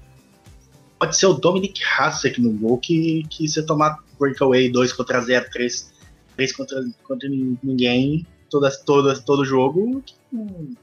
Pode 0.98 1.16
ser 1.16 1.26
o 1.26 1.34
Dominic 1.34 1.80
Hasek 1.84 2.40
no 2.40 2.50
gol 2.52 2.78
que, 2.78 3.24
que 3.30 3.48
você 3.48 3.64
tomar 3.64 4.02
breakaway 4.18 4.70
2 4.70 4.92
contra 4.92 5.20
0, 5.20 5.46
3, 5.52 5.92
3 6.36 6.52
contra, 6.52 6.84
contra 7.02 7.28
ninguém, 7.62 8.26
todas, 8.50 8.78
todas, 8.82 9.20
todo 9.20 9.44
jogo. 9.44 10.02
Hum, 10.32 10.74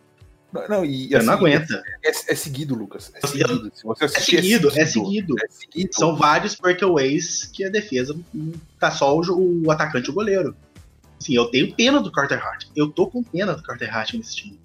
não, 0.54 0.68
não, 0.68 0.86
e, 0.86 1.08
Você 1.08 1.16
assim, 1.16 1.26
não 1.26 1.34
aguenta. 1.34 1.84
É, 2.04 2.10
é, 2.10 2.36
seguido, 2.36 2.76
Lucas. 2.76 3.12
É 3.16 3.26
seguido. 3.26 3.72
Se 3.74 3.84
você 3.84 4.06
é, 4.06 4.08
seguido, 4.08 4.70
é, 4.70 4.86
seguido, 4.86 5.36
é 5.40 5.48
seguido. 5.50 5.90
São 5.94 6.16
vários 6.16 6.56
breakaways 6.56 7.46
que 7.46 7.66
a 7.66 7.70
defesa 7.70 8.16
tá 8.80 8.92
só 8.92 9.18
o, 9.18 9.66
o 9.66 9.72
atacante 9.72 10.08
e 10.08 10.12
o 10.12 10.14
goleiro. 10.14 10.56
Assim, 11.20 11.36
eu 11.36 11.46
tenho 11.46 11.74
pena 11.74 12.00
do 12.00 12.12
Carter 12.12 12.46
Hart. 12.46 12.68
Eu 12.76 12.90
tô 12.90 13.08
com 13.08 13.24
pena 13.24 13.56
do 13.56 13.64
Carter 13.64 13.96
Hart 13.96 14.14
nesse 14.14 14.36
time. 14.36 14.60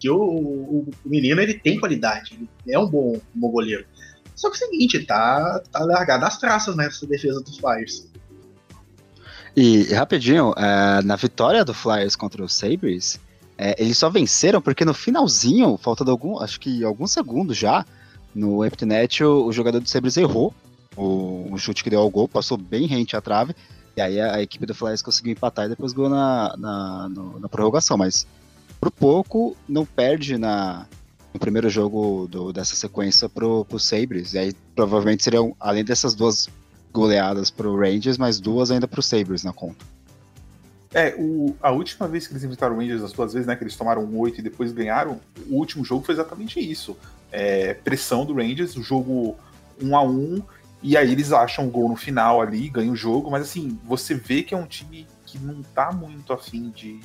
Que 0.00 0.10
o, 0.10 0.18
o, 0.18 0.90
o 1.04 1.08
menino 1.08 1.40
ele 1.40 1.54
tem 1.54 1.78
qualidade, 1.78 2.34
ele 2.34 2.74
é 2.74 2.78
um 2.78 2.88
bom, 2.88 3.14
um 3.14 3.40
bom 3.40 3.50
goleiro. 3.50 3.86
Só 4.34 4.50
que 4.50 4.56
é 4.56 4.66
o 4.66 4.70
seguinte, 4.70 5.06
tá, 5.06 5.62
tá 5.70 5.84
largado 5.84 6.24
as 6.24 6.38
traças 6.38 6.74
nessa 6.74 7.06
defesa 7.06 7.40
dos 7.40 7.56
Flyers. 7.56 8.08
E 9.56 9.92
rapidinho, 9.94 10.52
é, 10.56 11.02
na 11.02 11.14
vitória 11.16 11.64
do 11.64 11.72
Flyers 11.72 12.16
contra 12.16 12.42
os 12.42 12.54
Sabres, 12.54 13.20
é, 13.56 13.80
eles 13.80 13.96
só 13.96 14.10
venceram 14.10 14.60
porque 14.60 14.84
no 14.84 14.92
finalzinho, 14.92 15.78
faltando 15.80 16.10
algum, 16.10 16.40
acho 16.40 16.58
que 16.58 16.82
alguns 16.82 17.12
segundos 17.12 17.56
já, 17.56 17.86
no 18.34 18.64
empty 18.64 18.84
net, 18.84 19.22
o, 19.22 19.46
o 19.46 19.52
jogador 19.52 19.78
do 19.78 19.88
Sabres 19.88 20.16
errou 20.16 20.52
o, 20.96 21.56
chute 21.56 21.84
que 21.84 21.90
deu 21.90 22.00
ao 22.00 22.10
gol, 22.10 22.28
passou 22.28 22.56
bem 22.56 22.86
rente 22.86 23.16
à 23.16 23.20
trave, 23.20 23.54
e 23.96 24.00
aí 24.00 24.20
a, 24.20 24.36
a 24.36 24.42
equipe 24.42 24.66
do 24.66 24.74
Flyers 24.74 25.02
conseguiu 25.02 25.32
empatar 25.32 25.66
e 25.66 25.68
depois 25.68 25.92
ganhou 25.92 26.10
na, 26.10 26.56
na, 26.56 27.08
no, 27.08 27.40
na 27.40 27.48
prorrogação, 27.48 27.96
mas 27.96 28.26
por 28.80 28.90
pouco 28.90 29.56
não 29.68 29.86
perde 29.86 30.36
na, 30.36 30.86
no 31.32 31.38
primeiro 31.38 31.70
jogo 31.70 32.26
do, 32.28 32.52
dessa 32.52 32.74
sequência 32.74 33.28
pro, 33.28 33.64
pro 33.64 33.78
Sabres, 33.78 34.34
e 34.34 34.38
aí 34.38 34.52
provavelmente 34.74 35.22
seriam, 35.22 35.54
além 35.60 35.84
dessas 35.84 36.14
duas 36.14 36.48
goleadas 36.94 37.50
pro 37.50 37.76
Rangers, 37.76 38.16
mais 38.16 38.38
duas 38.38 38.70
ainda 38.70 38.86
pro 38.86 39.02
Sabres 39.02 39.42
na 39.42 39.52
conta. 39.52 39.84
É, 40.94 41.16
o, 41.18 41.56
a 41.60 41.72
última 41.72 42.06
vez 42.06 42.24
que 42.24 42.32
eles 42.32 42.44
enfrentaram 42.44 42.76
o 42.76 42.78
Rangers, 42.78 43.02
as 43.02 43.12
duas 43.12 43.32
vezes, 43.32 43.48
né, 43.48 43.56
que 43.56 43.64
eles 43.64 43.74
tomaram 43.74 44.04
um 44.04 44.16
8 44.16 44.38
e 44.38 44.42
depois 44.42 44.70
ganharam, 44.70 45.20
o 45.50 45.56
último 45.56 45.84
jogo 45.84 46.04
foi 46.04 46.14
exatamente 46.14 46.60
isso. 46.60 46.96
É, 47.32 47.74
pressão 47.74 48.24
do 48.24 48.34
Rangers, 48.34 48.76
o 48.76 48.82
jogo 48.82 49.36
1 49.82 49.96
a 49.96 50.02
1 50.04 50.42
e 50.84 50.96
aí 50.96 51.10
eles 51.10 51.32
acham 51.32 51.66
o 51.66 51.70
gol 51.70 51.88
no 51.88 51.96
final 51.96 52.40
ali, 52.40 52.68
ganham 52.68 52.92
o 52.92 52.96
jogo, 52.96 53.28
mas 53.28 53.42
assim, 53.42 53.76
você 53.84 54.14
vê 54.14 54.44
que 54.44 54.54
é 54.54 54.56
um 54.56 54.66
time 54.66 55.08
que 55.26 55.36
não 55.36 55.62
tá 55.62 55.90
muito 55.90 56.32
afim 56.32 56.70
de, 56.70 57.00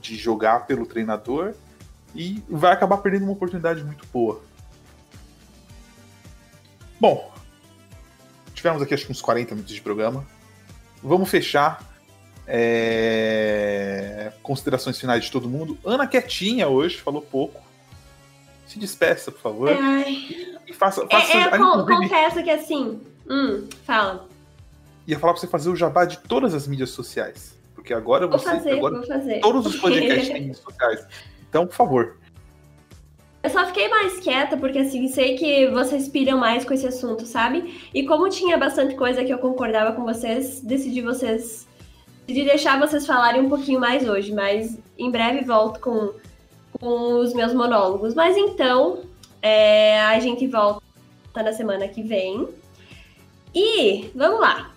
de 0.00 0.14
jogar 0.14 0.66
pelo 0.66 0.86
treinador 0.86 1.52
e 2.14 2.44
vai 2.48 2.72
acabar 2.72 2.98
perdendo 2.98 3.24
uma 3.24 3.32
oportunidade 3.32 3.82
muito 3.82 4.06
boa. 4.12 4.40
Bom, 7.00 7.33
tivemos 8.64 8.80
aqui 8.80 8.94
acho 8.94 9.04
que 9.04 9.12
uns 9.12 9.20
40 9.20 9.54
minutos 9.54 9.74
de 9.74 9.82
programa. 9.82 10.24
Vamos 11.02 11.28
fechar 11.28 11.84
é... 12.46 14.32
Considerações 14.42 14.98
finais 14.98 15.24
de 15.24 15.30
todo 15.30 15.48
mundo. 15.48 15.78
Ana 15.84 16.06
quietinha 16.06 16.66
hoje, 16.66 16.96
falou 16.96 17.20
pouco. 17.20 17.62
Se 18.66 18.78
despeça, 18.78 19.30
por 19.30 19.40
favor. 19.40 19.68
Ai. 19.70 20.56
E 20.66 20.72
faça. 20.72 21.06
faça 21.06 21.32
é, 21.32 21.40
é, 21.42 21.58
con 21.58 21.84
confesso 21.84 22.42
que 22.42 22.50
assim. 22.50 23.00
Hum, 23.28 23.68
fala. 23.84 24.26
Ia 25.06 25.18
falar 25.18 25.34
pra 25.34 25.40
você 25.40 25.46
fazer 25.46 25.68
o 25.68 25.76
jabá 25.76 26.06
de 26.06 26.18
todas 26.20 26.54
as 26.54 26.66
mídias 26.66 26.90
sociais. 26.90 27.54
Porque 27.74 27.92
agora 27.92 28.26
vou 28.26 28.38
você. 28.38 28.46
Fazer, 28.46 28.72
agora 28.72 28.96
vou 28.96 29.06
fazer. 29.06 29.40
Todos 29.40 29.66
os 29.66 29.76
podcasts 29.80 30.28
têm 30.28 30.40
mídias 30.40 30.58
sociais. 30.58 31.06
Então, 31.48 31.66
por 31.66 31.74
favor. 31.74 32.16
Eu 33.44 33.50
só 33.50 33.66
fiquei 33.66 33.88
mais 33.88 34.18
quieta 34.20 34.56
porque 34.56 34.78
assim, 34.78 35.06
sei 35.06 35.36
que 35.36 35.68
vocês 35.68 36.08
piram 36.08 36.38
mais 36.38 36.64
com 36.64 36.72
esse 36.72 36.86
assunto, 36.86 37.26
sabe? 37.26 37.78
E 37.92 38.06
como 38.06 38.30
tinha 38.30 38.56
bastante 38.56 38.94
coisa 38.94 39.22
que 39.22 39.30
eu 39.30 39.36
concordava 39.36 39.92
com 39.92 40.02
vocês, 40.02 40.62
decidi 40.62 41.02
vocês 41.02 41.68
de 42.26 42.42
deixar 42.42 42.80
vocês 42.80 43.06
falarem 43.06 43.42
um 43.42 43.50
pouquinho 43.50 43.78
mais 43.78 44.08
hoje, 44.08 44.32
mas 44.32 44.78
em 44.98 45.10
breve 45.10 45.44
volto 45.44 45.78
com, 45.78 46.14
com 46.80 47.20
os 47.20 47.34
meus 47.34 47.52
monólogos. 47.52 48.14
Mas 48.14 48.34
então, 48.34 49.00
é, 49.42 50.00
a 50.00 50.18
gente 50.20 50.46
volta 50.46 50.82
na 51.36 51.52
semana 51.52 51.86
que 51.86 52.02
vem. 52.02 52.48
E 53.54 54.10
vamos 54.14 54.40
lá. 54.40 54.70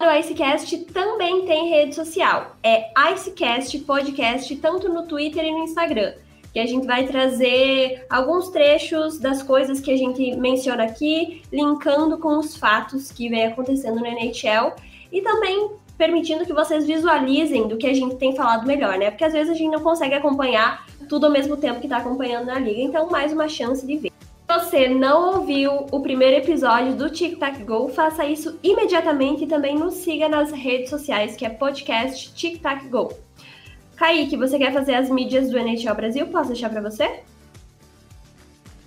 O 0.00 0.18
Icecast 0.18 0.78
também 0.94 1.44
tem 1.44 1.68
rede 1.68 1.94
social. 1.94 2.56
É 2.62 2.90
Icecast 3.12 3.78
Podcast, 3.80 4.56
tanto 4.56 4.88
no 4.88 5.02
Twitter 5.02 5.44
e 5.44 5.50
no 5.50 5.58
Instagram. 5.58 6.14
Que 6.58 6.62
a 6.62 6.66
gente 6.66 6.88
vai 6.88 7.06
trazer 7.06 8.04
alguns 8.10 8.48
trechos 8.48 9.16
das 9.16 9.44
coisas 9.44 9.78
que 9.78 9.92
a 9.92 9.96
gente 9.96 10.36
menciona 10.36 10.82
aqui, 10.82 11.40
linkando 11.52 12.18
com 12.18 12.36
os 12.36 12.56
fatos 12.56 13.12
que 13.12 13.28
vem 13.28 13.46
acontecendo 13.46 14.00
no 14.00 14.04
NHL. 14.04 14.72
E 15.12 15.22
também 15.22 15.70
permitindo 15.96 16.44
que 16.44 16.52
vocês 16.52 16.84
visualizem 16.84 17.68
do 17.68 17.76
que 17.76 17.86
a 17.86 17.94
gente 17.94 18.16
tem 18.16 18.34
falado 18.34 18.66
melhor, 18.66 18.98
né? 18.98 19.08
Porque 19.08 19.22
às 19.22 19.32
vezes 19.32 19.52
a 19.52 19.54
gente 19.54 19.70
não 19.70 19.80
consegue 19.84 20.16
acompanhar 20.16 20.84
tudo 21.08 21.26
ao 21.26 21.32
mesmo 21.32 21.56
tempo 21.56 21.78
que 21.78 21.86
está 21.86 21.98
acompanhando 21.98 22.46
na 22.46 22.58
liga, 22.58 22.82
então 22.82 23.08
mais 23.08 23.32
uma 23.32 23.48
chance 23.48 23.86
de 23.86 23.96
ver. 23.96 24.10
Se 24.10 24.58
você 24.58 24.88
não 24.88 25.36
ouviu 25.36 25.86
o 25.92 26.00
primeiro 26.00 26.38
episódio 26.38 26.96
do 26.96 27.08
Tic 27.08 27.38
Tac 27.38 27.62
Go, 27.62 27.88
faça 27.88 28.26
isso 28.26 28.58
imediatamente 28.64 29.44
e 29.44 29.46
também 29.46 29.78
nos 29.78 29.94
siga 29.94 30.28
nas 30.28 30.50
redes 30.50 30.90
sociais, 30.90 31.36
que 31.36 31.46
é 31.46 31.50
podcast 31.50 32.34
Tic 32.34 32.60
Tac 32.60 32.84
Go. 32.88 33.27
Kaique, 33.98 34.36
você 34.36 34.56
quer 34.58 34.72
fazer 34.72 34.94
as 34.94 35.10
mídias 35.10 35.50
do 35.50 35.58
NHL 35.58 35.94
Brasil? 35.94 36.26
Posso 36.28 36.50
deixar 36.50 36.70
para 36.70 36.80
você? 36.80 37.20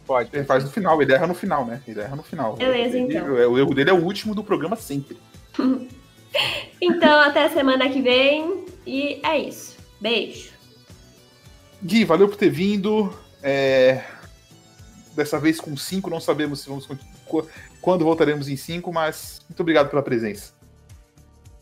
Pode. 0.08 0.30
Ele 0.32 0.46
faz 0.46 0.64
no 0.64 0.70
final, 0.70 1.02
ele 1.02 1.14
erra 1.14 1.28
no 1.28 1.34
final, 1.34 1.66
né? 1.66 1.82
Ele 1.86 2.00
erra 2.00 2.16
no 2.16 2.24
final. 2.24 2.56
Beleza, 2.56 2.98
ele, 2.98 3.18
então. 3.18 3.28
O 3.28 3.60
erro 3.60 3.74
dele 3.74 3.90
é 3.90 3.94
o 3.94 4.04
último 4.04 4.34
do 4.34 4.44
programa 4.44 4.76
sempre. 4.76 5.18
Então, 6.80 7.20
até 7.20 7.50
semana 7.50 7.90
que 7.90 8.02
vem. 8.02 8.66
E 8.88 9.20
é 9.22 9.38
isso. 9.38 9.78
Beijo. 10.00 10.52
Gui, 11.84 12.06
valeu 12.06 12.30
por 12.30 12.38
ter 12.38 12.50
vindo. 12.50 13.14
É... 13.44 14.02
Dessa 15.14 15.38
vez 15.38 15.60
com 15.60 15.76
cinco, 15.76 16.10
não 16.10 16.22
sabemos 16.22 16.62
se 16.62 16.70
vamos 16.70 16.88
quando 17.82 18.06
voltaremos 18.06 18.48
em 18.48 18.56
cinco, 18.56 18.94
mas 18.94 19.42
muito 19.50 19.60
obrigado 19.60 19.90
pela 19.90 20.02
presença. 20.02 20.54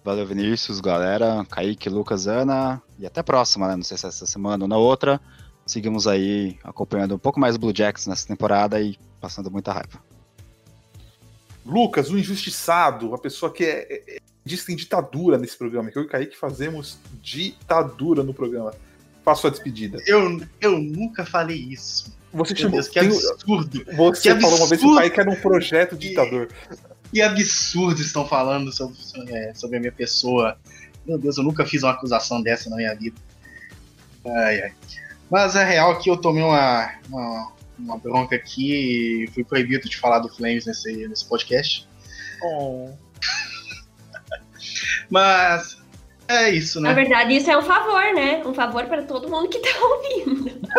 Valeu, 0.03 0.25
Vinícius, 0.25 0.79
galera, 0.79 1.43
Kaique, 1.49 1.89
Lucas, 1.89 2.27
Ana, 2.27 2.79
e 2.99 3.05
até 3.05 3.21
a 3.21 3.23
próxima, 3.23 3.67
né? 3.67 3.75
Não 3.75 3.83
sei 3.83 3.97
se 3.97 4.05
é 4.05 4.09
essa 4.09 4.25
semana 4.25 4.65
ou 4.65 4.67
na 4.67 4.77
outra. 4.77 5.19
Seguimos 5.65 6.07
aí 6.07 6.57
acompanhando 6.63 7.15
um 7.15 7.19
pouco 7.19 7.39
mais 7.39 7.55
Blue 7.55 7.73
Jacks 7.73 8.07
nessa 8.07 8.27
temporada 8.27 8.81
e 8.81 8.97
passando 9.21 9.49
muita 9.49 9.71
raiva. 9.71 10.03
Lucas, 11.65 12.09
o 12.09 12.17
injustiçado, 12.17 13.13
a 13.13 13.17
pessoa 13.17 13.51
que 13.51 13.63
é, 13.63 13.87
é, 13.89 14.15
é 14.15 14.19
diz 14.43 14.61
que 14.61 14.67
tem 14.67 14.75
ditadura 14.75 15.37
nesse 15.37 15.57
programa, 15.57 15.91
que 15.91 15.97
eu 15.97 16.03
e 16.03 16.05
o 16.05 16.09
Kaique 16.09 16.35
fazemos 16.35 16.97
ditadura 17.21 18.23
no 18.23 18.33
programa. 18.33 18.73
Faça 19.23 19.41
sua 19.41 19.51
despedida. 19.51 20.01
Eu, 20.07 20.41
eu 20.59 20.79
nunca 20.79 21.25
falei 21.25 21.57
isso. 21.57 22.17
Você 22.33 22.55
chamou. 22.55 22.73
Deus, 22.73 22.87
que 22.87 22.99
absurdo. 22.99 23.85
Você 23.95 24.35
que 24.35 24.41
falou 24.41 24.55
absurdo. 24.55 24.61
uma 24.61 24.67
vez 24.67 24.81
que 24.81 24.87
o 24.87 24.95
Kaique 24.95 25.19
era 25.19 25.29
um 25.29 25.35
projeto 25.35 25.95
ditador. 25.95 26.49
Que 27.11 27.21
absurdo 27.21 28.01
estão 28.01 28.27
falando 28.27 28.71
sobre, 28.71 28.97
sobre 29.55 29.77
a 29.77 29.79
minha 29.79 29.91
pessoa. 29.91 30.57
Meu 31.09 31.17
Deus, 31.17 31.39
eu 31.39 31.43
nunca 31.43 31.65
fiz 31.65 31.81
uma 31.81 31.91
acusação 31.91 32.39
dessa 32.39 32.69
na 32.69 32.75
minha 32.75 32.93
vida. 32.93 33.19
Ai, 34.23 34.61
ai. 34.61 34.73
Mas 35.27 35.55
a 35.55 35.63
real 35.63 35.93
é 35.93 35.95
que 35.95 36.07
eu 36.07 36.15
tomei 36.15 36.43
uma, 36.43 36.93
uma, 37.09 37.51
uma 37.79 37.97
bronca 37.97 38.35
aqui 38.35 39.23
e 39.23 39.27
fui 39.33 39.43
proibido 39.43 39.89
de 39.89 39.97
falar 39.97 40.19
do 40.19 40.29
Flames 40.29 40.67
nesse, 40.67 41.07
nesse 41.07 41.25
podcast. 41.25 41.89
Oh. 42.43 42.91
Mas 45.09 45.79
É 46.27 46.51
isso, 46.51 46.79
Na 46.79 46.89
né? 46.89 46.95
verdade, 46.95 47.35
isso 47.35 47.49
é 47.49 47.57
um 47.57 47.63
favor, 47.63 48.13
né? 48.13 48.43
Um 48.45 48.53
favor 48.53 48.85
para 48.85 49.01
todo 49.01 49.27
mundo 49.27 49.49
que 49.49 49.57
tá 49.57 49.69
ouvindo. 49.81 50.61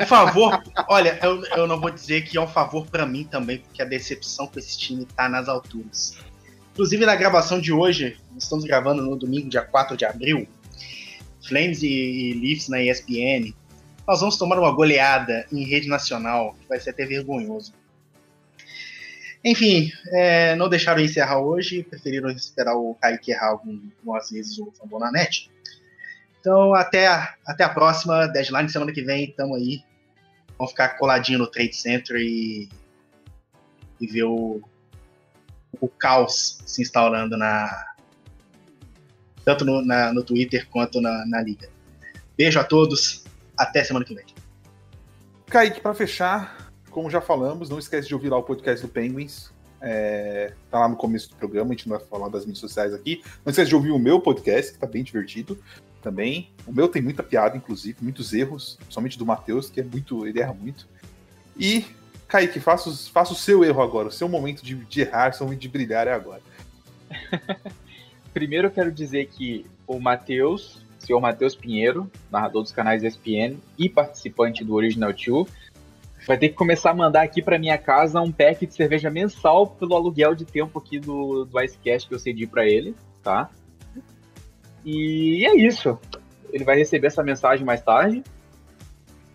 Um 0.00 0.06
favor, 0.06 0.62
olha, 0.88 1.18
eu, 1.22 1.42
eu 1.56 1.66
não 1.66 1.78
vou 1.80 1.90
dizer 1.90 2.22
que 2.22 2.36
é 2.36 2.40
um 2.40 2.46
favor 2.46 2.86
pra 2.86 3.04
mim 3.04 3.24
também, 3.24 3.58
porque 3.58 3.82
a 3.82 3.84
decepção 3.84 4.46
com 4.46 4.58
esse 4.58 4.78
time 4.78 5.04
tá 5.04 5.28
nas 5.28 5.48
alturas. 5.48 6.16
Inclusive, 6.78 7.04
na 7.04 7.16
gravação 7.16 7.60
de 7.60 7.72
hoje, 7.72 8.16
estamos 8.36 8.64
gravando 8.64 9.02
no 9.02 9.16
domingo, 9.16 9.48
dia 9.48 9.62
4 9.62 9.96
de 9.96 10.04
abril, 10.04 10.46
Flames 11.44 11.82
e, 11.82 11.88
e 11.88 12.32
Leafs 12.34 12.68
na 12.68 12.80
ESPN, 12.80 13.52
nós 14.06 14.20
vamos 14.20 14.36
tomar 14.36 14.60
uma 14.60 14.70
goleada 14.70 15.44
em 15.50 15.64
rede 15.64 15.88
nacional, 15.88 16.54
que 16.54 16.68
vai 16.68 16.78
ser 16.78 16.90
até 16.90 17.04
vergonhoso. 17.04 17.74
Enfim, 19.44 19.90
é, 20.12 20.54
não 20.54 20.68
deixaram 20.68 21.02
encerrar 21.02 21.40
hoje, 21.40 21.82
preferiram 21.82 22.30
esperar 22.30 22.76
o 22.76 22.94
Kaique 22.94 23.32
errar 23.32 23.48
algum- 23.48 23.90
algumas 23.98 24.30
vezes 24.30 24.56
o 24.60 24.70
Fambonanet. 24.70 25.50
Então, 26.40 26.74
até 26.74 27.08
a, 27.08 27.34
até 27.44 27.64
a 27.64 27.68
próxima, 27.70 28.28
deadline 28.28 28.68
semana 28.68 28.92
que 28.92 29.02
vem, 29.02 29.32
tamo 29.32 29.56
aí. 29.56 29.82
Vamos 30.56 30.70
ficar 30.70 30.90
coladinho 30.90 31.40
no 31.40 31.48
Trade 31.48 31.74
Center 31.74 32.14
e, 32.20 32.68
e 34.00 34.06
ver 34.06 34.22
o, 34.22 34.62
o 35.80 35.88
caos 35.88 36.58
se 36.66 36.82
instaurando 36.82 37.36
na 37.36 37.86
tanto 39.44 39.64
no, 39.64 39.84
na- 39.84 40.12
no 40.12 40.22
Twitter 40.22 40.68
quanto 40.68 41.00
na, 41.00 41.24
na 41.26 41.40
liga. 41.40 41.70
Beijo 42.36 42.60
a 42.60 42.64
todos, 42.64 43.24
até 43.56 43.82
semana 43.82 44.04
que 44.04 44.14
vem. 44.14 44.24
Kaique, 45.46 45.80
pra 45.80 45.94
fechar, 45.94 46.70
como 46.90 47.10
já 47.10 47.20
falamos, 47.20 47.70
não 47.70 47.78
esquece 47.78 48.06
de 48.08 48.14
ouvir 48.14 48.28
lá 48.28 48.36
o 48.36 48.42
podcast 48.42 48.84
do 48.86 48.92
Penguins. 48.92 49.50
É, 49.80 50.52
tá 50.70 50.80
lá 50.80 50.88
no 50.88 50.96
começo 50.96 51.30
do 51.30 51.36
programa, 51.36 51.70
a 51.70 51.72
gente 51.72 51.88
não 51.88 51.96
vai 51.96 52.06
falar 52.06 52.28
das 52.28 52.44
mídias 52.44 52.58
sociais 52.58 52.92
aqui. 52.92 53.22
Não 53.44 53.50
esquece 53.50 53.68
de 53.68 53.74
ouvir 53.74 53.90
o 53.90 53.98
meu 53.98 54.20
podcast, 54.20 54.72
que 54.72 54.78
tá 54.78 54.86
bem 54.86 55.02
divertido 55.02 55.58
também. 56.02 56.52
O 56.66 56.72
meu 56.72 56.88
tem 56.88 57.00
muita 57.00 57.22
piada, 57.22 57.56
inclusive, 57.56 57.96
muitos 58.02 58.32
erros, 58.34 58.78
somente 58.88 59.16
do 59.18 59.24
Matheus, 59.24 59.70
que 59.70 59.80
é 59.80 59.84
muito. 59.84 60.26
ele 60.26 60.40
erra 60.40 60.52
muito. 60.52 60.86
E, 61.56 61.86
Kaique, 62.28 62.60
faça, 62.60 62.90
faça 63.10 63.32
o 63.32 63.36
seu 63.36 63.64
erro 63.64 63.82
agora. 63.82 64.08
O 64.08 64.12
seu 64.12 64.28
momento 64.28 64.62
de, 64.62 64.74
de 64.74 65.00
errar, 65.00 65.32
seu 65.32 65.46
momento 65.46 65.60
de 65.60 65.68
brilhar 65.68 66.06
é 66.06 66.12
agora. 66.12 66.42
Primeiro 68.34 68.68
eu 68.68 68.70
quero 68.70 68.92
dizer 68.92 69.26
que 69.28 69.64
o 69.86 69.98
Matheus, 69.98 70.84
senhor 70.98 71.20
Matheus 71.20 71.56
Pinheiro, 71.56 72.10
narrador 72.30 72.62
dos 72.62 72.70
canais 72.70 73.02
ESPN 73.02 73.56
e 73.78 73.88
participante 73.88 74.62
do 74.62 74.74
Original 74.74 75.12
2, 75.12 75.48
vai 76.26 76.36
ter 76.36 76.50
que 76.50 76.54
começar 76.54 76.90
a 76.90 76.94
mandar 76.94 77.22
aqui 77.22 77.40
para 77.40 77.58
minha 77.58 77.78
casa 77.78 78.20
um 78.20 78.30
pack 78.30 78.66
de 78.66 78.74
cerveja 78.74 79.10
mensal 79.10 79.66
pelo 79.66 79.94
aluguel 79.96 80.34
de 80.34 80.44
tempo 80.44 80.78
aqui 80.78 80.98
do, 80.98 81.46
do 81.46 81.60
Icecast 81.60 82.06
que 82.06 82.14
eu 82.14 82.18
cedi 82.18 82.46
para 82.46 82.66
ele, 82.66 82.94
tá? 83.22 83.48
E 84.84 85.46
é 85.46 85.56
isso. 85.56 85.98
Ele 86.52 86.64
vai 86.64 86.76
receber 86.76 87.06
essa 87.06 87.22
mensagem 87.22 87.64
mais 87.64 87.80
tarde. 87.80 88.22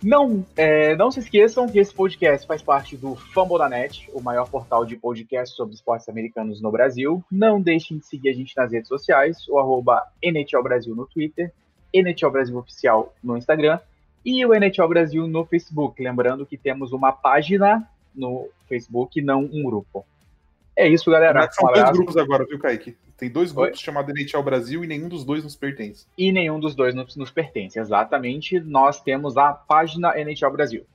Não, 0.04 0.46
é, 0.58 0.98
não 0.98 1.10
se 1.10 1.22
esqueçam 1.22 1.66
que 1.66 1.80
esse 1.80 1.94
podcast 1.94 2.46
faz 2.46 2.62
parte 2.62 2.98
do 2.98 3.16
Fambonanet, 3.16 4.10
o 4.14 4.22
maior 4.22 4.50
portal 4.50 4.86
de 4.86 4.98
podcast 4.98 5.56
sobre 5.56 5.76
esportes 5.76 6.10
americanos 6.10 6.62
no 6.62 6.70
Brasil. 6.70 7.24
Não 7.32 7.62
deixem 7.62 7.98
de 7.98 8.06
seguir 8.06 8.30
a 8.30 8.34
gente 8.34 8.56
nas 8.58 8.70
redes 8.70 8.90
sociais, 8.90 9.48
o 9.48 9.58
arroba 9.58 10.04
NHL 10.22 10.62
Brasil 10.62 10.94
no 10.94 11.08
Twitter, 11.08 11.54
NHL 11.94 12.32
Brasil 12.32 12.58
Oficial 12.58 13.14
no 13.24 13.38
Instagram 13.38 13.80
e 14.26 14.46
o 14.46 14.54
NHL 14.54 14.90
Brasil 14.90 15.26
no 15.26 15.46
Facebook. 15.46 16.04
Lembrando 16.04 16.46
que 16.46 16.58
temos 16.58 16.92
uma 16.92 17.14
página 17.14 17.88
no 18.14 18.50
Facebook, 18.68 19.22
não 19.22 19.42
um 19.42 19.64
grupo. 19.64 20.06
É 20.76 20.88
isso, 20.88 21.10
galera. 21.12 21.42
Mas 21.42 21.56
São 21.56 21.72
dois 21.72 21.92
grupos 21.92 22.18
agora, 22.18 22.46
viu, 22.46 22.60
Kaique? 22.60 22.98
Tem 23.18 23.30
dois 23.30 23.56
Oi? 23.56 23.56
grupos 23.56 23.80
chamados 23.80 24.14
NHL 24.14 24.42
Brasil 24.44 24.84
e 24.84 24.88
nenhum 24.88 25.08
dos 25.08 25.24
dois 25.24 25.44
nos 25.44 25.56
pertence. 25.56 26.06
E 26.18 26.32
nenhum 26.32 26.60
dos 26.60 26.76
dois 26.76 26.96
nos, 26.96 27.16
nos 27.16 27.30
pertence. 27.30 27.80
Exatamente. 27.80 28.60
Nós 28.60 29.02
temos 29.02 29.38
a 29.38 29.54
página 29.54 30.18
NHL 30.18 30.52
Brasil. 30.52 30.86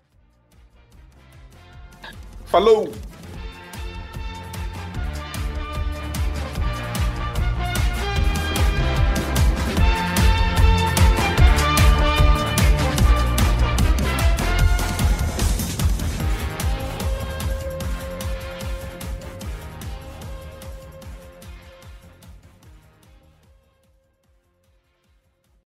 Falou! 2.46 2.90